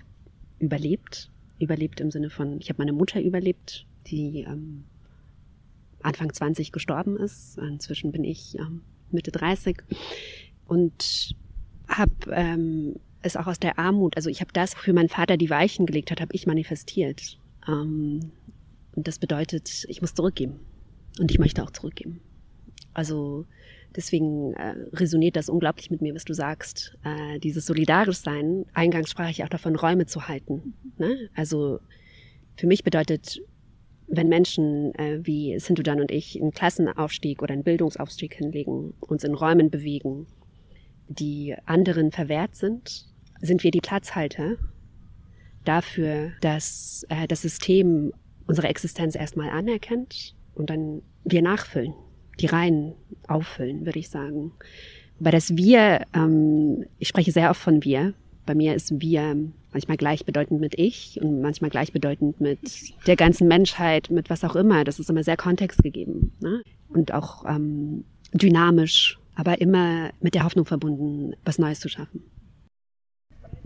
überlebt. 0.59 1.31
Überlebt 1.59 2.01
im 2.01 2.11
Sinne 2.11 2.31
von, 2.31 2.59
ich 2.61 2.71
habe 2.71 2.79
meine 2.79 2.95
Mutter 2.95 3.21
überlebt, 3.21 3.87
die 4.07 4.47
ähm, 4.49 4.85
Anfang 6.03 6.33
20 6.33 6.73
gestorben 6.73 7.17
ist. 7.19 7.59
Inzwischen 7.59 8.13
bin 8.13 8.25
ich 8.25 8.59
ähm, 8.59 8.81
Mitte 9.11 9.31
30 9.31 9.83
und 10.67 11.35
habe 11.87 12.15
ähm, 12.31 12.95
es 13.23 13.37
auch 13.37 13.47
aus 13.47 13.59
der 13.59 13.79
Armut, 13.79 14.17
also 14.17 14.31
ich 14.31 14.41
habe 14.41 14.53
das, 14.53 14.77
wofür 14.77 14.95
mein 14.95 15.09
Vater 15.09 15.37
die 15.37 15.51
Weichen 15.51 15.87
gelegt 15.87 16.11
hat, 16.11 16.21
habe 16.21 16.35
ich 16.35 16.47
manifestiert. 16.47 17.39
Ähm, 17.69 18.33
und 18.95 19.09
das 19.09 19.19
bedeutet, 19.19 19.85
ich 19.89 20.01
muss 20.01 20.15
zurückgeben. 20.15 20.61
Und 21.19 21.31
ich 21.31 21.39
möchte 21.39 21.63
auch 21.63 21.71
zurückgeben. 21.71 22.21
Also 22.95 23.47
Deswegen 23.97 24.55
äh, 24.55 24.75
resoniert 24.93 25.37
das 25.37 25.49
unglaublich 25.49 25.91
mit 25.91 26.01
mir, 26.01 26.15
was 26.15 26.25
du 26.25 26.33
sagst. 26.33 26.97
Äh, 27.05 27.41
dieses 27.41 27.67
solidarisch 27.67 28.19
sein. 28.19 28.65
Eingangs 28.73 29.11
sprach 29.11 29.31
ich 29.31 29.43
auch 29.43 29.49
davon, 29.49 29.75
Räume 29.75 30.07
zu 30.07 30.29
halten. 30.29 30.75
Ne? 30.97 31.29
Also 31.35 31.81
für 32.57 32.67
mich 32.67 32.85
bedeutet, 32.85 33.41
wenn 34.07 34.29
Menschen 34.29 34.95
äh, 34.95 35.21
wie 35.25 35.59
Sintudan 35.59 36.01
und 36.01 36.11
ich 36.11 36.41
einen 36.41 36.53
Klassenaufstieg 36.53 37.43
oder 37.43 37.53
einen 37.53 37.65
Bildungsaufstieg 37.65 38.35
hinlegen, 38.35 38.95
uns 39.01 39.25
in 39.25 39.35
Räumen 39.35 39.71
bewegen, 39.71 40.27
die 41.09 41.57
anderen 41.67 42.13
verwehrt 42.13 42.55
sind, 42.55 43.07
sind 43.41 43.65
wir 43.65 43.71
die 43.71 43.81
Platzhalter 43.81 44.57
dafür, 45.65 46.33
dass 46.41 47.05
äh, 47.09 47.27
das 47.27 47.43
System 47.43 48.13
unsere 48.47 48.69
Existenz 48.69 49.15
erstmal 49.15 49.51
anerkennt 49.51 50.35
und 50.55 50.71
dann 50.71 51.03
wir 51.25 51.43
nachfüllen 51.43 51.95
die 52.41 52.47
Reihen 52.47 52.95
auffüllen, 53.29 53.87
würde 53.87 53.99
ich 53.99 54.09
sagen. 54.09 54.53
Weil 55.19 55.33
das 55.33 55.57
Wir, 55.57 56.07
ähm, 56.15 56.87
ich 56.99 57.09
spreche 57.09 57.33
sehr 57.33 57.51
oft 57.51 57.61
von 57.61 57.85
Wir. 57.85 58.15
Bei 58.47 58.55
mir 58.55 58.75
ist 58.75 59.01
Wir 59.01 59.37
manchmal 59.73 59.97
gleichbedeutend 59.97 60.61
mit 60.61 60.79
ich 60.79 61.21
und 61.23 61.41
manchmal 61.41 61.71
gleichbedeutend 61.71 62.41
mit 62.41 62.59
der 63.07 63.17
ganzen 63.17 63.47
Menschheit, 63.47 64.11
mit 64.11 64.31
was 64.31 64.43
auch 64.43 64.57
immer. 64.57 64.85
Das 64.85 64.99
ist 64.99 65.11
immer 65.11 65.23
sehr 65.23 65.37
kontextgegeben 65.37 66.33
ne? 66.41 66.63
und 66.89 67.13
auch 67.13 67.45
ähm, 67.47 68.05
dynamisch, 68.33 69.19
aber 69.37 69.61
immer 69.61 70.11
mit 70.21 70.35
der 70.35 70.45
Hoffnung 70.45 70.67
verbunden, 70.67 71.35
was 71.45 71.59
Neues 71.59 71.79
zu 71.79 71.89
schaffen. 71.89 72.25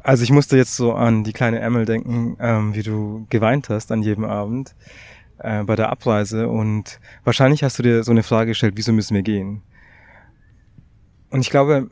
Also 0.04 0.22
ich 0.22 0.30
musste 0.30 0.58
jetzt 0.58 0.76
so 0.76 0.92
an 0.92 1.24
die 1.24 1.32
kleine 1.32 1.60
Emmel 1.60 1.86
denken, 1.86 2.36
ähm, 2.38 2.74
wie 2.74 2.82
du 2.82 3.26
geweint 3.30 3.70
hast 3.70 3.90
an 3.90 4.02
jedem 4.02 4.24
Abend 4.24 4.74
äh, 5.38 5.64
bei 5.64 5.76
der 5.76 5.88
Abreise 5.88 6.48
und 6.48 7.00
wahrscheinlich 7.24 7.64
hast 7.64 7.78
du 7.78 7.82
dir 7.82 8.04
so 8.04 8.10
eine 8.10 8.22
Frage 8.22 8.50
gestellt, 8.50 8.74
wieso 8.76 8.92
müssen 8.92 9.14
wir 9.14 9.22
gehen? 9.22 9.62
Und 11.30 11.40
ich 11.40 11.48
glaube, 11.48 11.88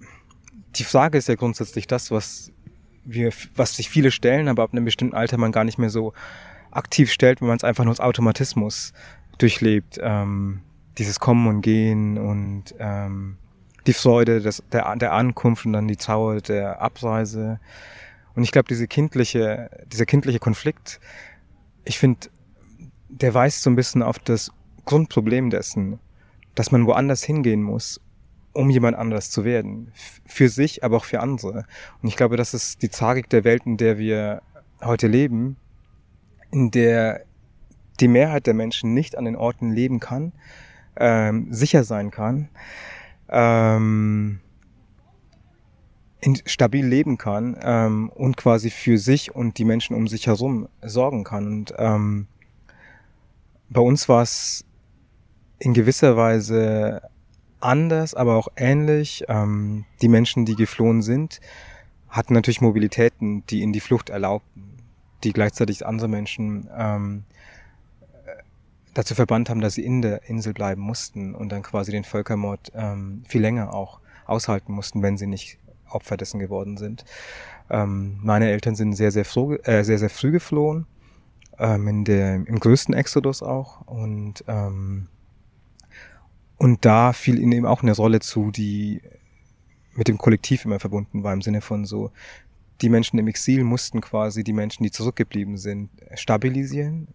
die 0.76 0.84
Frage 0.84 1.16
ist 1.16 1.28
ja 1.28 1.36
grundsätzlich 1.36 1.86
das, 1.86 2.10
was 2.10 2.52
wir, 3.02 3.30
was 3.56 3.76
sich 3.76 3.88
viele 3.88 4.10
stellen, 4.10 4.46
aber 4.48 4.62
ab 4.62 4.72
einem 4.72 4.84
bestimmten 4.84 5.16
Alter 5.16 5.38
man 5.38 5.50
gar 5.50 5.64
nicht 5.64 5.78
mehr 5.78 5.90
so 5.90 6.12
aktiv 6.70 7.10
stellt, 7.10 7.40
wenn 7.40 7.48
man 7.48 7.56
es 7.56 7.64
einfach 7.64 7.84
nur 7.84 7.92
als 7.92 8.00
Automatismus 8.00 8.92
durchlebt. 9.38 9.98
Ähm, 10.02 10.60
dieses 10.98 11.18
Kommen 11.18 11.46
und 11.46 11.62
Gehen 11.62 12.18
und 12.18 12.74
ähm, 12.78 13.38
die 13.86 13.94
Freude 13.94 14.42
des, 14.42 14.62
der, 14.70 14.94
der 14.96 15.12
Ankunft 15.14 15.64
und 15.64 15.72
dann 15.72 15.88
die 15.88 15.96
Trauer 15.96 16.42
der 16.42 16.82
Abreise. 16.82 17.58
Und 18.34 18.42
ich 18.42 18.52
glaube, 18.52 18.68
diese 18.68 18.86
kindliche, 18.86 19.70
dieser 19.86 20.06
kindliche 20.06 20.38
Konflikt, 20.38 21.00
ich 21.84 21.98
finde, 21.98 22.28
der 23.08 23.34
weist 23.34 23.62
so 23.62 23.70
ein 23.70 23.76
bisschen 23.76 24.02
auf 24.02 24.18
das 24.18 24.50
Grundproblem 24.84 25.50
dessen, 25.50 25.98
dass 26.54 26.70
man 26.70 26.86
woanders 26.86 27.22
hingehen 27.22 27.62
muss, 27.62 28.00
um 28.52 28.70
jemand 28.70 28.96
anderes 28.96 29.30
zu 29.30 29.44
werden. 29.44 29.92
Für 30.26 30.48
sich, 30.48 30.84
aber 30.84 30.96
auch 30.96 31.04
für 31.04 31.20
andere. 31.20 31.66
Und 32.02 32.08
ich 32.08 32.16
glaube, 32.16 32.36
das 32.36 32.54
ist 32.54 32.82
die 32.82 32.88
Tragik 32.88 33.28
der 33.30 33.44
Welt, 33.44 33.62
in 33.66 33.76
der 33.76 33.98
wir 33.98 34.42
heute 34.82 35.06
leben, 35.06 35.56
in 36.50 36.70
der 36.70 37.24
die 38.00 38.08
Mehrheit 38.08 38.46
der 38.46 38.54
Menschen 38.54 38.94
nicht 38.94 39.16
an 39.16 39.24
den 39.24 39.36
Orten 39.36 39.70
leben 39.70 40.00
kann, 40.00 40.32
ähm, 40.96 41.48
sicher 41.52 41.84
sein 41.84 42.10
kann, 42.10 42.48
ähm, 43.28 44.40
in, 46.22 46.38
stabil 46.46 46.86
leben 46.86 47.18
kann 47.18 47.58
ähm, 47.60 48.08
und 48.08 48.36
quasi 48.36 48.70
für 48.70 48.96
sich 48.96 49.34
und 49.34 49.58
die 49.58 49.64
Menschen 49.64 49.94
um 49.94 50.06
sich 50.06 50.28
herum 50.28 50.68
sorgen 50.80 51.24
kann. 51.24 51.46
Und 51.46 51.74
ähm, 51.76 52.28
bei 53.68 53.80
uns 53.80 54.08
war 54.08 54.22
es 54.22 54.64
in 55.58 55.74
gewisser 55.74 56.16
Weise 56.16 57.02
anders, 57.60 58.14
aber 58.14 58.36
auch 58.36 58.48
ähnlich. 58.56 59.24
Ähm, 59.28 59.84
die 60.00 60.08
Menschen, 60.08 60.46
die 60.46 60.54
geflohen 60.54 61.02
sind, 61.02 61.40
hatten 62.08 62.34
natürlich 62.34 62.60
Mobilitäten, 62.60 63.44
die 63.46 63.62
in 63.62 63.72
die 63.72 63.80
Flucht 63.80 64.08
erlaubten, 64.08 64.76
die 65.24 65.32
gleichzeitig 65.32 65.84
andere 65.84 66.08
Menschen 66.08 66.70
ähm, 66.76 67.24
dazu 68.94 69.16
verbannt 69.16 69.50
haben, 69.50 69.60
dass 69.60 69.74
sie 69.74 69.84
in 69.84 70.02
der 70.02 70.28
Insel 70.28 70.52
bleiben 70.52 70.82
mussten 70.82 71.34
und 71.34 71.50
dann 71.50 71.62
quasi 71.62 71.90
den 71.90 72.04
Völkermord 72.04 72.70
ähm, 72.74 73.24
viel 73.26 73.40
länger 73.40 73.74
auch 73.74 73.98
aushalten 74.26 74.72
mussten, 74.72 75.02
wenn 75.02 75.16
sie 75.16 75.26
nicht 75.26 75.58
Opfer 75.94 76.16
dessen 76.16 76.38
geworden 76.38 76.76
sind. 76.76 77.04
Ähm, 77.70 78.18
meine 78.22 78.50
Eltern 78.50 78.74
sind 78.74 78.94
sehr, 78.94 79.10
sehr, 79.10 79.24
früh, 79.24 79.56
äh, 79.64 79.84
sehr, 79.84 79.98
sehr 79.98 80.10
früh 80.10 80.30
geflohen, 80.30 80.86
ähm, 81.58 81.88
in 81.88 82.04
der, 82.04 82.34
im 82.34 82.60
größten 82.60 82.94
Exodus 82.94 83.42
auch. 83.42 83.82
Und, 83.86 84.44
ähm, 84.48 85.08
und 86.58 86.84
da 86.84 87.12
fiel 87.12 87.38
ihnen 87.38 87.52
eben 87.52 87.66
auch 87.66 87.82
eine 87.82 87.92
Rolle 87.92 88.20
zu, 88.20 88.50
die 88.50 89.02
mit 89.94 90.08
dem 90.08 90.18
Kollektiv 90.18 90.64
immer 90.64 90.80
verbunden 90.80 91.22
war, 91.22 91.32
im 91.32 91.42
Sinne 91.42 91.60
von 91.60 91.84
so, 91.84 92.10
die 92.80 92.88
Menschen 92.88 93.18
im 93.18 93.28
Exil 93.28 93.62
mussten 93.64 94.00
quasi 94.00 94.42
die 94.42 94.52
Menschen, 94.52 94.82
die 94.82 94.90
zurückgeblieben 94.90 95.56
sind, 95.56 95.90
stabilisieren, 96.14 97.08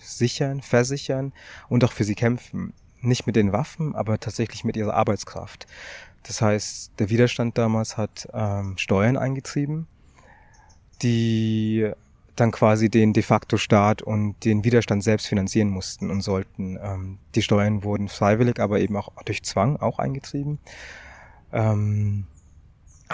sichern, 0.00 0.60
versichern 0.60 1.32
und 1.68 1.82
auch 1.84 1.92
für 1.92 2.04
sie 2.04 2.14
kämpfen. 2.14 2.74
Nicht 3.00 3.26
mit 3.26 3.36
den 3.36 3.52
Waffen, 3.52 3.94
aber 3.94 4.18
tatsächlich 4.18 4.64
mit 4.64 4.76
ihrer 4.76 4.94
Arbeitskraft. 4.94 5.66
Das 6.24 6.40
heißt, 6.42 6.92
der 6.98 7.10
Widerstand 7.10 7.56
damals 7.58 7.96
hat 7.96 8.28
ähm, 8.32 8.76
Steuern 8.78 9.16
eingetrieben, 9.16 9.86
die 11.02 11.90
dann 12.34 12.50
quasi 12.50 12.90
den 12.90 13.12
de 13.12 13.22
facto 13.22 13.56
Staat 13.56 14.02
und 14.02 14.44
den 14.44 14.64
Widerstand 14.64 15.04
selbst 15.04 15.26
finanzieren 15.26 15.68
mussten 15.68 16.10
und 16.10 16.22
sollten. 16.22 16.78
Ähm, 16.82 17.18
die 17.34 17.42
Steuern 17.42 17.84
wurden 17.84 18.08
freiwillig, 18.08 18.58
aber 18.58 18.80
eben 18.80 18.96
auch 18.96 19.10
durch 19.24 19.42
Zwang 19.44 19.76
auch 19.76 19.98
eingetrieben. 19.98 20.58
Ähm, 21.52 22.26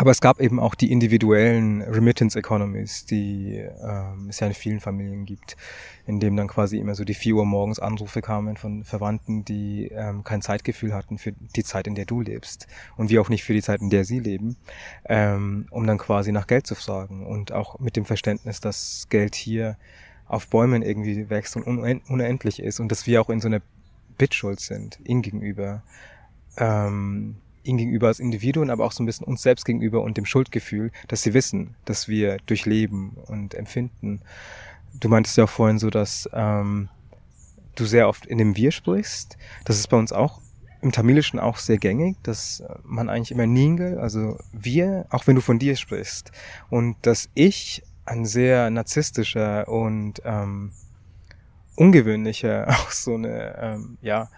aber 0.01 0.12
es 0.12 0.22
gab 0.22 0.40
eben 0.40 0.59
auch 0.59 0.74
die 0.74 0.90
individuellen 0.90 1.82
Remittance 1.82 2.38
Economies, 2.38 3.05
die 3.05 3.57
ähm, 3.59 4.28
es 4.30 4.40
ja 4.40 4.46
in 4.46 4.55
vielen 4.55 4.80
Familien 4.80 5.26
gibt, 5.26 5.59
in 6.07 6.20
dem 6.20 6.36
dann 6.36 6.48
quasi 6.48 6.78
immer 6.78 6.94
so 6.94 7.05
die 7.05 7.12
4 7.12 7.34
Uhr 7.34 7.44
morgens 7.44 7.80
Anrufe 7.80 8.22
kamen 8.22 8.57
von 8.57 8.82
Verwandten, 8.82 9.44
die 9.44 9.88
ähm, 9.88 10.24
kein 10.24 10.40
Zeitgefühl 10.40 10.94
hatten 10.94 11.18
für 11.18 11.32
die 11.32 11.64
Zeit, 11.64 11.86
in 11.86 11.96
der 11.96 12.07
du 12.07 12.22
lebst 12.22 12.66
und 12.96 13.11
wie 13.11 13.18
auch 13.18 13.28
nicht 13.28 13.44
für 13.44 13.53
die 13.53 13.61
Zeit, 13.61 13.82
in 13.82 13.90
der 13.90 14.07
sie 14.07 14.20
leben, 14.20 14.57
ähm, 15.05 15.66
um 15.70 15.86
dann 15.86 15.98
quasi 15.98 16.32
nach 16.32 16.46
Geld 16.46 16.66
zu 16.66 16.76
fragen 16.76 17.26
und 17.26 17.53
auch 17.53 17.78
mit 17.78 17.94
dem 17.94 18.07
Verständnis, 18.07 18.62
dass 18.62 19.07
Geld 19.11 19.34
hier 19.34 19.76
auf 20.24 20.48
Bäumen 20.48 20.80
irgendwie 20.80 21.28
wächst 21.28 21.57
und 21.57 21.64
unendlich 21.64 22.62
ist 22.62 22.80
und 22.80 22.90
dass 22.90 23.07
wir 23.07 23.20
auch 23.20 23.28
in 23.28 23.42
so 23.42 23.48
einer 23.48 23.61
Bittschuld 24.16 24.61
sind, 24.61 24.98
ihm 25.05 25.20
gegenüber. 25.20 25.82
Ähm, 26.57 27.36
ihnen 27.62 27.78
gegenüber 27.78 28.08
als 28.08 28.20
Individuen, 28.20 28.70
aber 28.70 28.84
auch 28.84 28.92
so 28.92 29.02
ein 29.02 29.06
bisschen 29.06 29.26
uns 29.26 29.42
selbst 29.42 29.64
gegenüber 29.64 30.02
und 30.02 30.16
dem 30.16 30.26
Schuldgefühl, 30.26 30.92
dass 31.08 31.22
sie 31.22 31.34
wissen, 31.34 31.74
dass 31.84 32.08
wir 32.08 32.38
durchleben 32.46 33.16
und 33.26 33.54
empfinden. 33.54 34.20
Du 34.98 35.08
meintest 35.08 35.36
ja 35.36 35.44
auch 35.44 35.50
vorhin 35.50 35.78
so, 35.78 35.90
dass 35.90 36.28
ähm, 36.32 36.88
du 37.74 37.84
sehr 37.84 38.08
oft 38.08 38.26
in 38.26 38.38
dem 38.38 38.56
Wir 38.56 38.70
sprichst. 38.70 39.36
Das 39.64 39.78
ist 39.78 39.88
bei 39.88 39.96
uns 39.96 40.12
auch 40.12 40.40
im 40.82 40.92
Tamilischen 40.92 41.38
auch 41.38 41.58
sehr 41.58 41.78
gängig, 41.78 42.16
dass 42.22 42.62
man 42.84 43.08
eigentlich 43.08 43.32
immer 43.32 43.46
Ningel, 43.46 43.98
also 43.98 44.38
wir, 44.52 45.06
auch 45.11 45.26
wenn 45.26 45.36
du 45.36 45.42
von 45.42 45.58
dir 45.58 45.76
sprichst. 45.76 46.32
Und 46.70 46.96
dass 47.02 47.28
ich 47.34 47.82
ein 48.06 48.24
sehr 48.24 48.70
narzisstischer 48.70 49.68
und 49.68 50.22
ähm, 50.24 50.72
ungewöhnlicher, 51.76 52.68
auch 52.68 52.90
so 52.90 53.14
eine 53.14 53.56
ähm, 53.58 53.98
ja, 54.00 54.28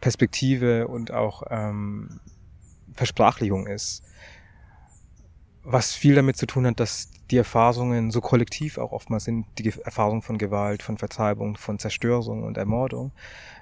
Perspektive 0.00 0.88
und 0.88 1.12
auch 1.12 1.44
ähm, 1.50 2.20
Versprachlichung 2.94 3.66
ist. 3.66 4.02
Was 5.64 5.92
viel 5.94 6.14
damit 6.14 6.36
zu 6.36 6.46
tun 6.46 6.66
hat, 6.66 6.80
dass 6.80 7.10
die 7.30 7.36
Erfahrungen 7.36 8.10
so 8.10 8.20
kollektiv 8.20 8.78
auch 8.78 8.92
oftmals 8.92 9.24
sind, 9.24 9.46
die 9.58 9.72
Erfahrung 9.84 10.22
von 10.22 10.38
Gewalt, 10.38 10.82
von 10.82 10.98
Vertreibung, 10.98 11.56
von 11.56 11.78
Zerstörung 11.78 12.42
und 12.42 12.58
Ermordung, 12.58 13.12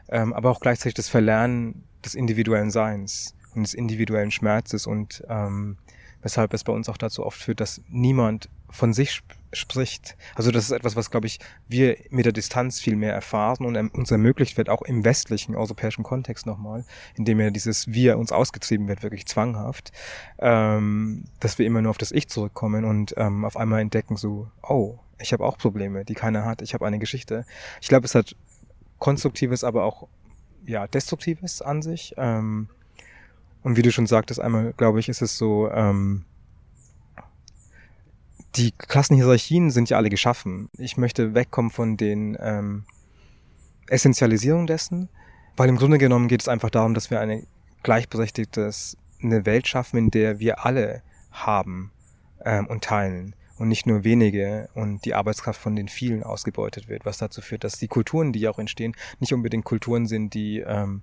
ähm, 0.09 0.33
aber 0.33 0.51
auch 0.51 0.61
gleichzeitig 0.61 0.95
das 0.95 1.09
Verlernen 1.09 1.85
des 2.05 2.14
individuellen 2.14 2.70
Seins 2.70 3.37
und 3.55 3.62
des 3.62 3.74
individuellen 3.74 4.31
Schmerzes 4.31 4.87
und 4.87 5.22
ähm, 5.28 5.76
weshalb 6.22 6.55
es 6.55 6.64
bei 6.64 6.72
uns 6.72 6.89
auch 6.89 6.97
dazu 6.97 7.24
oft 7.24 7.41
führt, 7.41 7.61
dass 7.61 7.83
niemand 7.89 8.49
von 8.70 8.93
sich 8.93 9.22
spricht. 9.53 10.17
Also 10.35 10.51
das 10.51 10.65
ist 10.65 10.71
etwas, 10.71 10.97
was, 10.97 11.11
glaube 11.11 11.27
ich, 11.27 11.41
wir 11.69 11.97
mit 12.11 12.25
der 12.25 12.33
Distanz 12.33 12.81
viel 12.81 12.97
mehr 12.97 13.13
erfahren 13.13 13.67
und 13.67 13.77
uns 13.95 14.11
ermöglicht 14.11 14.57
wird, 14.57 14.69
auch 14.69 14.83
im 14.83 15.05
westlichen 15.05 15.57
europäischen 15.57 16.05
Kontext 16.05 16.47
nochmal, 16.47 16.85
indem 17.17 17.41
ja 17.41 17.51
dieses 17.51 17.93
Wir 17.93 18.19
uns 18.19 18.33
ausgetrieben 18.33 18.89
wird, 18.89 19.03
wirklich 19.03 19.27
zwanghaft, 19.27 19.93
ähm, 20.39 21.25
dass 21.41 21.59
wir 21.59 21.67
immer 21.67 21.83
nur 21.83 21.91
auf 21.91 21.99
das 21.99 22.13
Ich 22.13 22.29
zurückkommen 22.29 22.85
und 22.85 23.15
ähm, 23.17 23.45
auf 23.45 23.57
einmal 23.57 23.81
entdecken 23.81 24.17
so, 24.17 24.49
oh, 24.63 24.99
ich 25.19 25.33
habe 25.33 25.45
auch 25.45 25.59
Probleme, 25.59 26.05
die 26.05 26.15
keiner 26.15 26.45
hat, 26.45 26.63
ich 26.63 26.75
habe 26.75 26.87
eine 26.87 26.99
Geschichte. 26.99 27.45
Ich 27.81 27.89
glaube, 27.89 28.07
es 28.07 28.15
hat 28.15 28.37
Konstruktives, 28.99 29.65
aber 29.65 29.85
auch 29.85 30.09
ja, 30.65 30.87
Destruktives 30.87 31.63
an 31.63 31.83
sich. 31.83 32.15
Ähm, 32.17 32.69
und 33.63 33.77
wie 33.77 33.83
du 33.83 33.93
schon 33.93 34.07
sagtest, 34.07 34.41
einmal, 34.41 34.73
glaube 34.77 35.01
ich, 35.01 35.09
ist 35.09 35.21
es 35.23 35.37
so, 35.37 35.71
ähm, 35.71 36.25
die 38.61 38.73
Klassenhierarchien 38.73 39.71
sind 39.71 39.89
ja 39.89 39.97
alle 39.97 40.11
geschaffen. 40.11 40.69
Ich 40.77 40.99
möchte 40.99 41.35
wegkommen 41.35 41.71
von 41.71 41.97
den 41.97 42.37
ähm, 42.39 42.85
Essentialisierung 43.89 44.67
dessen, 44.67 45.09
weil 45.57 45.71
im 45.71 45.77
Grunde 45.77 45.97
genommen 45.97 46.29
geht 46.29 46.43
es 46.43 46.49
einfach 46.49 46.69
darum, 46.69 46.93
dass 46.93 47.11
wir 47.11 47.21
eine 47.21 47.47
gleichberechtigtes, 47.83 48.99
eine 49.23 49.47
Welt 49.47 49.67
schaffen, 49.67 49.97
in 49.97 50.11
der 50.11 50.41
wir 50.41 50.67
alle 50.67 51.03
haben 51.33 51.91
ähm, 52.45 52.67
und 52.67 52.85
teilen 52.85 53.35
und 53.57 53.69
nicht 53.69 53.87
nur 53.87 54.05
wenige 54.05 54.69
und 54.75 55.07
die 55.07 55.15
Arbeitskraft 55.15 55.61
von 55.61 55.75
den 55.75 55.89
vielen 55.89 56.23
ausgebeutet 56.23 56.89
wird, 56.89 57.07
was 57.07 57.17
dazu 57.17 57.41
führt, 57.41 57.65
dass 57.65 57.79
die 57.79 57.89
Kulturen, 57.89 58.33
die 58.33 58.47
auch 58.47 58.59
entstehen, 58.59 58.95
nicht 59.21 59.33
unbedingt 59.33 59.65
Kulturen 59.65 60.07
sind, 60.07 60.35
die 60.35 60.61
ähm, 60.61 61.01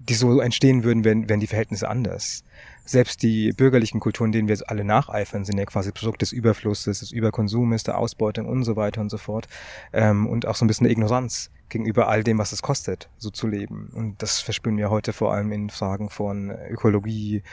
die 0.00 0.14
so 0.14 0.40
entstehen 0.40 0.82
würden, 0.82 1.04
wenn, 1.04 1.28
wenn 1.28 1.40
die 1.40 1.46
Verhältnisse 1.46 1.88
anders. 1.88 2.42
Selbst 2.90 3.22
die 3.22 3.52
bürgerlichen 3.52 4.00
Kulturen, 4.00 4.32
denen 4.32 4.48
wir 4.48 4.58
alle 4.66 4.82
nacheifern, 4.82 5.44
sind 5.44 5.56
ja 5.56 5.64
quasi 5.64 5.92
Produkt 5.92 6.22
des 6.22 6.32
Überflusses, 6.32 6.98
des 6.98 7.12
Überkonsumes, 7.12 7.84
der 7.84 7.96
Ausbeutung 7.96 8.48
und 8.48 8.64
so 8.64 8.74
weiter 8.74 9.00
und 9.00 9.10
so 9.10 9.16
fort. 9.16 9.46
Ähm, 9.92 10.26
und 10.26 10.44
auch 10.44 10.56
so 10.56 10.64
ein 10.64 10.66
bisschen 10.66 10.86
der 10.86 10.90
Ignoranz 10.90 11.52
gegenüber 11.68 12.08
all 12.08 12.24
dem, 12.24 12.38
was 12.38 12.50
es 12.50 12.62
kostet, 12.62 13.08
so 13.16 13.30
zu 13.30 13.46
leben. 13.46 13.90
Und 13.94 14.20
das 14.20 14.40
verspüren 14.40 14.76
wir 14.76 14.90
heute 14.90 15.12
vor 15.12 15.32
allem 15.32 15.52
in 15.52 15.70
Fragen 15.70 16.10
von 16.10 16.50
Ökologie 16.68 17.44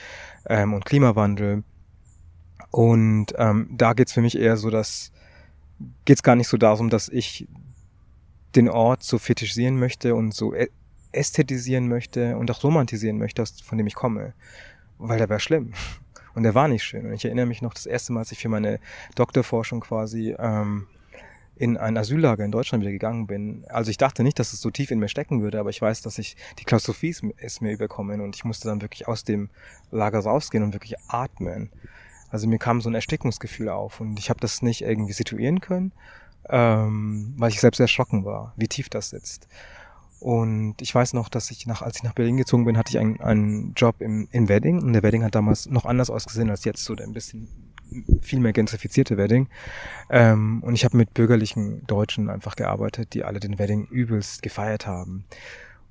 ähm, 0.47 0.73
und 0.73 0.85
Klimawandel. 0.85 1.63
Und 2.71 3.27
ähm, 3.37 3.69
da 3.69 3.93
geht's 3.93 4.13
für 4.13 4.21
mich 4.21 4.39
eher 4.39 4.57
so, 4.57 4.71
dass 4.71 5.11
geht's 6.05 6.23
gar 6.23 6.35
nicht 6.35 6.47
so 6.47 6.57
darum, 6.57 6.89
dass 6.89 7.09
ich 7.09 7.47
den 8.55 8.69
Ort 8.69 9.03
so 9.03 9.19
fetischisieren 9.19 9.77
möchte 9.77 10.15
und 10.15 10.33
so 10.33 10.55
ästhetisieren 11.11 11.87
möchte 11.87 12.37
und 12.37 12.49
auch 12.49 12.63
romantisieren 12.63 13.19
möchte, 13.19 13.43
von 13.63 13.77
dem 13.77 13.85
ich 13.85 13.93
komme. 13.93 14.33
Weil 14.97 15.17
der 15.19 15.29
war 15.29 15.39
schlimm. 15.39 15.73
Und 16.33 16.43
der 16.43 16.55
war 16.55 16.67
nicht 16.67 16.83
schön. 16.83 17.05
Und 17.05 17.13
ich 17.13 17.25
erinnere 17.25 17.47
mich 17.47 17.61
noch 17.61 17.73
das 17.73 17.85
erste 17.85 18.13
Mal, 18.13 18.19
als 18.19 18.31
ich 18.31 18.39
für 18.39 18.49
meine 18.49 18.79
Doktorforschung 19.15 19.79
quasi 19.79 20.35
ähm, 20.37 20.87
in 21.55 21.77
ein 21.77 21.97
Asyllager 21.97 22.45
in 22.45 22.51
Deutschland 22.51 22.83
wieder 22.83 22.91
gegangen 22.91 23.27
bin. 23.27 23.65
Also 23.69 23.89
ich 23.89 23.97
dachte 23.97 24.23
nicht, 24.23 24.37
dass 24.39 24.53
es 24.53 24.61
so 24.61 24.69
tief 24.69 24.91
in 24.91 24.99
mir 24.99 25.07
stecken 25.07 25.41
würde, 25.41 25.59
aber 25.59 25.69
ich 25.69 25.81
weiß, 25.81 26.01
dass 26.01 26.17
ich 26.19 26.37
die 26.59 26.63
Klaustrophie 26.63 27.15
ist 27.37 27.61
mir 27.61 27.71
überkommen 27.71 28.21
und 28.21 28.35
ich 28.35 28.45
musste 28.45 28.67
dann 28.67 28.81
wirklich 28.81 29.07
aus 29.07 29.23
dem 29.23 29.49
Lager 29.91 30.19
rausgehen 30.19 30.63
und 30.63 30.73
wirklich 30.73 30.95
atmen. 31.07 31.71
Also 32.29 32.47
mir 32.47 32.59
kam 32.59 32.81
so 32.81 32.89
ein 32.89 32.95
Erstickungsgefühl 32.95 33.69
auf 33.69 33.99
und 33.99 34.19
ich 34.19 34.29
habe 34.29 34.39
das 34.39 34.61
nicht 34.61 34.81
irgendwie 34.81 35.13
situieren 35.13 35.61
können, 35.61 35.91
ähm, 36.49 37.33
weil 37.37 37.49
ich 37.49 37.61
selbst 37.61 37.79
erschrocken 37.79 38.25
war, 38.25 38.53
wie 38.57 38.67
tief 38.67 38.89
das 38.89 39.09
sitzt. 39.09 39.47
Und 40.19 40.75
ich 40.81 40.93
weiß 40.93 41.13
noch, 41.13 41.29
dass 41.29 41.51
ich 41.51 41.67
nach, 41.67 41.81
als 41.81 41.97
ich 41.97 42.03
nach 42.03 42.13
Berlin 42.13 42.37
gezogen 42.37 42.65
bin, 42.65 42.77
hatte 42.77 42.89
ich 42.89 42.99
einen, 42.99 43.19
einen 43.21 43.73
Job 43.75 44.01
im, 44.01 44.27
im 44.31 44.49
Wedding. 44.49 44.81
Und 44.81 44.93
der 44.93 45.03
Wedding 45.03 45.23
hat 45.23 45.35
damals 45.35 45.67
noch 45.67 45.85
anders 45.85 46.09
ausgesehen 46.09 46.49
als 46.49 46.65
jetzt, 46.65 46.83
so 46.83 46.95
der 46.95 47.05
ein 47.05 47.13
bisschen 47.13 47.47
viel 48.21 48.39
mehr 48.39 48.53
gentrifizierte 48.53 49.17
Wedding. 49.17 49.47
Ähm, 50.09 50.61
und 50.63 50.73
ich 50.73 50.85
habe 50.85 50.97
mit 50.97 51.13
bürgerlichen 51.13 51.85
Deutschen 51.87 52.29
einfach 52.29 52.55
gearbeitet, 52.55 53.13
die 53.13 53.23
alle 53.23 53.39
den 53.39 53.59
Wedding 53.59 53.85
übelst 53.85 54.41
gefeiert 54.41 54.87
haben. 54.87 55.25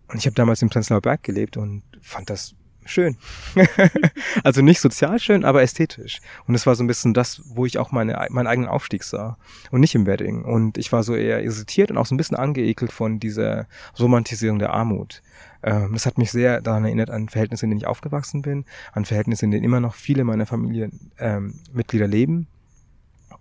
Und 0.09 0.19
ich 0.19 0.27
habe 0.27 0.35
damals 0.35 0.63
im 0.63 0.69
Prenzlauer 0.69 1.01
Berg 1.01 1.23
gelebt 1.23 1.57
und 1.57 1.83
fand 2.01 2.31
das 2.31 2.55
schön. 2.87 3.17
also 4.45 4.63
nicht 4.63 4.81
sozial 4.81 5.19
schön, 5.19 5.45
aber 5.45 5.63
ästhetisch. 5.63 6.21
Und 6.47 6.55
es 6.55 6.67
war 6.67 6.75
so 6.75 6.85
ein 6.85 6.87
bisschen 6.87 7.15
das, 7.15 7.43
wo 7.45 7.67
ich 7.67 7.79
auch 7.79 7.93
meine, 7.93 8.27
meinen 8.31 8.47
eigenen 8.47 8.69
Aufstieg 8.69 9.05
sah 9.05 9.37
und 9.71 9.81
nicht 9.81 9.95
im 9.95 10.07
Wedding. 10.07 10.45
Und 10.45 10.79
ich 10.79 10.93
war 10.93 11.03
so 11.03 11.15
eher 11.15 11.43
irritiert 11.43 11.91
und 11.91 11.99
auch 11.99 12.07
so 12.07 12.15
ein 12.15 12.19
bisschen 12.19 12.37
angeekelt 12.37 12.93
von 12.93 13.21
dieser 13.21 13.67
Romantisierung 13.99 14.59
der 14.59 14.73
Armut. 14.73 15.23
Ähm, 15.63 15.91
das 15.93 16.07
hat 16.07 16.19
mich 16.19 16.31
sehr 16.31 16.61
daran 16.61 16.85
erinnert 16.85 17.11
an 17.11 17.29
Verhältnisse, 17.29 17.67
in 17.67 17.71
denen 17.71 17.81
ich 17.81 17.87
aufgewachsen 17.87 18.43
bin, 18.43 18.65
an 18.93 19.05
Verhältnisse, 19.05 19.45
in 19.45 19.51
denen 19.51 19.65
immer 19.65 19.81
noch 19.81 19.95
viele 19.95 20.25
meiner 20.25 20.47
Familienmitglieder 20.47 22.05
ähm, 22.05 22.11
leben 22.11 22.47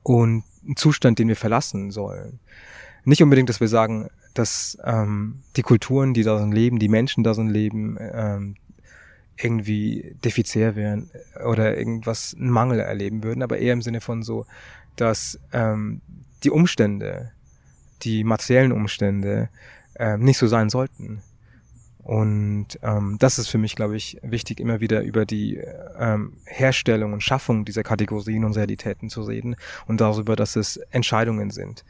und 0.03 0.43
einen 0.65 0.75
Zustand, 0.75 1.19
den 1.19 1.27
wir 1.27 1.35
verlassen 1.35 1.91
sollen. 1.91 2.39
Nicht 3.03 3.21
unbedingt, 3.21 3.49
dass 3.49 3.59
wir 3.59 3.67
sagen, 3.67 4.09
dass 4.33 4.77
ähm, 4.83 5.41
die 5.55 5.61
Kulturen, 5.61 6.13
die 6.13 6.23
da 6.23 6.39
sind, 6.39 6.51
leben, 6.51 6.79
die 6.79 6.89
Menschen 6.89 7.23
da 7.23 7.33
sind, 7.33 7.49
leben, 7.49 7.97
ähm, 7.99 8.55
irgendwie 9.37 10.15
defizitär 10.23 10.75
wären 10.75 11.09
oder 11.45 11.77
irgendwas 11.77 12.35
einen 12.39 12.49
Mangel 12.49 12.79
erleben 12.79 13.23
würden, 13.23 13.43
aber 13.43 13.57
eher 13.57 13.73
im 13.73 13.81
Sinne 13.81 14.01
von 14.01 14.23
so, 14.23 14.45
dass 14.95 15.39
ähm, 15.51 16.01
die 16.43 16.49
Umstände, 16.49 17.31
die 18.03 18.23
materiellen 18.23 18.71
Umstände 18.71 19.49
ähm, 19.97 20.21
nicht 20.21 20.37
so 20.37 20.47
sein 20.47 20.69
sollten. 20.69 21.21
Und 22.03 22.79
ähm, 22.83 23.17
das 23.19 23.39
ist 23.39 23.47
für 23.47 23.57
mich, 23.57 23.75
glaube 23.75 23.97
ich, 23.97 24.19
wichtig, 24.21 24.59
immer 24.59 24.79
wieder 24.79 25.01
über 25.01 25.25
die 25.25 25.59
ähm, 25.97 26.33
Herstellung 26.45 27.13
und 27.13 27.23
Schaffung 27.23 27.65
dieser 27.65 27.81
Kategorien 27.81 28.45
und 28.45 28.55
Realitäten 28.55 29.09
zu 29.09 29.23
reden 29.23 29.55
und 29.87 30.01
darüber, 30.01 30.35
dass 30.35 30.55
es 30.55 30.77
Entscheidungen 30.91 31.49
sind, 31.49 31.83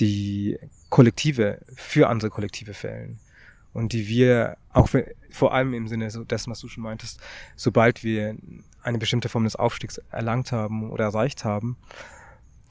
die 0.00 0.58
Kollektive 0.90 1.60
für 1.74 2.08
andere 2.08 2.30
Kollektive 2.30 2.74
fällen 2.74 3.18
und 3.74 3.92
die 3.92 4.08
wir 4.08 4.56
auch 4.72 4.88
vor 5.30 5.52
allem 5.52 5.74
im 5.74 5.88
Sinne 5.88 6.08
dessen, 6.08 6.50
was 6.50 6.60
du 6.60 6.68
schon 6.68 6.82
meintest, 6.82 7.20
sobald 7.56 8.02
wir 8.02 8.36
eine 8.82 8.98
bestimmte 8.98 9.28
Form 9.28 9.44
des 9.44 9.56
Aufstiegs 9.56 9.98
erlangt 10.10 10.52
haben 10.52 10.90
oder 10.90 11.04
erreicht 11.04 11.44
haben, 11.44 11.76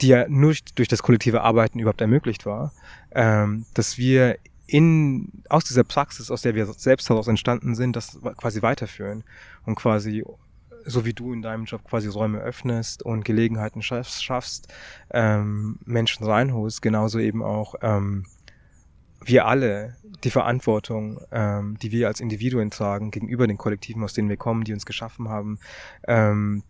die 0.00 0.08
ja 0.08 0.28
nur 0.28 0.54
durch 0.74 0.88
das 0.88 1.02
kollektive 1.02 1.42
Arbeiten 1.42 1.78
überhaupt 1.78 2.00
ermöglicht 2.00 2.46
war, 2.46 2.72
ähm, 3.12 3.66
dass 3.74 3.98
wir 3.98 4.38
in, 4.66 5.30
aus 5.48 5.64
dieser 5.64 5.84
Praxis, 5.84 6.30
aus 6.30 6.42
der 6.42 6.54
wir 6.54 6.66
selbst 6.66 7.08
heraus 7.10 7.28
entstanden 7.28 7.74
sind, 7.74 7.96
das 7.96 8.18
quasi 8.36 8.62
weiterführen 8.62 9.24
und 9.66 9.74
quasi 9.74 10.24
so 10.86 11.04
wie 11.04 11.14
du 11.14 11.32
in 11.32 11.42
deinem 11.42 11.64
Job 11.64 11.82
quasi 11.84 12.08
Räume 12.08 12.40
öffnest 12.40 13.02
und 13.02 13.24
Gelegenheiten 13.24 13.82
schaffst, 13.82 14.22
schaffst 14.22 14.72
ähm, 15.10 15.78
Menschen 15.84 16.26
reinholst, 16.26 16.82
genauso 16.82 17.18
eben 17.18 17.42
auch 17.42 17.74
ähm, 17.80 18.26
wir 19.24 19.46
alle 19.46 19.96
die 20.22 20.30
Verantwortung, 20.30 21.20
ähm, 21.32 21.76
die 21.82 21.92
wir 21.92 22.08
als 22.08 22.20
Individuen 22.20 22.70
tragen 22.70 23.10
gegenüber 23.10 23.46
den 23.46 23.58
Kollektiven, 23.58 24.02
aus 24.04 24.14
denen 24.14 24.28
wir 24.28 24.36
kommen, 24.36 24.64
die 24.64 24.72
uns 24.72 24.86
geschaffen 24.86 25.28
haben, 25.28 25.58
ähm, 26.06 26.62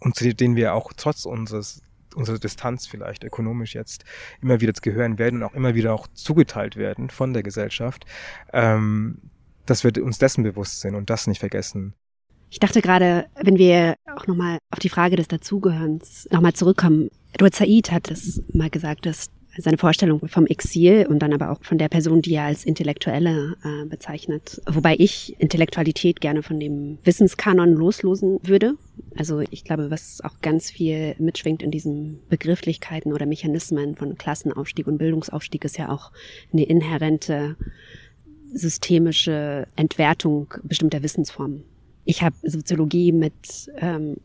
und 0.00 0.16
zu 0.16 0.34
denen 0.34 0.56
wir 0.56 0.74
auch 0.74 0.92
trotz 0.94 1.24
unseres 1.24 1.82
unserer 2.14 2.38
Distanz 2.38 2.86
vielleicht 2.86 3.24
ökonomisch 3.24 3.74
jetzt 3.74 4.04
immer 4.40 4.60
wieder 4.60 4.72
gehören 4.72 5.18
werden 5.18 5.42
und 5.42 5.48
auch 5.48 5.54
immer 5.54 5.74
wieder 5.74 5.92
auch 5.92 6.06
zugeteilt 6.14 6.76
werden 6.76 7.10
von 7.10 7.32
der 7.32 7.42
Gesellschaft, 7.42 8.06
ähm, 8.52 9.18
dass 9.66 9.84
wir 9.84 9.92
uns 10.02 10.18
dessen 10.18 10.44
bewusst 10.44 10.80
sind 10.80 10.94
und 10.94 11.10
das 11.10 11.26
nicht 11.26 11.40
vergessen. 11.40 11.94
Ich 12.50 12.60
dachte 12.60 12.82
gerade, 12.82 13.26
wenn 13.42 13.58
wir 13.58 13.96
auch 14.14 14.26
nochmal 14.26 14.58
auf 14.70 14.78
die 14.78 14.88
Frage 14.88 15.16
des 15.16 15.26
Dazugehörens 15.28 16.28
nochmal 16.30 16.52
zurückkommen. 16.52 17.10
Edward 17.32 17.54
Said 17.54 17.90
hat 17.90 18.10
es 18.10 18.42
mal 18.52 18.70
gesagt, 18.70 19.06
dass 19.06 19.30
seine 19.58 19.78
Vorstellung 19.78 20.26
vom 20.28 20.46
Exil 20.46 21.06
und 21.08 21.20
dann 21.20 21.32
aber 21.32 21.50
auch 21.50 21.62
von 21.62 21.78
der 21.78 21.88
Person, 21.88 22.22
die 22.22 22.34
er 22.34 22.44
als 22.44 22.64
Intellektuelle 22.64 23.56
äh, 23.64 23.86
bezeichnet. 23.86 24.60
Wobei 24.66 24.96
ich 24.98 25.34
Intellektualität 25.38 26.20
gerne 26.20 26.42
von 26.42 26.58
dem 26.60 26.98
Wissenskanon 27.04 27.72
loslosen 27.74 28.38
würde. 28.42 28.74
Also 29.16 29.40
ich 29.50 29.64
glaube, 29.64 29.90
was 29.90 30.20
auch 30.22 30.40
ganz 30.40 30.70
viel 30.70 31.14
mitschwingt 31.18 31.62
in 31.62 31.70
diesen 31.70 32.20
Begrifflichkeiten 32.28 33.12
oder 33.12 33.26
Mechanismen 33.26 33.96
von 33.96 34.16
Klassenaufstieg 34.16 34.86
und 34.86 34.98
Bildungsaufstieg 34.98 35.64
ist 35.64 35.78
ja 35.78 35.90
auch 35.90 36.12
eine 36.52 36.64
inhärente 36.64 37.56
systemische 38.52 39.66
Entwertung 39.76 40.54
bestimmter 40.62 41.02
Wissensformen. 41.02 41.64
Ich 42.04 42.22
habe 42.22 42.36
Soziologie 42.42 43.12
mit 43.12 43.70
ähm, 43.78 44.16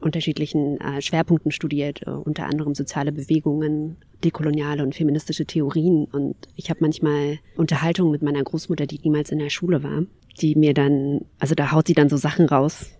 unterschiedlichen 0.00 0.80
äh, 0.80 1.00
Schwerpunkten 1.00 1.50
studiert, 1.50 2.06
äh, 2.06 2.10
unter 2.10 2.46
anderem 2.46 2.74
soziale 2.74 3.12
Bewegungen, 3.12 3.96
dekoloniale 4.24 4.82
und 4.82 4.94
feministische 4.94 5.46
Theorien. 5.46 6.06
Und 6.12 6.36
ich 6.54 6.70
habe 6.70 6.80
manchmal 6.82 7.38
Unterhaltungen 7.56 8.12
mit 8.12 8.22
meiner 8.22 8.42
Großmutter, 8.42 8.86
die 8.86 9.00
niemals 9.02 9.30
in 9.30 9.38
der 9.38 9.50
Schule 9.50 9.82
war, 9.82 10.02
die 10.40 10.54
mir 10.54 10.74
dann, 10.74 11.20
also 11.38 11.54
da 11.54 11.72
haut 11.72 11.86
sie 11.86 11.94
dann 11.94 12.08
so 12.08 12.16
Sachen 12.16 12.46
raus, 12.46 12.90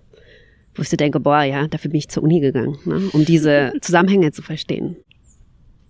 wo 0.74 0.82
ich 0.82 0.88
so 0.88 0.97
denke, 0.97 1.20
boah, 1.20 1.42
ja, 1.42 1.68
dafür 1.68 1.90
bin 1.90 1.99
ich 1.99 2.09
zur 2.09 2.22
Uni 2.22 2.40
gegangen, 2.40 2.78
ne, 2.84 3.11
um 3.12 3.24
diese 3.24 3.72
Zusammenhänge 3.80 4.32
zu 4.32 4.42
verstehen. 4.42 4.97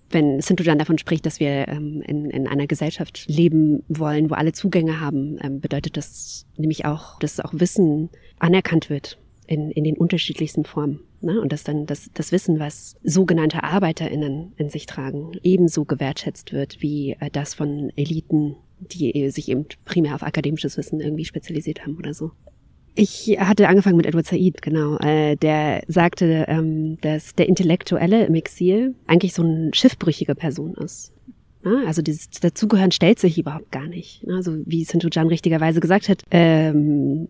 Wenn 0.09 0.41
Sintu 0.41 0.63
dann 0.63 0.79
davon 0.79 0.99
spricht, 0.99 1.27
dass 1.27 1.41
wir 1.41 1.67
ähm, 1.67 2.01
in, 2.07 2.31
in 2.31 2.47
einer 2.47 2.69
Gesellschaft 2.69 3.25
leben 3.27 3.83
wollen, 3.89 4.31
wo 4.31 4.35
alle 4.35 4.53
Zugänge 4.53 5.01
haben, 5.01 5.37
ähm, 5.43 5.61
bedeutet 5.61 5.97
das 5.97 6.47
nämlich 6.57 6.85
auch, 6.85 7.19
dass 7.19 7.41
auch 7.41 7.53
Wissen 7.53 8.11
anerkannt 8.39 8.89
wird 8.89 9.19
in, 9.47 9.71
in 9.71 9.85
den 9.85 9.97
unterschiedlichsten 9.97 10.65
Formen. 10.65 11.01
Ne? 11.21 11.41
Und 11.41 11.53
dass 11.53 11.65
dann 11.65 11.87
das, 11.87 12.11
das 12.15 12.33
Wissen, 12.33 12.59
was 12.59 12.97
sogenannte 13.03 13.63
ArbeiterInnen 13.63 14.53
in 14.57 14.69
sich 14.69 14.87
tragen, 14.87 15.33
ebenso 15.43 15.85
gewertschätzt 15.85 16.53
wird 16.53 16.83
wie 16.83 17.17
äh, 17.21 17.31
das 17.31 17.55
von 17.55 17.91
Eliten, 17.97 18.57
die 18.79 19.31
sich 19.31 19.49
eben 19.49 19.67
primär 19.85 20.15
auf 20.15 20.23
akademisches 20.23 20.77
Wissen 20.77 21.01
irgendwie 21.01 21.25
spezialisiert 21.25 21.83
haben 21.83 21.97
oder 21.97 22.15
so. 22.15 22.33
Ich 22.99 23.37
hatte 23.39 23.69
angefangen 23.69 23.99
mit 23.99 24.07
Edward 24.07 24.27
Said, 24.27 24.63
genau. 24.63 24.97
Äh, 24.99 25.37
der 25.37 25.83
sagte, 25.87 26.47
ähm, 26.49 26.99
dass 27.03 27.35
der 27.35 27.47
Intellektuelle 27.47 28.25
im 28.25 28.35
Exil 28.35 28.95
eigentlich 29.07 29.35
so 29.35 29.43
eine 29.43 29.71
schiffbrüchige 29.75 30.35
Person 30.35 30.75
ist. 30.75 31.13
Ja, 31.63 31.83
also 31.87 32.01
dieses 32.01 32.31
Dazugehören 32.31 32.93
stellt 32.93 33.19
sich 33.19 33.39
überhaupt 33.39 33.71
gar 33.71 33.87
nicht. 33.87 34.25
Also 34.29 34.57
wie 34.65 34.85
Sintu 34.85 35.09
Jan 35.11 35.27
richtigerweise 35.27 35.81
gesagt 35.81 36.09
hat, 36.09 36.23
ähm, 36.31 37.29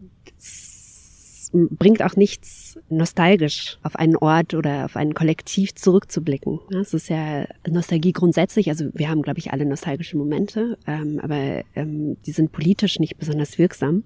bringt 1.52 2.02
auch 2.02 2.16
nichts 2.16 2.78
nostalgisch 2.88 3.78
auf 3.82 3.96
einen 3.96 4.16
Ort 4.16 4.54
oder 4.54 4.84
auf 4.84 4.96
ein 4.96 5.14
Kollektiv 5.14 5.74
zurückzublicken. 5.74 6.60
Es 6.80 6.94
ist 6.94 7.08
ja 7.08 7.46
Nostalgie 7.68 8.12
grundsätzlich, 8.12 8.68
also 8.68 8.86
wir 8.92 9.08
haben, 9.08 9.22
glaube 9.22 9.38
ich, 9.38 9.52
alle 9.52 9.64
nostalgische 9.64 10.16
Momente, 10.16 10.78
ähm, 10.86 11.20
aber 11.22 11.62
ähm, 11.74 12.16
die 12.26 12.32
sind 12.32 12.52
politisch 12.52 12.98
nicht 12.98 13.18
besonders 13.18 13.58
wirksam. 13.58 14.04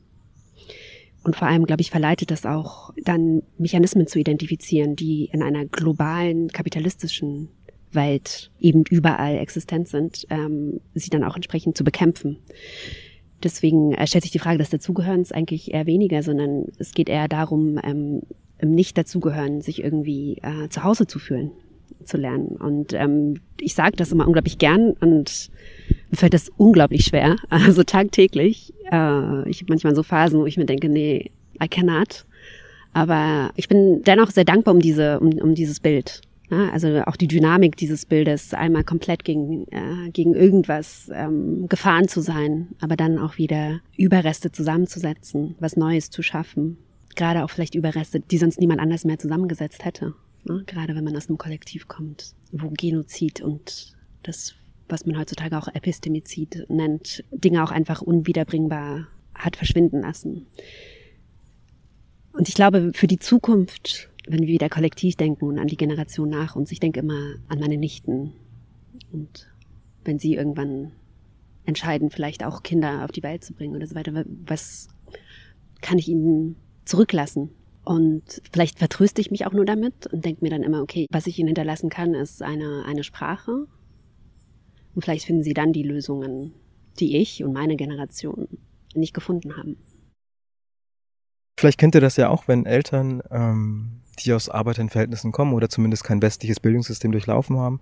Und 1.22 1.36
vor 1.36 1.49
allem, 1.49 1.66
glaube 1.66 1.82
ich, 1.82 1.91
verleitet 1.91 2.30
das 2.30 2.47
auch 2.47 2.93
dann 3.05 3.43
Mechanismen 3.59 4.07
zu 4.07 4.18
identifizieren, 4.18 4.97
die 4.97 5.28
in 5.32 5.43
einer 5.43 5.66
globalen 5.66 6.49
kapitalistischen 6.49 7.49
Welt 7.93 8.51
eben 8.61 8.84
überall 8.88 9.36
existent 9.36 9.88
sind, 9.88 10.26
ähm, 10.30 10.80
sie 10.95 11.11
dann 11.11 11.24
auch 11.24 11.36
entsprechend 11.36 11.76
zu 11.76 11.84
bekämpfen. 11.84 12.38
Deswegen 13.43 13.93
äh, 13.95 14.07
stellt 14.07 14.24
sich 14.24 14.32
die 14.32 14.38
Frage 14.38 14.59
des 14.59 14.70
Dazugehörens 14.70 15.32
eigentlich 15.32 15.72
eher 15.72 15.86
weniger, 15.86 16.22
sondern 16.22 16.66
es 16.78 16.93
geht 16.93 17.09
eher 17.09 17.28
darum, 17.28 17.78
ähm, 17.82 18.22
im 18.59 18.74
Nicht-Dazugehören 18.74 19.62
sich 19.62 19.82
irgendwie 19.82 20.38
äh, 20.43 20.68
zu 20.68 20.84
Hause 20.84 21.07
zu 21.07 21.18
fühlen, 21.18 21.51
zu 22.05 22.18
lernen. 22.18 22.57
Und 22.57 22.93
ähm, 22.93 23.41
ich 23.59 23.74
sage 23.74 23.97
das 23.97 24.12
immer 24.12 24.26
unglaublich 24.26 24.59
gern 24.59 24.93
und 25.01 25.51
mir 26.11 26.16
fällt 26.16 26.34
das 26.34 26.51
unglaublich 26.57 27.05
schwer, 27.05 27.36
also 27.49 27.82
tagtäglich. 27.82 28.74
Äh, 28.93 29.49
ich 29.49 29.61
habe 29.61 29.70
manchmal 29.70 29.95
so 29.95 30.03
Phasen, 30.03 30.41
wo 30.41 30.47
ich 30.47 30.57
mir 30.57 30.66
denke, 30.66 30.88
nee, 30.88 31.30
I 31.62 31.68
cannot. 31.68 32.26
Aber 32.93 33.51
ich 33.57 33.68
bin 33.68 34.03
dennoch 34.03 34.30
sehr 34.30 34.45
dankbar 34.45 34.74
um 34.74 34.80
diese, 34.80 35.20
um, 35.20 35.30
um 35.38 35.55
dieses 35.55 35.80
Bild. 35.80 36.22
Ja, 36.51 36.70
also 36.70 37.03
auch 37.07 37.14
die 37.14 37.28
Dynamik 37.28 37.76
dieses 37.76 38.07
Bildes, 38.07 38.55
einmal 38.55 38.82
komplett 38.82 39.24
gegen, 39.24 39.68
äh, 39.68 40.11
gegen 40.11 40.34
irgendwas 40.34 41.09
ähm, 41.14 41.68
gefahren 41.68 42.09
zu 42.09 42.20
sein, 42.20 42.74
aber 42.80 42.96
dann 42.96 43.18
auch 43.18 43.38
wieder 43.38 43.80
Überreste 43.96 44.51
zusammenzusetzen, 44.51 45.55
was 45.61 45.76
Neues 45.76 46.11
zu 46.11 46.22
schaffen. 46.22 46.76
Gerade 47.14 47.44
auch 47.44 47.51
vielleicht 47.51 47.76
Überreste, 47.76 48.18
die 48.18 48.38
sonst 48.38 48.59
niemand 48.59 48.80
anders 48.80 49.05
mehr 49.05 49.18
zusammengesetzt 49.18 49.84
hätte. 49.84 50.14
Ne? 50.44 50.64
Gerade 50.66 50.96
wenn 50.96 51.05
man 51.05 51.16
aus 51.16 51.28
einem 51.28 51.38
Kollektiv 51.38 51.86
kommt, 51.86 52.34
wo 52.51 52.68
Genozid 52.70 53.40
und 53.40 53.96
das, 54.24 54.55
was 54.88 55.07
man 55.07 55.18
heutzutage 55.18 55.57
auch 55.57 55.68
Epistemizid 55.68 56.66
nennt, 56.68 57.22
Dinge 57.30 57.62
auch 57.62 57.70
einfach 57.70 58.03
unwiederbringbar 58.03 59.07
hat 59.36 59.55
verschwinden 59.55 60.01
lassen. 60.01 60.46
Und 62.32 62.48
ich 62.48 62.55
glaube, 62.55 62.92
für 62.94 63.07
die 63.07 63.18
Zukunft 63.18 64.09
wenn 64.26 64.42
wir 64.42 64.48
wieder 64.48 64.68
kollektiv 64.68 65.16
denken 65.16 65.46
und 65.46 65.58
an 65.58 65.66
die 65.66 65.76
Generation 65.76 66.28
nach 66.28 66.56
uns, 66.56 66.72
ich 66.72 66.80
denke 66.80 67.00
immer 67.00 67.34
an 67.48 67.58
meine 67.58 67.76
Nichten. 67.76 68.32
Und 69.12 69.48
wenn 70.04 70.18
sie 70.18 70.34
irgendwann 70.34 70.92
entscheiden, 71.64 72.10
vielleicht 72.10 72.44
auch 72.44 72.62
Kinder 72.62 73.04
auf 73.04 73.12
die 73.12 73.22
Welt 73.22 73.44
zu 73.44 73.54
bringen 73.54 73.76
oder 73.76 73.86
so 73.86 73.94
weiter, 73.94 74.24
was 74.46 74.88
kann 75.80 75.98
ich 75.98 76.08
ihnen 76.08 76.56
zurücklassen? 76.84 77.50
Und 77.84 78.42
vielleicht 78.52 78.78
vertröste 78.78 79.20
ich 79.20 79.30
mich 79.30 79.46
auch 79.46 79.52
nur 79.52 79.64
damit 79.64 80.06
und 80.08 80.24
denke 80.24 80.44
mir 80.44 80.50
dann 80.50 80.62
immer, 80.62 80.82
okay, 80.82 81.06
was 81.10 81.26
ich 81.26 81.38
ihnen 81.38 81.48
hinterlassen 81.48 81.88
kann, 81.88 82.14
ist 82.14 82.42
eine, 82.42 82.84
eine 82.86 83.04
Sprache. 83.04 83.66
Und 84.94 85.02
vielleicht 85.02 85.24
finden 85.24 85.42
sie 85.42 85.54
dann 85.54 85.72
die 85.72 85.82
Lösungen, 85.82 86.52
die 86.98 87.16
ich 87.16 87.42
und 87.42 87.52
meine 87.52 87.76
Generation 87.76 88.48
nicht 88.94 89.14
gefunden 89.14 89.56
haben. 89.56 89.76
Vielleicht 91.61 91.76
kennt 91.76 91.94
ihr 91.94 92.00
das 92.00 92.16
ja 92.16 92.30
auch, 92.30 92.48
wenn 92.48 92.64
Eltern, 92.64 93.22
ähm, 93.30 94.00
die 94.18 94.32
aus 94.32 94.48
Arbeiterverhältnissen 94.48 95.30
kommen 95.30 95.52
oder 95.52 95.68
zumindest 95.68 96.04
kein 96.04 96.22
westliches 96.22 96.58
Bildungssystem 96.58 97.12
durchlaufen 97.12 97.58
haben, 97.58 97.80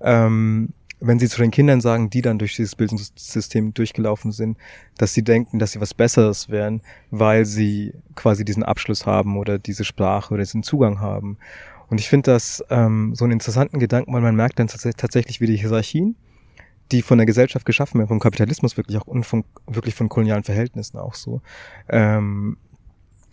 ähm, 0.00 0.70
wenn 0.98 1.20
sie 1.20 1.28
zu 1.28 1.40
den 1.40 1.52
Kindern 1.52 1.80
sagen, 1.80 2.10
die 2.10 2.20
dann 2.20 2.40
durch 2.40 2.56
dieses 2.56 2.74
Bildungssystem 2.74 3.74
durchgelaufen 3.74 4.32
sind, 4.32 4.58
dass 4.98 5.14
sie 5.14 5.22
denken, 5.22 5.60
dass 5.60 5.70
sie 5.70 5.80
was 5.80 5.94
Besseres 5.94 6.48
wären, 6.48 6.82
weil 7.12 7.44
sie 7.44 7.94
quasi 8.16 8.44
diesen 8.44 8.64
Abschluss 8.64 9.06
haben 9.06 9.36
oder 9.36 9.60
diese 9.60 9.84
Sprache 9.84 10.34
oder 10.34 10.42
diesen 10.42 10.64
Zugang 10.64 10.98
haben. 10.98 11.38
Und 11.86 12.00
ich 12.00 12.08
finde 12.08 12.32
das 12.32 12.64
ähm, 12.70 13.14
so 13.14 13.24
einen 13.24 13.34
interessanten 13.34 13.78
Gedanken, 13.78 14.12
weil 14.14 14.20
man 14.20 14.34
merkt 14.34 14.58
dann 14.58 14.66
tatsächlich, 14.66 15.40
wie 15.40 15.46
die 15.46 15.56
Hierarchien, 15.56 16.16
die 16.90 17.02
von 17.02 17.18
der 17.18 17.26
Gesellschaft 17.26 17.66
geschaffen 17.66 17.98
werden, 17.98 18.08
vom 18.08 18.18
Kapitalismus 18.18 18.76
wirklich 18.76 18.98
auch 18.98 19.06
und 19.06 19.22
von, 19.24 19.44
wirklich 19.68 19.94
von 19.94 20.08
kolonialen 20.08 20.42
Verhältnissen 20.42 20.98
auch 20.98 21.14
so, 21.14 21.40
ähm, 21.88 22.56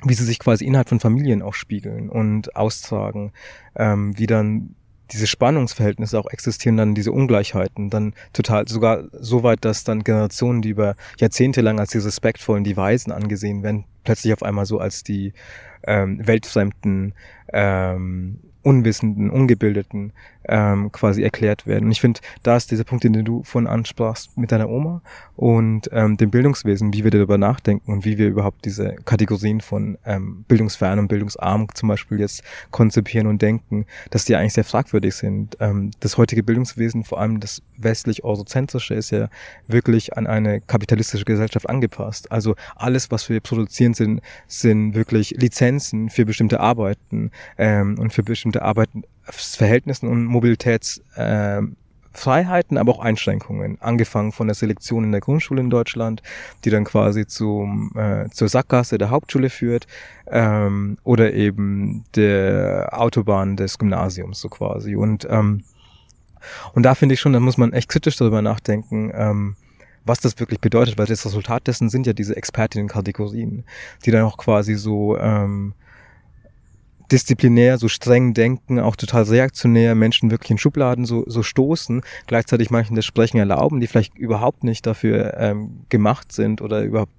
wie 0.05 0.13
sie 0.13 0.25
sich 0.25 0.39
quasi 0.39 0.65
innerhalb 0.65 0.89
von 0.89 0.99
Familien 0.99 1.41
auch 1.41 1.53
spiegeln 1.53 2.09
und 2.09 2.55
austragen, 2.55 3.31
ähm, 3.75 4.17
wie 4.17 4.27
dann 4.27 4.75
diese 5.11 5.27
Spannungsverhältnisse 5.27 6.19
auch 6.19 6.27
existieren, 6.27 6.77
dann 6.77 6.95
diese 6.95 7.11
Ungleichheiten, 7.11 7.89
dann 7.89 8.13
total 8.31 8.67
sogar 8.67 9.03
so 9.11 9.43
weit, 9.43 9.63
dass 9.63 9.83
dann 9.83 10.03
Generationen, 10.03 10.61
die 10.61 10.69
über 10.69 10.95
Jahrzehnte 11.19 11.61
lang 11.61 11.79
als 11.79 11.91
die 11.91 11.99
respektvollen, 11.99 12.63
die 12.63 12.77
Weisen 12.77 13.11
angesehen 13.11 13.63
werden, 13.63 13.85
plötzlich 14.03 14.33
auf 14.33 14.43
einmal 14.43 14.65
so 14.65 14.79
als 14.79 15.03
die 15.03 15.33
ähm, 15.85 16.25
weltfremden 16.25 17.13
ähm, 17.51 18.39
Unwissenden, 18.63 19.29
Ungebildeten 19.29 20.13
ähm, 20.47 20.91
quasi 20.91 21.23
erklärt 21.23 21.67
werden. 21.67 21.85
Und 21.85 21.91
ich 21.91 22.01
finde, 22.01 22.19
da 22.43 22.55
ist 22.55 22.71
dieser 22.71 22.83
Punkt, 22.83 23.03
den 23.03 23.13
du 23.25 23.43
von 23.43 23.67
ansprachst 23.67 24.37
mit 24.37 24.51
deiner 24.51 24.69
Oma 24.69 25.01
und 25.35 25.89
ähm, 25.91 26.17
dem 26.17 26.31
Bildungswesen, 26.31 26.93
wie 26.93 27.03
wir 27.03 27.11
darüber 27.11 27.37
nachdenken 27.37 27.91
und 27.91 28.05
wie 28.05 28.17
wir 28.17 28.27
überhaupt 28.27 28.65
diese 28.65 28.95
Kategorien 29.05 29.61
von 29.61 29.97
ähm, 30.05 30.45
bildungsfern 30.47 30.99
und 30.99 31.07
bildungsarm 31.07 31.67
zum 31.73 31.89
Beispiel 31.89 32.19
jetzt 32.19 32.43
konzipieren 32.71 33.27
und 33.27 33.41
denken, 33.41 33.85
dass 34.09 34.25
die 34.25 34.35
eigentlich 34.35 34.53
sehr 34.53 34.63
fragwürdig 34.63 35.15
sind. 35.15 35.57
Ähm, 35.59 35.91
das 35.99 36.17
heutige 36.17 36.43
Bildungswesen, 36.43 37.03
vor 37.03 37.19
allem 37.19 37.39
das 37.39 37.61
westlich-eurozentrische, 37.77 38.93
ist 38.93 39.11
ja 39.11 39.29
wirklich 39.67 40.15
an 40.17 40.27
eine 40.27 40.61
kapitalistische 40.61 41.25
Gesellschaft 41.25 41.69
angepasst. 41.69 42.31
Also 42.31 42.55
alles, 42.75 43.11
was 43.11 43.29
wir 43.29 43.39
produzieren, 43.39 43.93
sind, 43.93 44.21
sind 44.47 44.93
wirklich 44.93 45.31
Lizenzen 45.31 46.09
für 46.09 46.25
bestimmte 46.25 46.59
Arbeiten 46.59 47.31
ähm, 47.57 47.97
und 47.99 48.13
für 48.13 48.23
bestimmte 48.23 48.52
Arbeitsverhältnissen 48.61 50.07
und 50.07 50.25
Mobilitätsfreiheiten, 50.25 52.77
äh, 52.77 52.79
aber 52.79 52.91
auch 52.91 52.99
Einschränkungen. 52.99 53.77
Angefangen 53.81 54.31
von 54.31 54.47
der 54.47 54.55
Selektion 54.55 55.03
in 55.03 55.11
der 55.11 55.21
Grundschule 55.21 55.61
in 55.61 55.69
Deutschland, 55.69 56.21
die 56.63 56.69
dann 56.69 56.83
quasi 56.83 57.25
zum, 57.25 57.91
äh, 57.95 58.29
zur 58.29 58.47
Sackgasse 58.47 58.97
der 58.97 59.09
Hauptschule 59.09 59.49
führt, 59.49 59.87
ähm, 60.27 60.97
oder 61.03 61.33
eben 61.33 62.05
der 62.15 62.89
Autobahn 62.91 63.57
des 63.57 63.77
Gymnasiums 63.77 64.39
so 64.39 64.49
quasi. 64.49 64.95
Und 64.95 65.27
ähm, 65.29 65.63
und 66.73 66.83
da 66.83 66.95
finde 66.95 67.13
ich 67.13 67.21
schon, 67.21 67.33
da 67.33 67.39
muss 67.39 67.57
man 67.57 67.73
echt 67.73 67.89
kritisch 67.89 68.17
darüber 68.17 68.41
nachdenken, 68.41 69.11
ähm, 69.13 69.55
was 70.05 70.19
das 70.19 70.39
wirklich 70.39 70.59
bedeutet, 70.59 70.97
weil 70.97 71.05
das 71.05 71.25
Resultat 71.25 71.67
dessen 71.67 71.89
sind 71.89 72.05
ja 72.05 72.13
diese 72.13 72.35
Expertinnen-Kategorien, 72.35 73.63
die 74.05 74.11
dann 74.11 74.23
auch 74.23 74.37
quasi 74.37 74.75
so 74.75 75.17
ähm, 75.17 75.73
disziplinär, 77.11 77.77
so 77.77 77.87
streng 77.87 78.33
denken, 78.33 78.79
auch 78.79 78.95
total 78.95 79.23
reaktionär 79.23 79.95
Menschen 79.95 80.31
wirklich 80.31 80.51
in 80.51 80.57
Schubladen 80.57 81.05
so, 81.05 81.23
so 81.27 81.43
stoßen, 81.43 82.01
gleichzeitig 82.27 82.69
manchen 82.69 82.95
das 82.95 83.05
Sprechen 83.05 83.37
erlauben, 83.37 83.79
die 83.79 83.87
vielleicht 83.87 84.17
überhaupt 84.17 84.63
nicht 84.63 84.85
dafür 84.85 85.35
ähm, 85.37 85.85
gemacht 85.89 86.31
sind 86.31 86.61
oder 86.61 86.83
überhaupt 86.83 87.11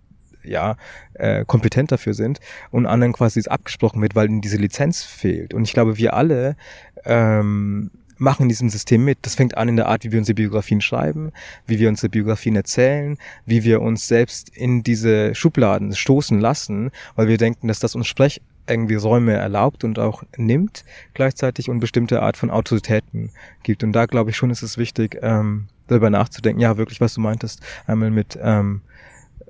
ja, 0.43 0.77
äh, 1.15 1.45
kompetent 1.47 1.91
dafür 1.91 2.15
sind 2.15 2.41
und 2.71 2.87
anderen 2.87 3.13
quasi 3.13 3.41
es 3.41 3.49
abgesprochen 3.49 4.03
wird, 4.03 4.15
weil 4.15 4.29
ihnen 4.29 4.43
diese 4.43 4.59
Lizenz 4.59 5.03
fehlt. 5.03 5.55
Und 5.55 5.65
ich 5.65 5.73
glaube, 5.73 5.97
wir 5.97 6.15
alle 6.15 6.57
ähm, 7.05 7.91
machen 8.19 8.45
in 8.45 8.49
diesem 8.49 8.69
System 8.69 9.05
mit. 9.05 9.19
Das 9.23 9.35
fängt 9.35 9.57
an 9.57 9.69
in 9.69 9.77
der 9.77 9.89
Art, 9.89 10.05
wie 10.05 10.13
wir 10.13 10.19
unsere 10.19 10.35
Biografien 10.35 10.81
schreiben, 10.81 11.33
wie 11.67 11.79
wir 11.79 11.89
unsere 11.89 12.09
Biografien 12.09 12.57
erzählen, 12.57 13.19
wie 13.47 13.65
wir 13.65 13.81
uns 13.81 14.07
selbst 14.07 14.49
in 14.51 14.83
diese 14.83 15.35
Schubladen 15.35 15.95
stoßen 15.95 16.41
lassen, 16.41 16.91
weil 17.17 17.29
wir 17.29 17.39
denken, 17.39 17.69
dass 17.69 17.81
das 17.81 17.95
uns 17.95 18.07
Sprech 18.07 18.41
irgendwie 18.69 18.95
Räume 18.95 19.33
erlaubt 19.35 19.85
und 19.85 19.99
auch 19.99 20.23
nimmt 20.37 20.85
gleichzeitig 21.13 21.69
und 21.69 21.81
bestimmte 21.81 22.23
Art 22.23 22.37
von 22.37 22.51
Autoritäten 22.51 23.31
gibt. 23.63 23.85
Und 23.85 23.93
da 23.93 24.07
glaube 24.07 24.31
ich 24.31 24.37
schon, 24.37 24.51
ist 24.51 24.63
es 24.63 24.79
wichtig, 24.79 25.19
ähm, 25.23 25.67
darüber 25.87 26.11
nachzudenken, 26.11 26.61
ja, 26.61 26.77
wirklich, 26.77 27.01
was 27.01 27.15
du 27.15 27.21
meintest, 27.21 27.63
einmal 27.87 28.11
mit 28.11 28.39
ähm, 28.43 28.81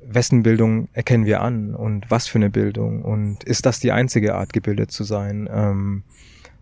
wessen 0.07 0.43
Bildung 0.43 0.89
erkennen 0.93 1.27
wir 1.27 1.41
an 1.41 1.75
und 1.75 2.11
was 2.11 2.27
für 2.27 2.39
eine 2.39 2.51
Bildung 2.51 3.03
und 3.03 3.45
ist 3.45 3.65
das 3.67 3.81
die 3.81 3.93
einzige 3.93 4.35
Art, 4.35 4.53
gebildet 4.53 4.91
zu 4.91 5.05
sein? 5.05 5.49
Ähm, 5.51 6.03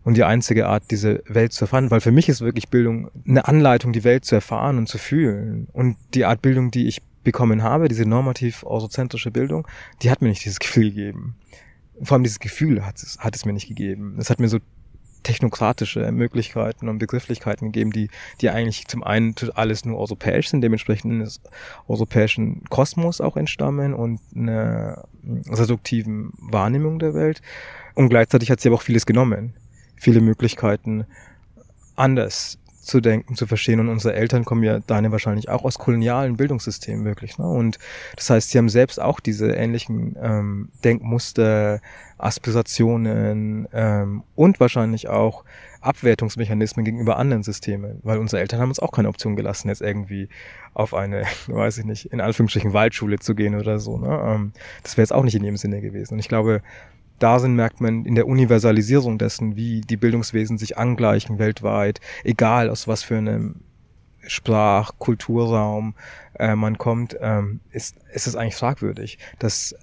und 0.04 0.16
die 0.16 0.24
einzige 0.24 0.66
Art, 0.66 0.84
diese 0.90 1.22
Welt 1.28 1.52
zu 1.52 1.64
erfahren, 1.64 1.92
weil 1.92 2.00
für 2.00 2.10
mich 2.10 2.28
ist 2.28 2.40
wirklich 2.40 2.68
Bildung 2.68 3.08
eine 3.26 3.46
Anleitung, 3.46 3.92
die 3.92 4.02
Welt 4.02 4.24
zu 4.24 4.34
erfahren 4.34 4.78
und 4.78 4.88
zu 4.88 4.98
fühlen. 4.98 5.68
Und 5.72 5.96
die 6.14 6.24
Art 6.24 6.42
Bildung, 6.42 6.72
die 6.72 6.88
ich 6.88 7.02
bekommen 7.22 7.62
habe, 7.62 7.86
diese 7.86 8.04
normativ 8.04 8.64
orthozentrische 8.64 9.30
Bildung, 9.30 9.68
die 10.02 10.10
hat 10.10 10.20
mir 10.20 10.28
nicht 10.28 10.44
dieses 10.44 10.58
Gefühl 10.58 10.90
gegeben 10.90 11.36
vor 12.00 12.14
allem 12.16 12.24
dieses 12.24 12.40
Gefühl 12.40 12.84
hat 12.86 13.02
es, 13.02 13.18
hat 13.18 13.36
es 13.36 13.44
mir 13.44 13.52
nicht 13.52 13.68
gegeben. 13.68 14.16
Es 14.18 14.30
hat 14.30 14.40
mir 14.40 14.48
so 14.48 14.58
technokratische 15.22 16.10
Möglichkeiten 16.12 16.88
und 16.88 16.98
Begrifflichkeiten 16.98 17.70
gegeben, 17.70 17.92
die, 17.92 18.08
die 18.40 18.50
eigentlich 18.50 18.88
zum 18.88 19.02
einen 19.02 19.34
alles 19.54 19.84
nur 19.84 19.98
europäisch 19.98 20.48
sind, 20.48 20.62
dementsprechend 20.62 21.22
des 21.22 21.40
europäischen 21.88 22.64
Kosmos 22.64 23.20
auch 23.20 23.36
entstammen 23.36 23.94
und 23.94 24.20
einer 24.34 25.04
reduktiven 25.48 26.32
Wahrnehmung 26.38 26.98
der 26.98 27.14
Welt. 27.14 27.40
Und 27.94 28.08
gleichzeitig 28.08 28.50
hat 28.50 28.60
sie 28.60 28.68
aber 28.68 28.76
auch 28.76 28.82
vieles 28.82 29.06
genommen. 29.06 29.54
Viele 29.96 30.20
Möglichkeiten, 30.20 31.06
anders 31.94 32.58
zu 32.82 33.00
denken, 33.00 33.36
zu 33.36 33.46
verstehen. 33.46 33.80
Und 33.80 33.88
unsere 33.88 34.14
Eltern 34.14 34.44
kommen 34.44 34.62
ja, 34.62 34.80
deine 34.80 35.12
wahrscheinlich 35.12 35.48
auch 35.48 35.64
aus 35.64 35.78
kolonialen 35.78 36.36
Bildungssystemen 36.36 37.04
wirklich. 37.04 37.38
Ne? 37.38 37.46
Und 37.46 37.78
das 38.16 38.28
heißt, 38.28 38.50
sie 38.50 38.58
haben 38.58 38.68
selbst 38.68 39.00
auch 39.00 39.20
diese 39.20 39.52
ähnlichen 39.52 40.16
ähm, 40.20 40.68
Denkmuster, 40.84 41.80
Aspirationen 42.18 43.68
ähm, 43.72 44.22
und 44.34 44.60
wahrscheinlich 44.60 45.08
auch 45.08 45.44
Abwertungsmechanismen 45.80 46.84
gegenüber 46.84 47.16
anderen 47.16 47.42
Systemen, 47.42 47.98
weil 48.04 48.18
unsere 48.18 48.40
Eltern 48.40 48.60
haben 48.60 48.68
uns 48.68 48.78
auch 48.78 48.92
keine 48.92 49.08
Option 49.08 49.34
gelassen, 49.34 49.68
jetzt 49.68 49.82
irgendwie 49.82 50.28
auf 50.74 50.94
eine, 50.94 51.24
weiß 51.46 51.78
ich 51.78 51.84
nicht, 51.84 52.06
in 52.06 52.20
Anführungsstrichen 52.20 52.72
Waldschule 52.72 53.18
zu 53.18 53.34
gehen 53.34 53.54
oder 53.54 53.78
so. 53.78 53.98
Ne? 53.98 54.20
Ähm, 54.24 54.52
das 54.82 54.96
wäre 54.96 55.02
jetzt 55.02 55.12
auch 55.12 55.24
nicht 55.24 55.34
in 55.34 55.44
ihrem 55.44 55.56
Sinne 55.56 55.80
gewesen. 55.80 56.14
Und 56.14 56.20
ich 56.20 56.28
glaube, 56.28 56.62
da 57.22 57.38
sind, 57.38 57.54
merkt 57.54 57.80
man 57.80 58.04
in 58.04 58.14
der 58.14 58.26
Universalisierung 58.26 59.18
dessen, 59.18 59.56
wie 59.56 59.80
die 59.80 59.96
Bildungswesen 59.96 60.58
sich 60.58 60.78
angleichen 60.78 61.38
weltweit, 61.38 62.00
egal 62.24 62.68
aus 62.68 62.88
was 62.88 63.02
für 63.02 63.16
einem 63.16 63.60
Sprach-, 64.26 64.92
Kulturraum 64.98 65.94
äh, 66.38 66.54
man 66.54 66.78
kommt, 66.78 67.16
ähm, 67.20 67.60
ist, 67.70 67.96
ist 68.12 68.26
es 68.26 68.36
eigentlich 68.36 68.56
fragwürdig, 68.56 69.18
dass 69.38 69.74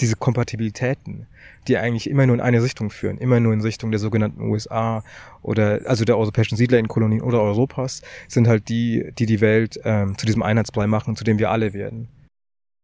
diese 0.00 0.16
Kompatibilitäten, 0.16 1.26
die 1.68 1.76
eigentlich 1.76 2.08
immer 2.08 2.26
nur 2.26 2.34
in 2.34 2.40
eine 2.40 2.62
Richtung 2.62 2.90
führen, 2.90 3.18
immer 3.18 3.38
nur 3.38 3.52
in 3.52 3.60
Richtung 3.60 3.90
der 3.90 4.00
sogenannten 4.00 4.40
USA 4.42 5.04
oder 5.42 5.80
also 5.84 6.04
der 6.04 6.16
europäischen 6.16 6.56
Siedler 6.56 6.78
in 6.78 6.88
Kolonien 6.88 7.20
oder 7.20 7.42
Europas, 7.42 8.00
sind 8.26 8.48
halt 8.48 8.68
die, 8.68 9.12
die 9.18 9.26
die 9.26 9.40
Welt 9.40 9.78
ähm, 9.84 10.16
zu 10.16 10.26
diesem 10.26 10.42
Einheitsbrei 10.42 10.86
machen, 10.86 11.16
zu 11.16 11.24
dem 11.24 11.38
wir 11.38 11.50
alle 11.50 11.74
werden. 11.74 12.08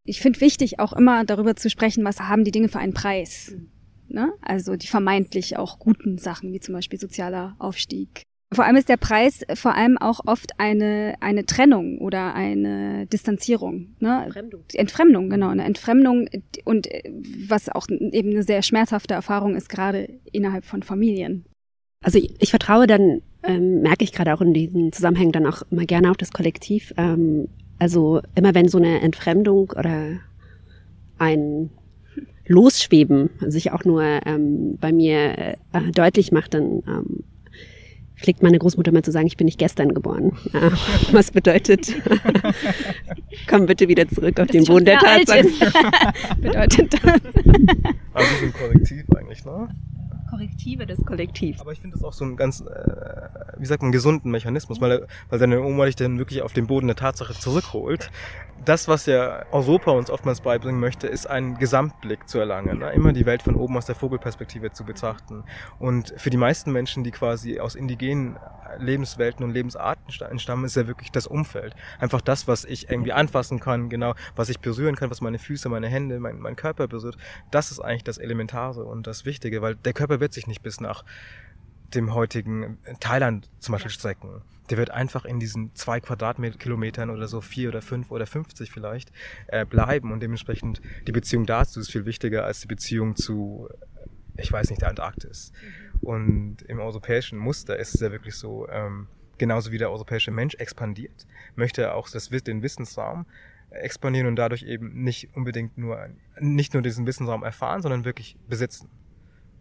Ich 0.05 0.21
finde 0.21 0.41
wichtig, 0.41 0.79
auch 0.79 0.93
immer 0.93 1.25
darüber 1.25 1.57
zu 1.57 1.71
sprechen, 1.71 2.05
was 2.05 2.21
haben 2.21 2.45
die 2.45 2.53
Dinge 2.53 2.69
für 2.69 2.79
einen 2.79 2.95
Preis. 2.95 3.55
Ne? 4.09 4.33
Also 4.41 4.77
die 4.77 4.87
vermeintlich 4.87 5.57
auch 5.57 5.79
guten 5.79 6.19
Sachen, 6.19 6.53
wie 6.53 6.61
zum 6.61 6.75
Beispiel 6.75 6.99
sozialer 6.99 7.57
Aufstieg. 7.59 8.23
Vor 8.53 8.65
allem 8.65 8.77
ist 8.77 8.89
der 8.89 8.97
Preis 8.97 9.45
vor 9.55 9.75
allem 9.75 9.99
auch 9.99 10.21
oft 10.25 10.53
eine, 10.59 11.15
eine 11.21 11.47
Trennung 11.47 11.99
oder 11.99 12.35
eine 12.35 13.07
Distanzierung. 13.07 13.97
Ne? 13.99 14.25
Entfremdung. 14.25 14.63
Entfremdung, 14.73 15.31
genau. 15.31 15.49
Eine 15.49 15.65
Entfremdung 15.65 16.29
und 16.65 16.87
äh, 16.87 17.11
was 17.49 17.69
auch 17.69 17.89
eben 17.89 18.31
eine 18.31 18.45
sehr 18.45 18.63
schmerzhafte 18.63 19.15
Erfahrung 19.15 19.57
ist, 19.57 19.69
gerade 19.69 20.09
innerhalb 20.31 20.65
von 20.65 20.85
Familien. 20.85 21.45
Also 22.05 22.19
ich, 22.19 22.35
ich 22.39 22.51
vertraue 22.51 22.87
dann, 22.87 23.21
ähm, 23.43 23.81
merke 23.83 24.05
ich 24.05 24.13
gerade 24.13 24.33
auch 24.33 24.41
in 24.41 24.55
diesen 24.55 24.93
Zusammenhängen 24.93 25.33
dann 25.33 25.47
auch 25.47 25.63
immer 25.73 25.85
gerne 25.85 26.11
auf 26.11 26.17
das 26.17 26.33
Kollektiv. 26.33 26.95
Ähm, 26.97 27.49
also 27.81 28.21
immer 28.37 28.55
wenn 28.55 28.69
so 28.69 28.79
eine 28.79 29.01
Entfremdung 29.01 29.73
oder 29.77 30.21
ein 31.19 31.71
Losschweben 32.47 33.31
sich 33.41 33.73
auch 33.73 33.85
nur 33.85 34.03
ähm, 34.03 34.79
bei 34.81 34.93
mir 34.93 35.39
äh, 35.39 35.91
deutlich 35.93 36.33
macht, 36.33 36.55
dann 36.55 36.83
ähm, 36.87 37.25
pflegt 38.17 38.43
meine 38.43 38.59
Großmutter 38.59 38.93
mal 38.93 39.03
zu 39.03 39.13
sagen, 39.13 39.27
ich 39.27 39.37
bin 39.37 39.45
nicht 39.45 39.59
gestern 39.59 39.95
geboren. 39.95 40.33
Ja, 40.53 40.73
was 41.13 41.31
bedeutet, 41.31 41.95
komm 43.49 43.67
bitte 43.67 43.89
wieder 43.89 44.09
zurück 44.09 44.41
auf 44.41 44.47
das 44.47 44.57
den 44.57 44.65
Boden 44.65 44.85
der 44.85 44.99
Tatsachen. 44.99 45.51
bedeutet 46.41 46.95
das. 46.95 47.21
Also 48.13 48.45
ein 48.45 48.53
Kollektiv 48.53 49.05
eigentlich, 49.17 49.45
ne? 49.45 49.69
Korrektive 50.29 50.87
des 50.87 51.05
Kollektivs. 51.05 51.61
Aber 51.61 51.73
ich 51.73 51.81
finde 51.81 51.97
das 51.97 52.05
auch 52.05 52.13
so 52.13 52.25
ein 52.25 52.37
ganz, 52.37 52.61
äh, 52.61 53.29
wie 53.57 53.67
sagt 53.67 53.83
man, 53.83 53.93
gesunden 53.93 54.31
Mechanismus, 54.31 54.81
weil, 54.81 55.07
weil 55.29 55.39
seine 55.39 55.63
Oma 55.63 55.87
dich 55.87 55.97
dann 55.97 56.19
wirklich 56.19 56.43
auf 56.43 56.53
den 56.53 56.67
Boden 56.67 56.87
der 56.87 56.97
Tatsache 56.97 57.35
zurückholt. 57.35 58.11
Das, 58.65 58.89
was 58.89 59.07
ja 59.07 59.45
Europa 59.53 59.91
uns 59.93 60.11
oftmals 60.11 60.41
beibringen 60.41 60.81
möchte, 60.81 61.07
ist 61.07 61.27
einen 61.27 61.59
Gesamtblick 61.59 62.29
zu 62.29 62.39
erlangen. 62.39 62.79
Ne? 62.79 62.93
Immer 62.93 63.13
die 63.13 63.27
Welt 63.27 63.43
von 63.43 63.55
oben 63.55 63.77
aus 63.77 63.87
der 63.87 63.95
Vogelperspektive 63.95 64.73
zu 64.73 64.85
betrachten. 64.85 65.45
Und 65.79 66.15
für 66.17 66.31
die 66.31 66.37
meisten 66.37 66.73
Menschen, 66.73 67.05
die 67.05 67.11
quasi 67.11 67.61
aus 67.61 67.75
indigenen 67.75 68.37
Lebenswelten 68.79 69.45
und 69.45 69.53
Lebensarten 69.53 70.13
entstammen, 70.31 70.65
ist 70.65 70.77
ja 70.77 70.87
wirklich 70.87 71.11
das 71.11 71.27
Umfeld. 71.27 71.75
Einfach 71.99 72.21
das, 72.21 72.49
was 72.49 72.65
ich 72.65 72.91
irgendwie 72.91 73.13
anfassen 73.13 73.61
kann, 73.61 73.89
genau, 73.89 74.15
was 74.35 74.49
ich 74.49 74.61
berühren 74.61 74.97
kann, 74.97 75.11
was 75.11 75.21
meine 75.21 75.39
Füße, 75.39 75.69
meine 75.69 75.89
Hände, 75.89 76.21
mein, 76.21 76.39
mein 76.39 76.57
Körper 76.57 76.89
berührt. 76.89 77.17
Das 77.51 77.71
ist 77.71 77.81
eigentlich 77.81 78.05
das 78.05 78.19
Elementare 78.19 78.85
und 78.85 79.07
das 79.07 79.25
Wichtige, 79.25 79.63
weil 79.63 79.77
der 79.77 79.93
Körper 79.93 80.21
wird 80.21 80.33
sich 80.33 80.47
nicht 80.47 80.63
bis 80.63 80.81
nach 80.81 81.05
dem 81.95 82.15
heutigen 82.15 82.79
Thailand 82.99 83.49
zum 83.61 83.73
Beispiel 83.73 83.93
strecken. 83.93 84.43
Der 84.71 84.77
wird 84.77 84.91
einfach 84.91 85.25
in 85.25 85.39
diesen 85.39 85.73
zwei 85.77 86.01
Quadratkilometern 86.01 87.11
oder 87.11 87.29
so, 87.29 87.41
vier 87.41 87.69
oder 87.69 87.81
fünf 87.81 88.11
oder 88.11 88.27
fünfzig 88.27 88.73
vielleicht, 88.73 89.13
äh, 89.47 89.65
bleiben 89.65 90.11
und 90.11 90.21
dementsprechend 90.21 90.83
die 91.07 91.13
Beziehung 91.13 91.47
dazu 91.47 91.79
ist 91.79 91.93
viel 91.93 92.05
wichtiger 92.05 92.45
als 92.45 92.61
die 92.61 92.67
Beziehung 92.67 93.15
zu, 93.15 93.69
ich 94.37 94.51
weiß 94.51 94.71
nicht, 94.71 94.83
der 94.83 94.89
Antarktis. 94.89 95.53
Mhm. 95.63 95.86
Und 96.03 96.63
im 96.63 96.79
europäischen 96.79 97.39
Muster 97.39 97.79
ist 97.79 97.95
es 97.95 98.01
ja 98.01 98.13
wirklich 98.13 98.35
so, 98.35 98.69
ähm, 98.69 99.09
genauso 99.39 99.73
wie 99.73 99.79
der 99.79 99.91
europäische 99.91 100.31
Mensch 100.31 100.55
expandiert, 100.57 101.27
möchte 101.55 101.83
er 101.83 101.95
auch 101.95 102.09
das, 102.09 102.29
den 102.29 102.63
Wissensraum 102.63 103.27
expandieren 103.71 104.29
und 104.29 104.37
dadurch 104.37 104.63
eben 104.63 105.03
nicht 105.03 105.35
unbedingt 105.35 105.77
nur, 105.77 106.09
nicht 106.39 106.73
nur 106.75 106.83
diesen 106.83 107.07
Wissensraum 107.07 107.43
erfahren, 107.43 107.83
sondern 107.83 108.05
wirklich 108.05 108.37
besitzen. 108.49 108.89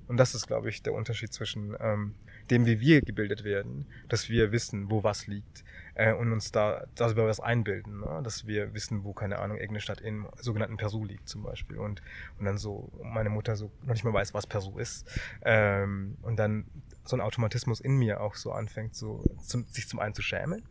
Und 0.07 0.17
das 0.17 0.35
ist, 0.35 0.47
glaube 0.47 0.69
ich, 0.69 0.83
der 0.83 0.93
Unterschied 0.93 1.33
zwischen 1.33 1.75
ähm, 1.79 2.13
dem, 2.51 2.65
wie 2.65 2.79
wir 2.79 3.01
gebildet 3.01 3.43
werden, 3.43 3.87
dass 4.07 4.29
wir 4.29 4.51
wissen, 4.51 4.91
wo 4.91 5.03
was 5.03 5.25
liegt 5.25 5.63
äh, 5.95 6.13
und 6.13 6.31
uns 6.31 6.51
da 6.51 6.85
darüber 6.95 7.27
was 7.27 7.39
einbilden, 7.39 8.01
ne? 8.01 8.21
dass 8.23 8.45
wir 8.45 8.73
wissen, 8.73 9.03
wo, 9.03 9.13
keine 9.13 9.39
Ahnung, 9.39 9.57
irgendeine 9.57 9.81
Stadt 9.81 10.01
im 10.01 10.27
sogenannten 10.39 10.77
Peru 10.77 11.05
liegt 11.05 11.27
zum 11.27 11.43
Beispiel 11.43 11.77
und, 11.77 12.01
und 12.37 12.45
dann 12.45 12.57
so 12.57 12.91
meine 13.03 13.29
Mutter 13.29 13.55
so 13.55 13.71
noch 13.81 13.93
nicht 13.93 14.03
mal 14.03 14.13
weiß, 14.13 14.33
was 14.33 14.47
Peru 14.47 14.77
ist 14.77 15.07
ähm, 15.43 16.17
und 16.21 16.37
dann 16.37 16.65
so 17.03 17.15
ein 17.15 17.21
Automatismus 17.21 17.79
in 17.79 17.97
mir 17.97 18.21
auch 18.21 18.35
so 18.35 18.51
anfängt, 18.51 18.95
so 18.95 19.23
zum, 19.41 19.65
sich 19.67 19.87
zum 19.87 19.99
einen 19.99 20.13
zu 20.13 20.21
schämen 20.21 20.63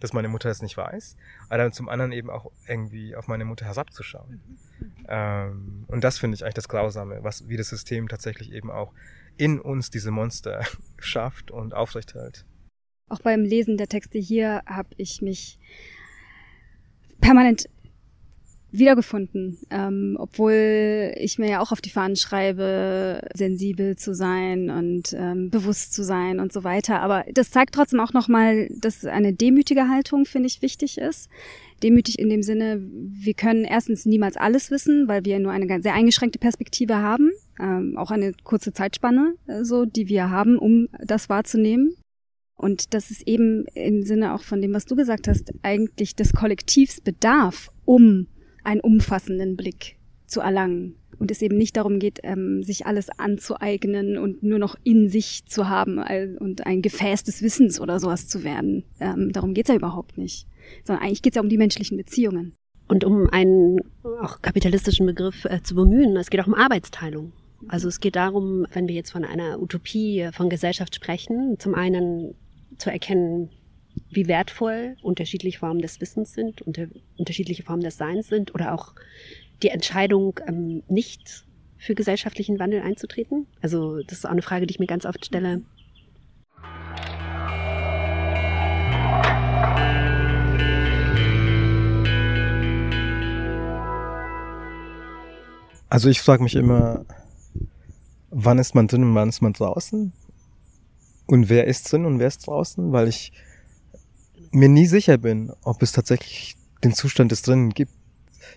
dass 0.00 0.14
meine 0.14 0.28
Mutter 0.28 0.48
das 0.48 0.62
nicht 0.62 0.76
weiß, 0.76 1.16
aber 1.48 1.58
dann 1.58 1.72
zum 1.72 1.88
anderen 1.88 2.12
eben 2.12 2.30
auch 2.30 2.50
irgendwie 2.66 3.14
auf 3.14 3.28
meine 3.28 3.44
Mutter 3.44 3.66
herabzuschauen. 3.66 4.40
Ähm, 5.06 5.84
und 5.88 6.02
das 6.02 6.18
finde 6.18 6.34
ich 6.34 6.42
eigentlich 6.42 6.54
das 6.54 6.68
Grausame, 6.68 7.22
was, 7.22 7.48
wie 7.48 7.56
das 7.56 7.68
System 7.68 8.08
tatsächlich 8.08 8.50
eben 8.52 8.70
auch 8.70 8.92
in 9.36 9.60
uns 9.60 9.90
diese 9.90 10.10
Monster 10.10 10.64
schafft 10.98 11.50
und 11.50 11.74
aufrechterhält. 11.74 12.46
Auch 13.10 13.20
beim 13.20 13.42
Lesen 13.42 13.76
der 13.76 13.88
Texte 13.88 14.18
hier 14.18 14.62
habe 14.66 14.88
ich 14.96 15.20
mich 15.20 15.58
permanent 17.20 17.68
wiedergefunden, 18.72 19.58
ähm, 19.70 20.16
obwohl 20.18 21.12
ich 21.16 21.38
mir 21.38 21.50
ja 21.50 21.60
auch 21.60 21.72
auf 21.72 21.80
die 21.80 21.90
Fahnen 21.90 22.14
schreibe, 22.14 23.20
sensibel 23.34 23.96
zu 23.96 24.14
sein 24.14 24.70
und 24.70 25.12
ähm, 25.12 25.50
bewusst 25.50 25.92
zu 25.92 26.04
sein 26.04 26.38
und 26.38 26.52
so 26.52 26.62
weiter. 26.62 27.00
Aber 27.00 27.24
das 27.32 27.50
zeigt 27.50 27.74
trotzdem 27.74 27.98
auch 27.98 28.12
nochmal, 28.12 28.68
dass 28.70 29.04
eine 29.04 29.32
demütige 29.32 29.88
Haltung, 29.88 30.24
finde 30.24 30.46
ich, 30.46 30.62
wichtig 30.62 30.98
ist. 30.98 31.28
Demütig 31.82 32.20
in 32.20 32.28
dem 32.28 32.44
Sinne, 32.44 32.80
wir 32.80 33.34
können 33.34 33.64
erstens 33.64 34.06
niemals 34.06 34.36
alles 34.36 34.70
wissen, 34.70 35.08
weil 35.08 35.24
wir 35.24 35.40
nur 35.40 35.50
eine 35.50 35.82
sehr 35.82 35.94
eingeschränkte 35.94 36.38
Perspektive 36.38 36.98
haben, 36.98 37.32
ähm, 37.58 37.96
auch 37.96 38.12
eine 38.12 38.34
kurze 38.44 38.72
Zeitspanne, 38.72 39.34
äh, 39.48 39.64
so, 39.64 39.84
die 39.84 40.08
wir 40.08 40.30
haben, 40.30 40.58
um 40.58 40.88
das 41.04 41.28
wahrzunehmen. 41.28 41.96
Und 42.60 42.92
dass 42.92 43.10
es 43.10 43.26
eben 43.26 43.64
im 43.74 44.02
Sinne 44.02 44.34
auch 44.34 44.42
von 44.42 44.60
dem, 44.60 44.74
was 44.74 44.84
du 44.84 44.94
gesagt 44.94 45.28
hast, 45.28 45.50
eigentlich 45.62 46.14
des 46.14 46.34
Kollektivs 46.34 47.00
bedarf, 47.00 47.70
um 47.86 48.26
einen 48.62 48.82
umfassenden 48.82 49.56
Blick 49.56 49.96
zu 50.26 50.40
erlangen 50.40 50.94
und 51.18 51.30
es 51.30 51.40
eben 51.40 51.56
nicht 51.56 51.78
darum 51.78 51.98
geht, 51.98 52.18
ähm, 52.22 52.62
sich 52.62 52.84
alles 52.84 53.08
anzueignen 53.18 54.18
und 54.18 54.42
nur 54.42 54.58
noch 54.58 54.76
in 54.84 55.08
sich 55.08 55.46
zu 55.46 55.70
haben 55.70 55.98
und 56.38 56.66
ein 56.66 56.82
Gefäß 56.82 57.24
des 57.24 57.40
Wissens 57.40 57.80
oder 57.80 57.98
sowas 57.98 58.28
zu 58.28 58.44
werden. 58.44 58.84
Ähm, 59.00 59.32
darum 59.32 59.54
geht's 59.54 59.70
ja 59.70 59.74
überhaupt 59.74 60.18
nicht. 60.18 60.46
Sondern 60.84 61.02
eigentlich 61.02 61.22
geht's 61.22 61.36
ja 61.36 61.42
um 61.42 61.48
die 61.48 61.56
menschlichen 61.58 61.96
Beziehungen. 61.96 62.52
Und 62.88 63.04
um 63.04 63.26
einen 63.30 63.78
auch 64.20 64.42
kapitalistischen 64.42 65.06
Begriff 65.06 65.46
äh, 65.46 65.62
zu 65.62 65.74
bemühen, 65.74 66.14
es 66.18 66.28
geht 66.28 66.40
auch 66.40 66.46
um 66.46 66.54
Arbeitsteilung. 66.54 67.32
Also 67.68 67.88
es 67.88 68.00
geht 68.00 68.16
darum, 68.16 68.66
wenn 68.74 68.86
wir 68.86 68.94
jetzt 68.94 69.12
von 69.12 69.24
einer 69.24 69.62
Utopie 69.62 70.28
von 70.32 70.50
Gesellschaft 70.50 70.94
sprechen, 70.94 71.56
zum 71.58 71.74
einen 71.74 72.34
zu 72.80 72.90
erkennen, 72.90 73.50
wie 74.10 74.26
wertvoll 74.26 74.96
unterschiedliche 75.02 75.58
Formen 75.58 75.82
des 75.82 76.00
Wissens 76.00 76.32
sind, 76.32 76.62
unter, 76.62 76.86
unterschiedliche 77.16 77.62
Formen 77.62 77.82
des 77.82 77.96
Seins 77.96 78.28
sind 78.28 78.54
oder 78.54 78.74
auch 78.74 78.94
die 79.62 79.68
Entscheidung, 79.68 80.40
ähm, 80.46 80.82
nicht 80.88 81.46
für 81.76 81.94
gesellschaftlichen 81.94 82.58
Wandel 82.58 82.82
einzutreten? 82.82 83.46
Also 83.60 84.02
das 84.02 84.18
ist 84.18 84.26
auch 84.26 84.30
eine 84.30 84.42
Frage, 84.42 84.66
die 84.66 84.72
ich 84.72 84.80
mir 84.80 84.86
ganz 84.86 85.06
oft 85.06 85.24
stelle. 85.24 85.62
Also 95.88 96.08
ich 96.08 96.20
frage 96.20 96.44
mich 96.44 96.54
immer, 96.54 97.04
wann 98.30 98.58
ist 98.58 98.76
man 98.76 98.86
drin 98.86 99.02
und 99.02 99.14
wann 99.16 99.28
ist 99.28 99.40
man 99.40 99.52
draußen? 99.52 100.12
Und 101.30 101.48
wer 101.48 101.68
ist 101.68 101.92
drin 101.92 102.06
und 102.06 102.18
wer 102.18 102.26
ist 102.26 102.48
draußen? 102.48 102.90
Weil 102.90 103.06
ich 103.06 103.32
mir 104.50 104.68
nie 104.68 104.86
sicher 104.86 105.16
bin, 105.16 105.52
ob 105.62 105.80
es 105.80 105.92
tatsächlich 105.92 106.56
den 106.82 106.92
Zustand 106.92 107.30
des 107.30 107.42
drinnen 107.42 107.70
gibt. 107.70 107.92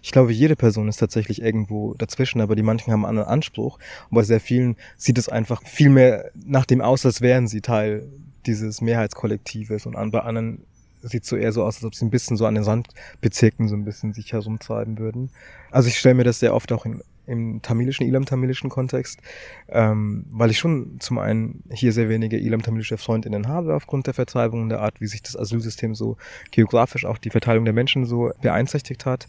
Ich 0.01 0.11
glaube, 0.11 0.34
jede 0.34 0.55
Person 0.55 0.88
ist 0.88 0.97
tatsächlich 0.97 1.39
irgendwo 1.39 1.93
dazwischen, 1.93 2.41
aber 2.41 2.55
die 2.55 2.63
manchen 2.63 2.91
haben 2.91 3.05
einen 3.05 3.17
anderen 3.19 3.30
Anspruch. 3.30 3.78
Und 4.09 4.15
bei 4.15 4.24
sehr 4.24 4.39
vielen 4.39 4.76
sieht 4.97 5.19
es 5.19 5.30
einfach 5.30 5.61
viel 5.63 5.89
mehr 5.89 6.32
nach 6.34 6.65
dem 6.65 6.82
aus, 6.82 7.05
als 7.05 7.21
wären 7.21 7.47
sie 7.47 7.61
Teil 7.61 8.09
dieses 8.47 8.82
Mehrheitskollektives. 8.82 9.86
Und 9.86 10.11
bei 10.11 10.21
anderen 10.21 10.65
sieht 11.03 11.24
es 11.24 11.30
so 11.30 11.36
eher 11.36 11.51
so 11.51 11.63
aus, 11.63 11.76
als 11.76 11.84
ob 11.84 11.93
sie 11.93 12.05
ein 12.05 12.09
bisschen 12.09 12.38
so 12.38 12.47
an 12.47 12.55
den 12.55 12.63
Sandbezirken 12.63 13.67
so 13.67 13.76
ein 13.76 13.86
bisschen 13.86 14.13
sich 14.13 14.34
herumtreiben 14.34 14.97
würden. 14.97 15.30
Also 15.69 15.89
ich 15.89 15.99
stelle 15.99 16.15
mir 16.15 16.24
das 16.24 16.39
sehr 16.39 16.55
oft 16.55 16.71
auch 16.71 16.88
in 16.88 17.03
im 17.26 17.61
tamilischen, 17.61 18.07
ilam-tamilischen 18.07 18.69
Kontext, 18.69 19.19
ähm, 19.69 20.26
weil 20.30 20.51
ich 20.51 20.59
schon 20.59 20.97
zum 20.99 21.17
einen 21.17 21.63
hier 21.71 21.91
sehr 21.93 22.09
wenige 22.09 22.38
ilam-tamilische 22.38 22.97
Freundinnen 22.97 23.47
habe 23.47 23.76
aufgrund 23.76 24.07
der 24.07 24.13
Vertreibung 24.13 24.63
und 24.63 24.69
der 24.69 24.82
Art, 24.82 24.99
wie 24.99 25.07
sich 25.07 25.21
das 25.21 25.38
Asylsystem 25.38 25.95
so 25.95 26.17
geografisch 26.51 27.05
auch 27.05 27.17
die 27.17 27.30
Verteilung 27.30 27.65
der 27.65 27.74
Menschen 27.74 28.05
so 28.05 28.32
beeinträchtigt 28.41 29.05
hat. 29.05 29.28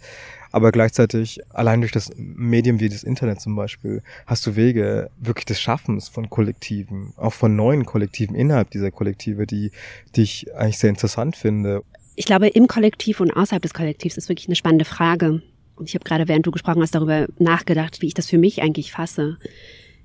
Aber 0.52 0.70
gleichzeitig, 0.70 1.40
allein 1.50 1.80
durch 1.80 1.90
das 1.90 2.12
Medium 2.16 2.78
wie 2.78 2.88
das 2.88 3.02
Internet 3.02 3.40
zum 3.40 3.56
Beispiel, 3.56 4.02
hast 4.26 4.46
du 4.46 4.54
Wege 4.54 5.10
wirklich 5.18 5.46
des 5.46 5.60
Schaffens 5.60 6.08
von 6.08 6.30
Kollektiven, 6.30 7.12
auch 7.16 7.32
von 7.32 7.56
neuen 7.56 7.84
Kollektiven 7.84 8.36
innerhalb 8.36 8.70
dieser 8.70 8.92
Kollektive, 8.92 9.46
die, 9.46 9.72
die 10.14 10.22
ich 10.22 10.54
eigentlich 10.54 10.78
sehr 10.78 10.90
interessant 10.90 11.36
finde. 11.36 11.82
Ich 12.16 12.26
glaube, 12.26 12.46
im 12.46 12.68
Kollektiv 12.68 13.18
und 13.18 13.32
außerhalb 13.32 13.62
des 13.62 13.74
Kollektivs 13.74 14.16
ist 14.16 14.28
wirklich 14.28 14.46
eine 14.46 14.54
spannende 14.54 14.84
Frage. 14.84 15.42
Ich 15.82 15.94
habe 15.94 16.04
gerade, 16.04 16.28
während 16.28 16.46
du 16.46 16.50
gesprochen 16.50 16.82
hast, 16.82 16.94
darüber 16.94 17.26
nachgedacht, 17.38 18.00
wie 18.00 18.06
ich 18.06 18.14
das 18.14 18.28
für 18.28 18.38
mich 18.38 18.62
eigentlich 18.62 18.92
fasse. 18.92 19.38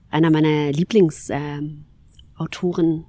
Einer 0.10 0.32
meiner 0.32 0.72
Lieblingsautoren, 0.72 3.06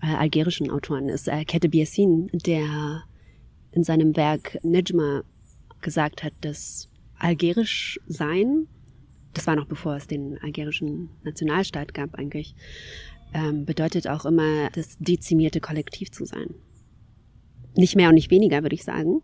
äh, 0.00 0.06
äh, 0.06 0.14
algerischen 0.14 0.70
Autoren, 0.70 1.08
ist 1.08 1.28
äh, 1.28 1.44
Kette 1.44 1.68
Biassin, 1.68 2.28
der 2.32 3.02
in 3.72 3.82
seinem 3.82 4.16
Werk 4.16 4.58
Nejma 4.62 5.22
gesagt 5.80 6.22
hat, 6.22 6.32
dass 6.40 6.88
algerisch 7.18 7.98
sein, 8.06 8.68
das 9.32 9.46
war 9.46 9.56
noch 9.56 9.66
bevor 9.66 9.96
es 9.96 10.06
den 10.06 10.38
algerischen 10.42 11.10
Nationalstaat 11.24 11.92
gab 11.92 12.14
eigentlich, 12.14 12.54
ähm, 13.32 13.64
bedeutet 13.64 14.06
auch 14.06 14.24
immer, 14.24 14.70
das 14.70 14.96
dezimierte 14.98 15.60
Kollektiv 15.60 16.12
zu 16.12 16.24
sein. 16.24 16.54
Nicht 17.76 17.96
mehr 17.96 18.08
und 18.08 18.14
nicht 18.14 18.30
weniger, 18.30 18.62
würde 18.62 18.76
ich 18.76 18.84
sagen. 18.84 19.22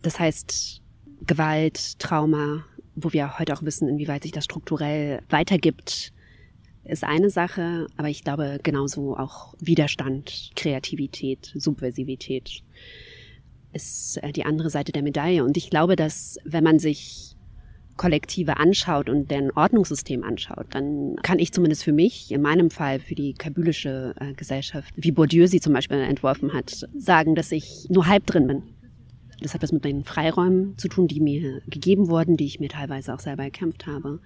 Das 0.00 0.18
heißt, 0.18 0.80
Gewalt, 1.26 1.98
Trauma, 1.98 2.64
wo 2.94 3.12
wir 3.12 3.38
heute 3.38 3.54
auch 3.54 3.62
wissen, 3.62 3.88
inwieweit 3.88 4.22
sich 4.22 4.32
das 4.32 4.44
strukturell 4.44 5.20
weitergibt, 5.28 6.12
ist 6.84 7.04
eine 7.04 7.30
Sache, 7.30 7.86
aber 7.96 8.08
ich 8.08 8.24
glaube 8.24 8.58
genauso 8.62 9.16
auch 9.16 9.54
Widerstand, 9.60 10.50
Kreativität, 10.56 11.52
Subversivität 11.54 12.62
ist 13.72 14.16
äh, 14.22 14.32
die 14.32 14.44
andere 14.44 14.70
Seite 14.70 14.92
der 14.92 15.02
Medaille. 15.02 15.44
Und 15.44 15.56
ich 15.56 15.70
glaube, 15.70 15.96
dass 15.96 16.38
wenn 16.44 16.64
man 16.64 16.78
sich 16.78 17.36
Kollektive 17.96 18.56
anschaut 18.56 19.10
und 19.10 19.30
deren 19.30 19.50
Ordnungssystem 19.50 20.24
anschaut, 20.24 20.66
dann 20.70 21.16
kann 21.22 21.38
ich 21.38 21.52
zumindest 21.52 21.84
für 21.84 21.92
mich, 21.92 22.30
in 22.30 22.40
meinem 22.40 22.70
Fall 22.70 23.00
für 23.00 23.14
die 23.14 23.34
kabylische 23.34 24.14
äh, 24.20 24.32
Gesellschaft, 24.32 24.94
wie 24.96 25.12
Bourdieu 25.12 25.46
sie 25.46 25.60
zum 25.60 25.74
Beispiel 25.74 25.98
entworfen 25.98 26.54
hat, 26.54 26.86
sagen, 26.94 27.34
dass 27.34 27.52
ich 27.52 27.86
nur 27.90 28.06
halb 28.06 28.24
drin 28.26 28.46
bin. 28.46 28.62
Das 29.40 29.54
hat 29.54 29.62
was 29.62 29.72
mit 29.72 29.84
meinen 29.84 30.04
Freiräumen 30.04 30.76
zu 30.78 30.88
tun, 30.88 31.06
die 31.06 31.20
mir 31.20 31.60
gegeben 31.66 32.08
wurden, 32.08 32.36
die 32.36 32.46
ich 32.46 32.60
mir 32.60 32.68
teilweise 32.68 33.14
auch 33.14 33.20
selber 33.20 33.44
erkämpft 33.44 33.86
habe. 33.86 34.20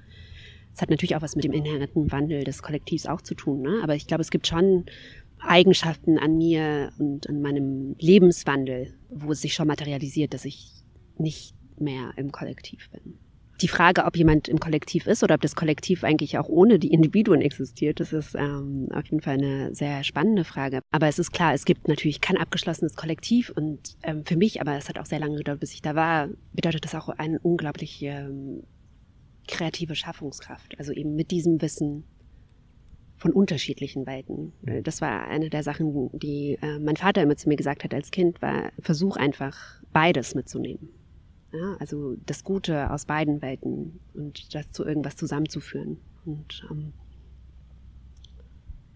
Es 0.74 0.80
hat 0.80 0.90
natürlich 0.90 1.16
auch 1.16 1.22
was 1.22 1.36
mit 1.36 1.44
dem 1.44 1.52
inhärenten 1.52 2.10
Wandel 2.10 2.44
des 2.44 2.62
Kollektivs 2.62 3.06
auch 3.06 3.20
zu 3.20 3.34
tun, 3.34 3.60
ne? 3.60 3.80
aber 3.82 3.94
ich 3.94 4.06
glaube, 4.06 4.22
es 4.22 4.30
gibt 4.30 4.46
schon 4.46 4.86
Eigenschaften 5.38 6.18
an 6.18 6.38
mir 6.38 6.92
und 6.98 7.28
an 7.28 7.42
meinem 7.42 7.96
Lebenswandel, 7.98 8.94
wo 9.10 9.32
es 9.32 9.42
sich 9.42 9.54
schon 9.54 9.66
materialisiert, 9.66 10.32
dass 10.32 10.44
ich 10.44 10.70
nicht 11.18 11.54
mehr 11.78 12.12
im 12.16 12.32
Kollektiv 12.32 12.88
bin. 12.90 13.18
Die 13.62 13.68
Frage, 13.68 14.04
ob 14.04 14.16
jemand 14.16 14.48
im 14.48 14.58
Kollektiv 14.58 15.06
ist 15.06 15.22
oder 15.22 15.36
ob 15.36 15.40
das 15.40 15.54
Kollektiv 15.54 16.02
eigentlich 16.02 16.36
auch 16.36 16.48
ohne 16.48 16.80
die 16.80 16.92
Individuen 16.92 17.40
existiert, 17.40 18.00
das 18.00 18.12
ist 18.12 18.34
ähm, 18.34 18.88
auf 18.92 19.04
jeden 19.04 19.20
Fall 19.20 19.34
eine 19.34 19.72
sehr 19.72 20.02
spannende 20.02 20.42
Frage. 20.42 20.80
Aber 20.90 21.06
es 21.06 21.20
ist 21.20 21.32
klar, 21.32 21.54
es 21.54 21.64
gibt 21.64 21.86
natürlich 21.86 22.20
kein 22.20 22.36
abgeschlossenes 22.36 22.96
Kollektiv 22.96 23.50
und 23.54 23.96
ähm, 24.02 24.24
für 24.24 24.36
mich, 24.36 24.60
aber 24.60 24.76
es 24.76 24.88
hat 24.88 24.98
auch 24.98 25.06
sehr 25.06 25.20
lange 25.20 25.36
gedauert, 25.36 25.60
bis 25.60 25.74
ich 25.74 25.80
da 25.80 25.94
war, 25.94 26.28
bedeutet 26.52 26.84
das 26.84 26.96
auch 26.96 27.08
eine 27.08 27.38
unglaublich 27.38 28.02
ähm, 28.02 28.64
kreative 29.46 29.94
Schaffungskraft. 29.94 30.76
Also 30.80 30.92
eben 30.92 31.14
mit 31.14 31.30
diesem 31.30 31.62
Wissen 31.62 32.02
von 33.16 33.32
unterschiedlichen 33.32 34.06
Welten. 34.06 34.52
Das 34.82 35.00
war 35.00 35.28
eine 35.28 35.48
der 35.48 35.62
Sachen, 35.62 36.10
die 36.18 36.58
äh, 36.60 36.80
mein 36.80 36.96
Vater 36.96 37.22
immer 37.22 37.36
zu 37.36 37.48
mir 37.48 37.54
gesagt 37.54 37.84
hat 37.84 37.94
als 37.94 38.10
Kind, 38.10 38.42
war, 38.42 38.72
versuch 38.80 39.16
einfach 39.16 39.80
beides 39.92 40.34
mitzunehmen. 40.34 40.88
Ja, 41.52 41.76
also 41.78 42.16
das 42.24 42.44
Gute 42.44 42.90
aus 42.90 43.04
beiden 43.04 43.42
Welten 43.42 44.00
und 44.14 44.54
das 44.54 44.72
zu 44.72 44.84
irgendwas 44.84 45.16
zusammenzuführen. 45.16 45.98
Und 46.24 46.66
um, 46.70 46.92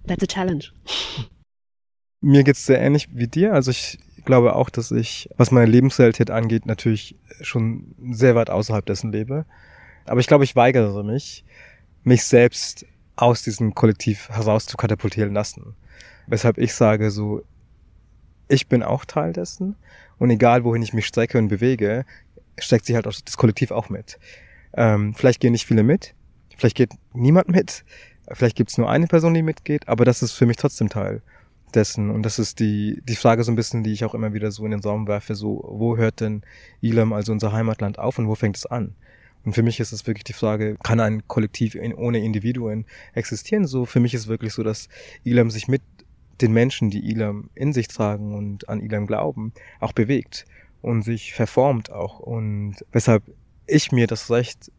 that's 0.07 0.23
a 0.23 0.27
challenge. 0.27 0.67
Mir 2.23 2.45
geht's 2.45 2.65
sehr 2.65 2.81
ähnlich 2.81 3.09
wie 3.13 3.29
dir. 3.29 3.53
Also 3.53 3.71
ich 3.71 3.99
glaube 4.25 4.57
auch, 4.57 4.71
dass 4.71 4.91
ich, 4.91 5.29
was 5.37 5.51
meine 5.51 5.71
Lebensrealität 5.71 6.31
angeht, 6.31 6.67
natürlich 6.67 7.17
schon 7.43 7.95
sehr 8.11 8.35
weit 8.35 8.49
außerhalb 8.49 8.87
dessen 8.87 9.13
lebe. 9.13 9.45
Aber 10.07 10.21
ich 10.21 10.27
glaube, 10.27 10.45
ich 10.45 10.57
weigere 10.57 11.05
mich, 11.05 11.45
mich 12.05 12.25
selbst 12.25 12.87
aus 13.17 13.43
diesem 13.43 13.75
Kollektiv 13.75 14.29
heraus 14.31 14.67
zu 14.67 14.77
katapultieren 14.77 15.35
lassen. 15.35 15.75
Weshalb 16.27 16.59
ich 16.59 16.75
sage 16.75 17.11
so, 17.11 17.43
ich 18.49 18.69
bin 18.69 18.83
auch 18.83 19.05
Teil 19.05 19.33
dessen 19.33 19.77
und 20.19 20.31
egal 20.31 20.65
wohin 20.65 20.83
ich 20.83 20.93
mich 20.93 21.07
strecke 21.07 21.39
und 21.39 21.49
bewege, 21.49 22.05
steckt 22.59 22.87
sich 22.87 22.95
halt 22.95 23.07
auch 23.07 23.15
das 23.25 23.37
Kollektiv 23.37 23.71
auch 23.71 23.89
mit. 23.89 24.19
Ähm, 24.75 25.15
vielleicht 25.15 25.41
gehen 25.41 25.53
nicht 25.53 25.67
viele 25.67 25.83
mit, 25.83 26.15
vielleicht 26.57 26.77
geht 26.77 26.93
niemand 27.13 27.49
mit, 27.49 27.85
vielleicht 28.33 28.57
gibt 28.57 28.71
es 28.71 28.79
nur 28.79 28.91
eine 28.91 29.07
Person, 29.07 29.35
die 29.35 29.43
mitgeht, 29.43 29.89
aber 29.89 30.05
das 30.05 30.23
ist 30.23 30.33
für 30.33 30.47
mich 30.47 30.57
trotzdem 30.57 30.89
Teil 30.89 31.23
dessen. 31.75 32.11
Und 32.11 32.23
das 32.23 32.39
ist 32.39 32.61
die, 32.61 33.01
die 33.05 33.17
Frage 33.17 33.45
so 33.45 33.53
ein 33.53 33.57
bisschen, 33.57 33.83
die 33.83 33.93
ich 33.93 34.05
auch 34.05 34.15
immer 34.15 34.33
wieder 34.33 34.51
so 34.51 34.65
in 34.65 34.71
den 34.71 34.81
Raum 34.81 35.07
werfe, 35.07 35.35
so, 35.35 35.65
wo 35.69 35.97
hört 35.97 36.21
denn 36.21 36.43
Elam, 36.83 37.13
also 37.13 37.33
unser 37.33 37.53
Heimatland, 37.53 37.99
auf 37.99 38.19
und 38.19 38.29
wo 38.29 38.35
fängt 38.35 38.57
es 38.57 38.67
an? 38.67 38.95
Und 39.45 39.53
für 39.53 39.63
mich 39.63 39.79
ist 39.79 39.93
es 39.93 40.07
wirklich 40.07 40.25
die 40.25 40.33
Frage, 40.33 40.77
kann 40.83 40.99
ein 40.99 41.29
Kollektiv 41.29 41.77
in, 41.77 41.95
ohne 41.95 42.19
Individuen 42.19 42.85
existieren? 43.15 43.67
So, 43.67 43.85
für 43.87 44.01
mich 44.01 44.13
ist 44.13 44.27
wirklich 44.27 44.53
so, 44.53 44.65
dass 44.65 44.89
Elam 45.25 45.51
sich 45.51 45.69
mit 45.69 45.83
den 46.41 46.53
Menschen, 46.53 46.91
die 46.91 47.13
Elam 47.13 47.49
in 47.55 47.73
sich 47.73 47.89
tragen 47.89 48.35
und 48.35 48.69
an 48.69 48.83
Elam 48.83 49.07
glauben, 49.07 49.53
auch 49.79 49.93
bewegt 49.93 50.47
und 50.83 51.03
sich 51.03 51.35
verformt 51.35 51.91
auch. 51.91 52.21
Und 52.21 52.77
weshalb 52.93 53.23
ich 53.67 53.93
mir 53.93 54.07
das 54.07 54.31
Recht 54.31 54.71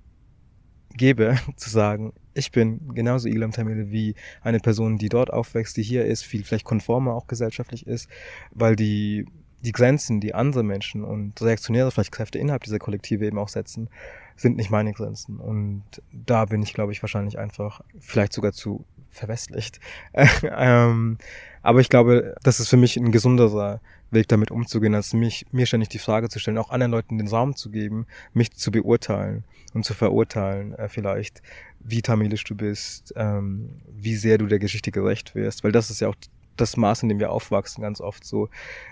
gebe, 0.95 1.38
zu 1.56 1.70
sagen, 1.70 2.14
ich 2.34 2.52
bin 2.52 2.93
genauso 2.93 3.28
Elam 3.28 3.52
Tamil 3.52 3.91
wie 3.91 4.16
eine 4.41 4.60
Person, 4.60 4.98
die 4.98 5.10
dort 5.10 5.32
aufwächst, 5.32 5.76
die 5.78 5.84
hier 5.84 6.06
ist, 6.06 6.24
viel 6.24 6.43
vielleicht 6.43 6.66
konformer 6.66 7.14
auch 7.14 7.28
gesellschaftlich 7.28 7.88
ist, 7.88 8.08
weil 8.52 8.76
die, 8.76 9.26
die 9.62 9.72
Grenzen, 9.72 10.20
die 10.20 10.36
andere 10.36 10.64
Menschen 10.64 11.04
und 11.04 11.41
reaktionäre 11.41 11.91
vielleicht 11.91 12.12
Kräfte 12.12 12.38
innerhalb 12.38 12.64
dieser 12.64 12.80
Kollektive 12.80 13.26
eben 13.26 13.39
auch 13.39 13.50
setzen, 13.50 13.89
sind 14.36 14.56
nicht 14.56 14.70
meine 14.70 14.93
Grenzen. 14.93 15.39
Und 15.39 15.84
da 16.12 16.45
bin 16.45 16.62
ich, 16.62 16.74
glaube 16.74 16.91
ich, 16.91 17.02
wahrscheinlich 17.02 17.39
einfach 17.39 17.82
vielleicht 18.00 18.34
sogar 18.34 18.52
zu 18.52 18.86
verwestlicht. 19.10 19.80
ähm, 20.43 21.18
aber 21.64 21.80
ich 21.80 21.89
glaube, 21.89 22.36
das 22.43 22.60
ist 22.60 22.70
für 22.70 22.78
mich 22.78 22.98
ein 22.98 23.12
gesunderer 23.12 23.82
Weg, 24.12 24.28
damit 24.28 24.51
umzugehen, 24.51 24.95
als 24.95 25.14
mich, 25.14 25.45
mir 25.51 25.66
ständig 25.66 25.89
die 25.89 25.99
Frage 25.99 26.30
zu 26.30 26.39
stellen, 26.39 26.58
auch 26.58 26.70
anderen 26.70 26.91
Leuten 26.91 27.18
den 27.18 27.28
Raum 27.28 27.55
zu 27.55 27.70
geben, 27.70 28.05
mich 28.34 28.53
zu 28.53 28.72
beurteilen 28.72 29.43
und 29.74 29.86
zu 29.86 29.93
verurteilen, 29.93 30.74
äh, 30.74 30.89
vielleicht, 30.89 31.41
wie 31.80 32.01
tamilisch 32.01 32.43
du 32.43 32.55
bist, 32.55 33.14
ähm, 33.16 33.70
wie 33.89 34.16
sehr 34.16 34.38
du 34.38 34.47
der 34.47 34.60
Geschichte 34.60 34.91
gerecht 34.91 35.36
wirst, 35.36 35.64
weil 35.64 35.72
das 35.72 35.89
ist 35.89 35.99
ja 35.99 36.08
auch 36.08 36.16
das 36.62 36.78
Maß, 36.78 37.03
in 37.03 37.10
dem 37.10 37.20
wir 37.20 37.32
aufwachsen, 37.32 37.82
ganz 37.82 38.01
oft 38.01 38.26
so, 38.26 38.49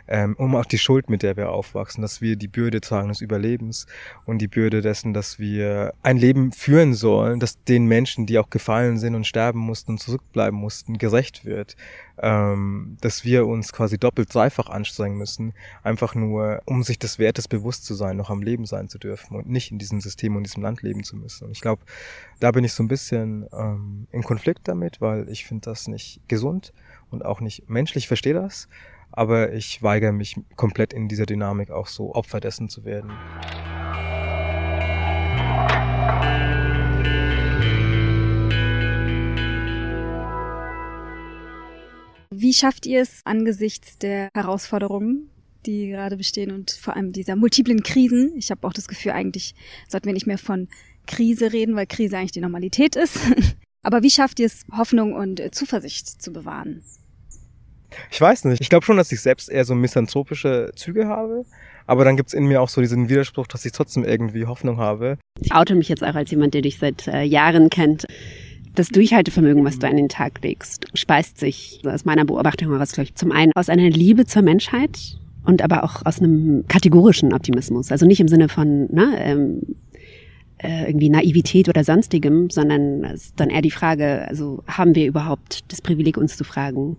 ähm, 0.07 0.35
um 0.37 0.55
auch 0.55 0.65
die 0.65 0.77
Schuld, 0.77 1.09
mit 1.09 1.23
der 1.23 1.35
wir 1.37 1.49
aufwachsen, 1.49 2.01
dass 2.01 2.21
wir 2.21 2.35
die 2.35 2.47
Bürde 2.47 2.81
tragen 2.81 3.09
des 3.09 3.21
Überlebens 3.21 3.87
und 4.25 4.39
die 4.39 4.47
Bürde 4.47 4.81
dessen, 4.81 5.13
dass 5.13 5.39
wir 5.39 5.93
ein 6.03 6.17
Leben 6.17 6.51
führen 6.51 6.93
sollen, 6.93 7.39
das 7.39 7.63
den 7.63 7.85
Menschen, 7.85 8.25
die 8.25 8.37
auch 8.39 8.49
gefallen 8.49 8.97
sind 8.97 9.15
und 9.15 9.25
sterben 9.27 9.59
mussten 9.59 9.91
und 9.91 9.99
zurückbleiben 9.99 10.59
mussten, 10.59 10.97
gerecht 10.97 11.45
wird. 11.45 11.75
Ähm, 12.17 12.95
dass 13.01 13.25
wir 13.25 13.45
uns 13.45 13.73
quasi 13.73 13.97
doppelt, 13.97 14.33
dreifach 14.33 14.69
anstrengen 14.69 15.17
müssen, 15.17 15.53
einfach 15.83 16.15
nur, 16.15 16.61
um 16.65 16.81
sich 16.81 16.97
des 16.97 17.19
Wertes 17.19 17.49
bewusst 17.49 17.83
zu 17.83 17.93
sein, 17.93 18.15
noch 18.15 18.29
am 18.29 18.41
Leben 18.41 18.65
sein 18.65 18.87
zu 18.87 18.97
dürfen 18.97 19.35
und 19.35 19.49
nicht 19.49 19.69
in 19.69 19.79
diesem 19.79 19.99
System 19.99 20.37
und 20.37 20.43
diesem 20.43 20.63
Land 20.63 20.81
leben 20.81 21.03
zu 21.03 21.17
müssen. 21.17 21.45
Und 21.45 21.51
ich 21.51 21.59
glaube, 21.59 21.81
da 22.39 22.51
bin 22.51 22.63
ich 22.63 22.71
so 22.71 22.83
ein 22.83 22.87
bisschen 22.87 23.47
ähm, 23.51 24.07
in 24.11 24.23
Konflikt 24.23 24.67
damit, 24.69 25.01
weil 25.01 25.27
ich 25.27 25.43
finde 25.43 25.69
das 25.69 25.89
nicht 25.89 26.21
gesund 26.29 26.71
und 27.15 27.25
auch 27.25 27.39
nicht 27.39 27.69
menschlich, 27.69 28.07
verstehe 28.07 28.33
das, 28.33 28.67
aber 29.11 29.53
ich 29.53 29.81
weigere 29.81 30.11
mich 30.11 30.35
komplett 30.55 30.93
in 30.93 31.07
dieser 31.07 31.25
Dynamik 31.25 31.71
auch 31.71 31.87
so 31.87 32.13
Opfer 32.13 32.39
dessen 32.41 32.67
zu 32.69 32.83
werden. 32.83 33.11
Wie 42.31 42.53
schafft 42.53 42.85
ihr 42.85 43.01
es 43.01 43.21
angesichts 43.23 43.97
der 43.97 44.29
Herausforderungen, 44.33 45.29
die 45.65 45.87
gerade 45.87 46.17
bestehen 46.17 46.51
und 46.51 46.71
vor 46.71 46.97
allem 46.97 47.13
dieser 47.13 47.37
multiplen 47.37 47.81
Krisen? 47.81 48.33
Ich 48.35 48.51
habe 48.51 48.67
auch 48.67 48.73
das 48.73 48.89
Gefühl, 48.89 49.13
eigentlich 49.13 49.55
sollten 49.87 50.07
wir 50.07 50.13
nicht 50.13 50.27
mehr 50.27 50.37
von 50.37 50.67
Krise 51.07 51.53
reden, 51.53 51.77
weil 51.77 51.87
Krise 51.87 52.17
eigentlich 52.17 52.33
die 52.33 52.41
Normalität 52.41 52.97
ist. 52.97 53.17
Aber 53.83 54.03
wie 54.03 54.09
schafft 54.09 54.39
ihr 54.39 54.47
es, 54.47 54.65
Hoffnung 54.75 55.13
und 55.13 55.41
Zuversicht 55.55 56.21
zu 56.21 56.33
bewahren? 56.33 56.83
Ich 58.11 58.19
weiß 58.19 58.45
nicht. 58.45 58.61
Ich 58.61 58.69
glaube 58.69 58.85
schon, 58.85 58.97
dass 58.97 59.11
ich 59.11 59.21
selbst 59.21 59.49
eher 59.49 59.65
so 59.65 59.75
misanthropische 59.75 60.71
Züge 60.75 61.07
habe. 61.07 61.45
Aber 61.87 62.03
dann 62.03 62.17
gibt's 62.17 62.33
in 62.33 62.45
mir 62.45 62.61
auch 62.61 62.69
so 62.69 62.81
diesen 62.81 63.09
Widerspruch, 63.09 63.47
dass 63.47 63.65
ich 63.65 63.71
trotzdem 63.71 64.03
irgendwie 64.03 64.45
Hoffnung 64.45 64.77
habe. 64.77 65.17
Ich 65.39 65.53
oute 65.53 65.75
mich 65.75 65.89
jetzt 65.89 66.03
auch 66.03 66.15
als 66.15 66.31
jemand, 66.31 66.53
der 66.53 66.61
dich 66.61 66.79
seit 66.79 67.07
äh, 67.07 67.23
Jahren 67.23 67.69
kennt. 67.69 68.05
Das 68.73 68.89
Durchhaltevermögen, 68.89 69.63
was 69.63 69.79
du 69.79 69.87
an 69.87 69.95
den 69.95 70.09
Tag 70.09 70.41
legst, 70.41 70.87
speist 70.95 71.37
sich 71.37 71.81
aus 71.85 72.03
meiner 72.03 72.25
Beobachtung 72.25 72.71
heraus, 72.71 72.91
glaube 72.91 73.05
ich, 73.05 73.15
zum 73.15 73.31
einen 73.31 73.51
aus 73.55 73.69
einer 73.69 73.89
Liebe 73.89 74.25
zur 74.25 74.41
Menschheit 74.41 75.17
und 75.45 75.61
aber 75.61 75.83
auch 75.83 76.05
aus 76.05 76.19
einem 76.19 76.65
kategorischen 76.67 77.33
Optimismus. 77.33 77.91
Also 77.91 78.05
nicht 78.05 78.19
im 78.19 78.27
Sinne 78.27 78.49
von 78.49 78.87
na, 78.91 79.11
ne, 79.11 79.25
ähm, 79.25 79.61
äh, 80.57 80.87
irgendwie 80.87 81.09
Naivität 81.09 81.69
oder 81.69 81.83
sonstigem, 81.83 82.49
sondern 82.49 83.03
es 83.03 83.25
ist 83.25 83.39
dann 83.39 83.49
eher 83.49 83.61
die 83.61 83.71
Frage, 83.71 84.27
also 84.27 84.63
haben 84.67 84.95
wir 84.95 85.05
überhaupt 85.05 85.71
das 85.71 85.81
Privileg, 85.81 86.17
uns 86.17 86.37
zu 86.37 86.43
fragen, 86.43 86.97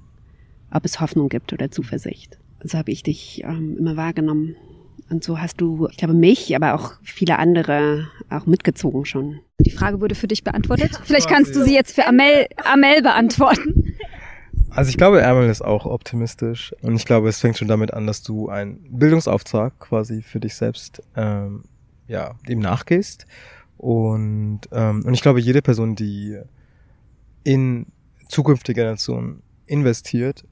ob 0.70 0.84
es 0.84 1.00
Hoffnung 1.00 1.28
gibt 1.28 1.52
oder 1.52 1.70
Zuversicht. 1.70 2.38
So 2.62 2.78
habe 2.78 2.90
ich 2.90 3.02
dich 3.02 3.42
ähm, 3.44 3.76
immer 3.78 3.96
wahrgenommen. 3.96 4.56
Und 5.08 5.22
so 5.22 5.38
hast 5.38 5.60
du, 5.60 5.86
ich 5.90 5.98
glaube, 5.98 6.14
mich, 6.14 6.54
aber 6.56 6.74
auch 6.74 6.94
viele 7.02 7.38
andere 7.38 8.08
auch 8.28 8.46
mitgezogen 8.46 9.04
schon. 9.04 9.40
Die 9.60 9.70
Frage 9.70 10.00
wurde 10.00 10.14
für 10.14 10.26
dich 10.26 10.42
beantwortet. 10.42 10.98
Vielleicht 11.04 11.28
kannst 11.28 11.54
du 11.54 11.64
sie 11.64 11.74
jetzt 11.74 11.94
für 11.94 12.06
Amel, 12.06 12.46
Amel 12.64 13.02
beantworten. 13.02 13.94
Also 14.70 14.90
ich 14.90 14.96
glaube, 14.96 15.24
Amel 15.24 15.48
ist 15.48 15.62
auch 15.62 15.86
optimistisch. 15.86 16.74
Und 16.82 16.96
ich 16.96 17.04
glaube, 17.04 17.28
es 17.28 17.40
fängt 17.40 17.56
schon 17.56 17.68
damit 17.68 17.94
an, 17.94 18.06
dass 18.06 18.22
du 18.22 18.48
einen 18.48 18.98
Bildungsauftrag 18.98 19.78
quasi 19.78 20.22
für 20.22 20.40
dich 20.40 20.54
selbst 20.54 21.02
ähm, 21.14 21.62
ja, 22.08 22.34
dem 22.48 22.58
nachgehst. 22.58 23.26
Und, 23.78 24.60
ähm, 24.72 25.04
und 25.04 25.14
ich 25.14 25.22
glaube, 25.22 25.40
jede 25.40 25.62
Person, 25.62 25.94
die 25.94 26.38
in 27.44 27.86
zukünftige 28.28 28.80
Generationen 28.80 29.42
investiert, 29.66 30.44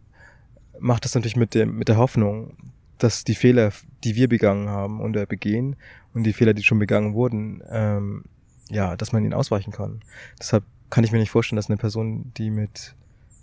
macht 0.85 1.07
das 1.07 1.14
natürlich 1.14 1.37
mit, 1.37 1.55
dem, 1.55 1.78
mit 1.78 1.89
der 1.89 1.97
Hoffnung, 1.97 2.57
dass 2.99 3.24
die 3.24 3.35
Fehler, 3.35 3.72
die 4.05 4.16
wir 4.16 4.28
begangen 4.28 4.68
haben 4.68 5.01
oder 5.01 5.24
begehen 5.24 5.76
und 6.12 6.24
die 6.24 6.35
Fehler, 6.35 6.53
die 6.53 6.62
schon 6.62 6.78
begangen 6.78 7.14
wurden, 7.14 7.62
ähm, 7.70 8.24
ja, 8.68 8.95
dass 8.95 9.12
man 9.12 9.24
ihnen 9.24 9.32
ausweichen 9.32 9.72
kann. 9.72 10.01
Deshalb 10.39 10.64
kann 10.91 11.03
ich 11.03 11.11
mir 11.11 11.18
nicht 11.18 11.30
vorstellen, 11.30 11.57
dass 11.57 11.70
eine 11.70 11.78
Person, 11.78 12.32
die 12.37 12.51
mit 12.51 12.95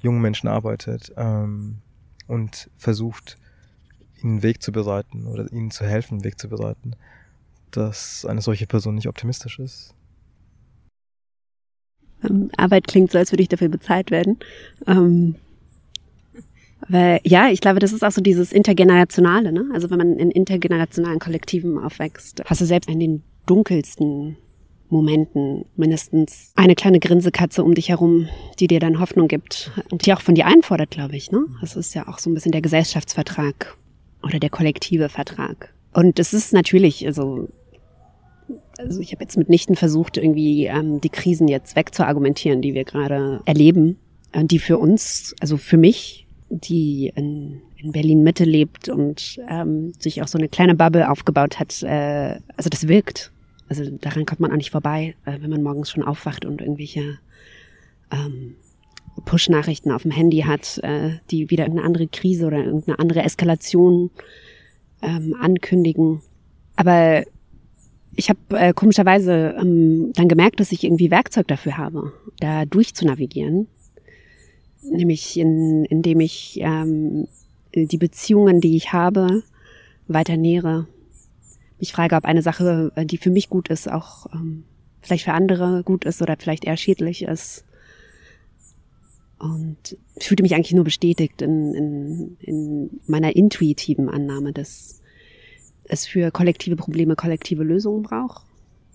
jungen 0.02 0.22
Menschen 0.22 0.48
arbeitet 0.48 1.12
ähm, 1.18 1.80
und 2.28 2.70
versucht, 2.78 3.39
ihnen 4.22 4.34
einen 4.34 4.44
Weg 4.44 4.62
zu 4.62 4.72
bereiten 4.72 5.26
oder 5.26 5.52
ihnen 5.52 5.72
zu 5.72 5.84
helfen, 5.84 6.16
einen 6.16 6.24
Weg 6.24 6.39
zu 6.39 6.48
bereiten, 6.48 6.96
dass 7.72 8.24
eine 8.24 8.42
solche 8.42 8.68
Person 8.68 8.94
nicht 8.94 9.08
optimistisch 9.08 9.58
ist. 9.58 9.96
Ähm, 12.24 12.52
Arbeit 12.56 12.88
klingt 12.88 13.12
so, 13.12 13.18
als 13.18 13.32
würde 13.32 13.42
ich 13.42 13.50
dafür 13.50 13.70
bezahlt 13.70 14.12
werden. 14.12 14.38
Ähm, 14.86 15.36
weil, 16.88 17.19
ja, 17.23 17.49
ich 17.49 17.61
glaube, 17.61 17.79
das 17.79 17.93
ist 17.93 18.03
auch 18.03 18.11
so 18.11 18.21
dieses 18.21 18.51
Intergenerationale, 18.51 19.51
ne? 19.51 19.65
Also 19.73 19.89
wenn 19.89 19.97
man 19.97 20.17
in 20.17 20.32
intergenerationalen 20.32 21.19
Kollektiven 21.19 21.77
aufwächst, 21.77 22.41
hast 22.45 22.61
du 22.61 22.65
selbst 22.65 22.89
in 22.89 22.99
den 22.99 23.23
dunkelsten 23.45 24.38
Momenten 24.89 25.65
mindestens 25.77 26.51
eine 26.55 26.75
kleine 26.75 26.99
Grinsekatze 26.99 27.63
um 27.63 27.73
dich 27.73 27.89
herum, 27.89 28.27
die 28.59 28.67
dir 28.67 28.79
dann 28.79 28.99
Hoffnung 28.99 29.27
gibt 29.27 29.71
und 29.89 30.05
die 30.05 30.13
auch 30.13 30.21
von 30.21 30.36
dir 30.36 30.45
einfordert, 30.45 30.91
glaube 30.91 31.15
ich. 31.15 31.32
Ne? 31.32 31.45
Das 31.61 31.75
ist 31.75 31.93
ja 31.93 32.07
auch 32.07 32.19
so 32.19 32.29
ein 32.29 32.34
bisschen 32.34 32.51
der 32.51 32.61
Gesellschaftsvertrag 32.61 33.77
oder 34.21 34.39
der 34.39 34.49
kollektive 34.49 35.09
Vertrag. 35.09 35.73
Und 35.93 36.19
es 36.19 36.34
ist 36.34 36.53
natürlich, 36.53 37.05
also, 37.05 37.47
also 38.77 38.99
ich 38.99 39.13
habe 39.13 39.23
jetzt 39.23 39.38
mitnichten 39.38 39.75
versucht, 39.75 40.17
irgendwie 40.17 40.65
ähm, 40.65 41.01
die 41.01 41.09
Krisen 41.09 41.47
jetzt 41.47 41.75
wegzuargumentieren, 41.75 42.61
die 42.61 42.73
wir 42.73 42.84
gerade 42.84 43.41
erleben, 43.45 43.97
äh, 44.34 44.43
die 44.43 44.59
für 44.59 44.77
uns, 44.77 45.36
also 45.39 45.57
für 45.57 45.77
mich, 45.77 46.20
die 46.52 47.12
in, 47.16 47.62
in 47.78 47.91
Berlin 47.91 48.24
Mitte 48.24 48.43
lebt 48.43 48.89
und 48.89 49.39
ähm, 49.49 49.93
sich 49.99 50.22
auch 50.22 50.28
so 50.28 50.38
eine 50.38 50.49
kleine 50.49 50.76
Bubble 50.76 51.10
aufgebaut 51.10 51.60
hat, 51.60 51.82
äh, 51.84 52.39
also 52.58 52.70
das 52.70 52.88
wirkt. 52.88 53.32
Also 53.70 53.89
daran 53.89 54.26
kommt 54.26 54.41
man 54.41 54.52
auch 54.52 54.58
nicht 54.58 54.72
vorbei, 54.72 55.16
äh, 55.26 55.38
wenn 55.39 55.49
man 55.49 55.64
morgens 55.64 55.89
schon 55.89 56.04
aufwacht 56.04 56.45
und 56.45 56.62
irgendwelche 56.62 57.20
ähm, 58.12 58.56
Push-Nachrichten 59.26 59.91
auf 59.91 60.02
dem 60.04 60.12
Handy 60.12 60.41
hat, 60.41 60.80
äh, 60.80 61.20
die 61.32 61.49
wieder 61.49 61.66
eine 61.66 61.84
andere 61.84 62.08
Krise 62.08 62.47
oder 62.47 62.58
irgendeine 62.58 62.99
andere 62.99 63.24
Eskalation 63.24 64.12
ähm, 65.02 65.36
ankündigen. 65.39 66.22
Aber 66.76 67.24
ich 68.16 68.30
habe 68.30 68.39
äh, 68.49 68.74
komischerweise 68.74 69.56
ähm, 69.60 70.12
dann 70.16 70.28
gemerkt, 70.28 70.60
dass 70.60 70.72
ich 70.72 70.84
irgendwie 70.84 71.12
Werkzeug 71.12 71.47
dafür 71.47 71.78
habe, 71.78 72.14
da 72.39 72.66
durchzunavigieren. 72.66 73.68
Nämlich 74.84 75.38
in, 75.38 75.86
indem 75.86 76.19
ich 76.19 76.59
ähm, 76.61 77.27
die 77.73 77.97
Beziehungen, 77.97 78.61
die 78.61 78.75
ich 78.75 78.93
habe, 78.93 79.43
weiter 80.07 80.38
nähere, 80.38 80.88
mich 81.79 81.93
frage, 81.93 82.15
ob 82.15 82.25
eine 82.25 82.41
Sache, 82.41 82.91
äh, 82.95 83.05
die 83.05 83.17
für 83.17 83.29
mich 83.29 83.49
gut 83.49 83.69
ist, 83.69 83.89
auch 83.89 84.27
ähm, 84.34 84.63
vielleicht 85.01 85.25
für 85.25 85.34
andere 85.34 85.84
gut 85.84 86.05
ist 86.05 86.21
oder 86.21 86.36
vielleicht 86.38 86.65
eher 86.65 86.77
schädlich 86.77 87.23
ist. 87.23 87.65
Und 89.39 89.97
ich 90.15 90.27
fühlte 90.27 90.43
mich 90.43 90.53
eigentlich 90.53 90.73
nur 90.73 90.84
bestätigt 90.84 91.41
in, 91.41 91.73
in, 91.73 92.38
in 92.39 92.99
meiner 93.07 93.36
intuitiven 93.36 94.07
Annahme, 94.07 94.53
dass 94.53 95.01
es 95.86 96.05
für 96.05 96.29
kollektive 96.29 96.75
Probleme 96.75 97.15
kollektive 97.15 97.63
Lösungen 97.63 98.03
braucht. 98.03 98.45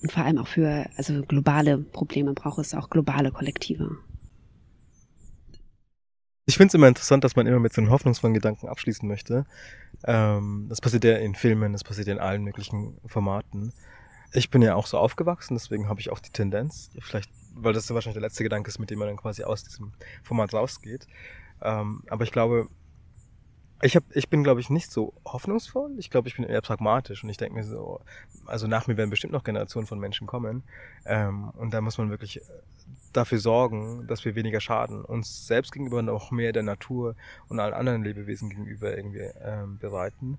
Und 0.03 0.13
vor 0.13 0.25
allem 0.25 0.39
auch 0.39 0.47
für 0.47 0.87
also 0.97 1.23
globale 1.23 1.79
Probleme 1.79 2.33
braucht 2.33 2.61
es 2.61 2.75
auch 2.75 2.91
globale 2.91 3.33
Kollektive. 3.33 3.97
Ich 6.49 6.57
finde 6.57 6.69
es 6.69 6.75
immer 6.75 6.87
interessant, 6.87 7.25
dass 7.25 7.35
man 7.35 7.49
immer 7.49 7.59
mit 7.59 7.73
so 7.73 7.81
einem 7.81 7.91
hoffnungsvollen 7.91 8.35
Gedanken 8.35 8.69
abschließen 8.69 9.09
möchte. 9.09 9.47
Ähm, 10.05 10.67
das 10.69 10.81
passiert 10.81 11.03
ja 11.03 11.17
in 11.17 11.35
Filmen, 11.35 11.73
das 11.73 11.83
passiert 11.83 12.07
ja 12.07 12.13
in 12.13 12.21
allen 12.21 12.45
möglichen 12.45 12.99
Formaten. 13.05 13.73
Ich 14.33 14.49
bin 14.49 14.63
ja 14.63 14.77
auch 14.77 14.87
so 14.87 14.97
aufgewachsen, 14.97 15.57
deswegen 15.57 15.89
habe 15.89 15.99
ich 15.99 16.11
auch 16.11 16.21
die 16.21 16.31
Tendenz, 16.31 16.91
vielleicht, 17.01 17.31
weil 17.55 17.73
das 17.73 17.93
wahrscheinlich 17.93 18.15
der 18.15 18.23
letzte 18.23 18.45
Gedanke 18.45 18.69
ist, 18.69 18.79
mit 18.79 18.91
dem 18.91 19.01
man 19.01 19.09
dann 19.09 19.17
quasi 19.17 19.43
aus 19.43 19.65
diesem 19.65 19.93
Format 20.23 20.55
rausgeht. 20.55 21.09
Ähm, 21.63 22.05
aber 22.09 22.23
ich 22.23 22.31
glaube, 22.31 22.69
ich, 23.83 23.95
hab, 23.95 24.05
ich 24.15 24.29
bin, 24.29 24.43
glaube 24.43 24.61
ich, 24.61 24.71
nicht 24.71 24.91
so 24.91 25.13
hoffnungsvoll. 25.25 25.93
Ich 25.99 26.11
glaube, 26.11 26.29
ich 26.29 26.37
bin 26.37 26.45
eher 26.45 26.63
pragmatisch 26.63 27.23
und 27.23 27.31
ich 27.31 27.37
denke 27.37 27.57
mir 27.57 27.65
so, 27.65 28.01
also 28.47 28.67
nach 28.67 28.87
mir 28.87 28.97
werden 28.97 29.11
bestimmt 29.11 29.33
noch 29.33 29.45
Generationen 29.45 29.87
von 29.87 29.99
Menschen 29.99 30.27
kommen. 30.27 30.63
Ähm, 31.05 31.51
und 31.51 31.75
da 31.75 31.81
muss 31.81 31.99
man 31.99 32.09
wirklich 32.11 32.41
dafür 33.13 33.39
sorgen, 33.39 34.07
dass 34.07 34.25
wir 34.25 34.35
weniger 34.35 34.61
Schaden 34.61 35.05
uns 35.05 35.47
selbst 35.47 35.73
gegenüber 35.73 36.03
noch 36.03 36.31
mehr 36.31 36.53
der 36.53 36.63
Natur 36.63 37.17
und 37.49 37.61
allen 37.61 37.75
anderen 37.75 38.03
Lebewesen 38.03 38.49
gegenüber 38.49 38.97
irgendwie 38.97 39.31
ähm, 39.43 39.79
bereiten. 39.79 40.39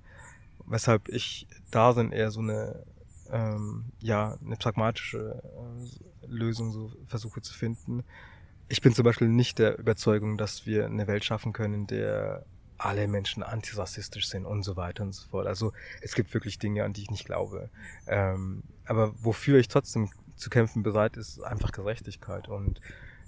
Weshalb 0.66 1.08
ich 1.08 1.48
da 1.70 1.94
sind 1.94 2.14
eher 2.14 2.32
so 2.32 2.40
eine, 2.40 2.84
ähm, 3.32 3.86
ja, 4.00 4.38
eine 4.44 4.56
pragmatische 4.56 5.42
äh, 5.44 6.28
Lösung 6.28 6.72
so 6.72 6.92
versuche 7.06 7.42
zu 7.42 7.54
finden. 7.54 8.04
Ich 8.68 8.82
bin 8.82 8.94
zum 8.94 9.06
Beispiel 9.06 9.30
nicht 9.30 9.60
der 9.60 9.78
Überzeugung, 9.78 10.38
dass 10.38 10.66
wir 10.66 10.86
eine 10.86 11.08
Welt 11.08 11.24
schaffen 11.24 11.54
können, 11.54 11.74
in 11.74 11.88
der 11.88 12.46
alle 12.78 13.08
Menschen 13.08 13.44
antirassistisch 13.44 14.28
sind 14.28 14.46
und 14.46 14.64
so 14.64 14.76
weiter 14.76 15.04
und 15.04 15.14
so 15.14 15.28
fort. 15.28 15.48
Also 15.48 15.74
es 16.02 16.16
gibt 16.16 16.34
wirklich 16.34 16.60
Dinge, 16.60 16.84
an 16.84 16.94
die 16.94 17.04
ich 17.04 17.12
nicht 17.12 17.26
glaube. 17.26 17.70
Ähm, 18.08 18.64
aber 18.86 19.14
wofür 19.22 19.60
ich 19.60 19.68
trotzdem 19.68 20.10
zu 20.36 20.50
kämpfen 20.50 20.84
bereit 20.84 21.18
ist, 21.18 21.42
einfach 21.42 21.72
Gerechtigkeit 21.72 22.48
und 22.48 22.80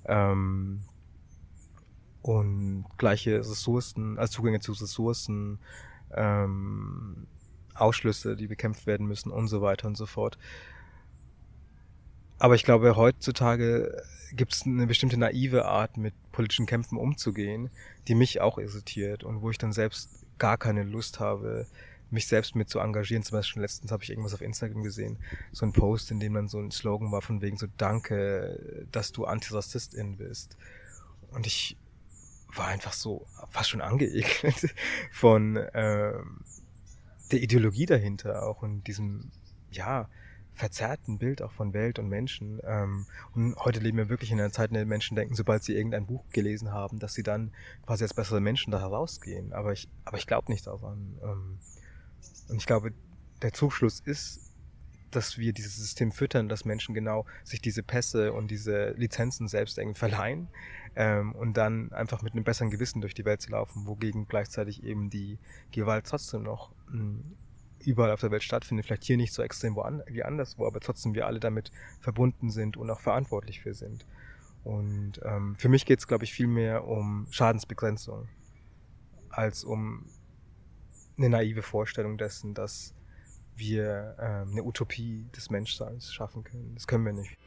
ähm, 0.06 0.82
und 2.22 2.86
gleiche 2.98 3.40
Ressourcen, 3.40 4.18
also 4.20 4.34
Zugänge 4.34 4.60
zu 4.60 4.74
Ressourcen, 4.74 5.60
ähm, 6.12 7.28
Ausschlüsse, 7.74 8.36
die 8.36 8.48
bekämpft 8.48 8.86
werden 8.86 9.08
müssen 9.08 9.32
und 9.32 9.48
so 9.48 9.62
weiter 9.62 9.88
und 9.88 9.96
so 9.96 10.06
fort. 10.06 10.38
Aber 12.40 12.56
ich 12.56 12.64
glaube, 12.64 12.96
heutzutage 12.96 14.02
gibt 14.34 14.54
es 14.54 14.66
eine 14.66 14.88
bestimmte 14.88 15.18
naive 15.18 15.66
Art, 15.66 15.98
mit 15.98 16.14
politischen 16.32 16.66
Kämpfen 16.66 16.98
umzugehen, 16.98 17.70
die 18.08 18.16
mich 18.16 18.42
auch 18.42 18.58
irritiert 18.58 19.24
und 19.24 19.42
wo 19.42 19.50
ich 19.50 19.58
dann 19.58 19.74
selbst 19.74 20.26
gar 20.38 20.58
keine 20.58 20.84
Lust 20.84 21.20
habe, 21.20 21.68
mich 22.12 22.28
selbst 22.28 22.56
mit 22.56 22.70
zu 22.70 22.80
engagieren. 22.80 23.24
Zum 23.24 23.38
Beispiel 23.38 23.62
letztens 23.62 23.92
habe 23.92 24.04
ich 24.04 24.10
irgendwas 24.10 24.34
auf 24.34 24.42
Instagram 24.42 24.84
gesehen, 24.84 25.18
so 25.52 25.66
ein 25.66 25.74
Post, 25.74 26.12
in 26.12 26.20
dem 26.20 26.34
dann 26.34 26.48
so 26.48 26.60
ein 26.60 26.72
Slogan 26.72 27.12
war 27.12 27.22
von 27.22 27.42
wegen 27.42 27.58
so 27.58 27.68
Danke, 27.78 28.88
dass 28.92 29.12
du 29.12 29.26
Antirassistin 29.26 30.18
bist. 30.18 30.58
Und 31.32 31.46
ich 31.46 31.78
war 32.56 32.68
einfach 32.68 32.94
so 32.94 33.28
fast 33.52 33.70
schon 33.70 33.82
angeekelt 33.82 34.74
von 35.12 35.60
ähm, 35.74 36.42
der 37.32 37.42
Ideologie 37.42 37.86
dahinter 37.86 38.44
auch 38.44 38.64
und 38.64 38.88
diesem, 38.88 39.32
ja, 39.72 40.10
verzerrten 40.60 41.18
Bild 41.18 41.42
auch 41.42 41.54
von 41.54 41.74
Welt 41.74 42.00
und 42.00 42.10
Menschen. 42.10 42.60
Ähm, 42.64 43.06
und 43.34 43.56
heute 43.56 43.80
leben 43.80 43.98
wir 43.98 44.10
wirklich 44.10 44.32
in 44.32 44.40
einer 44.40 44.52
Zeit, 44.52 44.70
in 44.70 44.76
der 44.76 44.86
Menschen 44.86 45.16
denken, 45.16 45.34
sobald 45.34 45.64
sie 45.64 45.74
irgendein 45.74 46.06
Buch 46.06 46.26
gelesen 46.32 46.74
haben, 46.74 47.00
dass 47.00 47.14
sie 47.14 47.24
dann 47.24 47.52
quasi 47.86 48.04
als 48.04 48.14
bessere 48.14 48.42
Menschen 48.42 48.72
da 48.72 48.80
herausgehen. 48.80 49.54
Aber 49.54 49.72
ich, 49.72 49.88
aber 50.04 50.18
ich 50.18 50.28
glaube 50.28 50.52
nicht 50.52 50.68
daran. 50.68 51.18
Ähm, 51.24 51.60
und 52.50 52.58
ich 52.58 52.66
glaube, 52.66 52.92
der 53.42 53.54
Zugschluss 53.54 54.02
ist, 54.02 54.54
dass 55.12 55.38
wir 55.38 55.54
dieses 55.54 55.78
System 55.78 56.12
füttern, 56.12 56.50
dass 56.50 56.66
Menschen 56.66 56.94
genau 56.94 57.26
sich 57.44 57.62
diese 57.62 57.82
Pässe 57.82 58.34
und 58.34 58.52
diese 58.52 58.92
Lizenzen 58.92 59.48
selbst 59.48 59.78
irgendwie 59.78 59.98
verleihen 59.98 60.50
ähm, 60.96 61.34
und 61.34 61.56
dann 61.56 61.92
einfach 61.94 62.22
mit 62.22 62.34
einem 62.34 62.44
besseren 62.44 62.70
Gewissen 62.70 63.02
durch 63.02 63.14
die 63.14 63.26
Welt 63.26 63.42
zu 63.42 63.50
laufen, 63.52 63.88
wogegen 63.88 64.28
gleichzeitig 64.28 64.84
eben 64.84 65.10
die 65.10 65.40
Gewalt 65.72 66.06
trotzdem 66.06 66.44
noch 66.44 66.74
mh, 66.88 67.00
hm, 67.00 67.38
überall 67.86 68.12
auf 68.12 68.22
der 68.22 68.32
Welt 68.32 68.44
stattfindet, 68.44 68.86
vielleicht 68.86 69.04
hier 69.04 69.18
nicht 69.18 69.34
so 69.34 69.42
extrem 69.42 69.76
wie 69.76 70.24
anderswo, 70.24 70.68
aber 70.68 70.80
trotzdem 70.80 71.14
wir 71.14 71.28
alle 71.28 71.40
damit 71.40 71.72
verbunden 72.00 72.50
sind 72.50 72.78
und 72.78 72.90
auch 72.90 73.00
verantwortlich 73.00 73.62
für 73.62 73.74
sind. 73.74 74.06
Und 74.64 75.22
ähm, 75.24 75.56
für 75.58 75.70
mich 75.70 75.86
geht 75.86 76.00
es, 76.00 76.08
glaube 76.08 76.26
ich, 76.26 76.34
viel 76.34 76.48
mehr 76.48 76.86
um 76.86 77.28
Schadensbegrenzung 77.32 78.28
als 79.30 79.64
um 79.64 80.06
eine 81.18 81.30
naive 81.30 81.62
Vorstellung 81.62 82.18
dessen, 82.18 82.54
dass 82.54 82.96
wir 83.56 84.16
ähm, 84.20 84.52
eine 84.52 84.64
Utopie 84.64 85.30
des 85.36 85.50
Menschseins 85.50 86.14
schaffen 86.14 86.44
können. 86.44 86.74
Das 86.76 86.88
können 86.88 87.06
wir 87.06 87.14
nicht. 87.14 87.38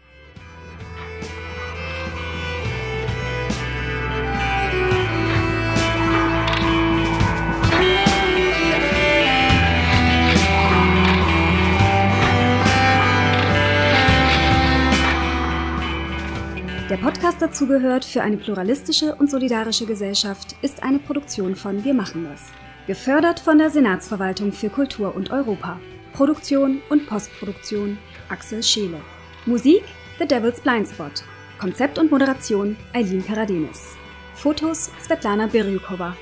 Der 16.92 16.98
Podcast 16.98 17.40
dazugehört 17.40 18.04
für 18.04 18.22
eine 18.22 18.36
pluralistische 18.36 19.14
und 19.14 19.30
solidarische 19.30 19.86
Gesellschaft 19.86 20.56
ist 20.60 20.82
eine 20.82 20.98
Produktion 20.98 21.56
von 21.56 21.82
Wir 21.84 21.94
machen 21.94 22.28
das. 22.30 22.50
Gefördert 22.86 23.40
von 23.40 23.56
der 23.56 23.70
Senatsverwaltung 23.70 24.52
für 24.52 24.68
Kultur 24.68 25.16
und 25.16 25.30
Europa. 25.30 25.80
Produktion 26.12 26.82
und 26.90 27.06
Postproduktion 27.06 27.96
Axel 28.28 28.62
Scheele. 28.62 29.00
Musik 29.46 29.82
The 30.18 30.26
Devil's 30.26 30.60
Blindspot. 30.60 31.24
Konzept 31.58 31.98
und 31.98 32.10
Moderation 32.10 32.76
Eileen 32.92 33.24
Karadenis. 33.24 33.96
Fotos 34.34 34.90
Svetlana 35.02 35.46
Biryukova. 35.46 36.14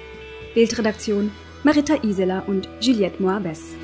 Bildredaktion 0.54 1.32
Marita 1.64 1.96
Isela 2.04 2.44
und 2.46 2.68
Juliette 2.80 3.20
Moabes. 3.20 3.74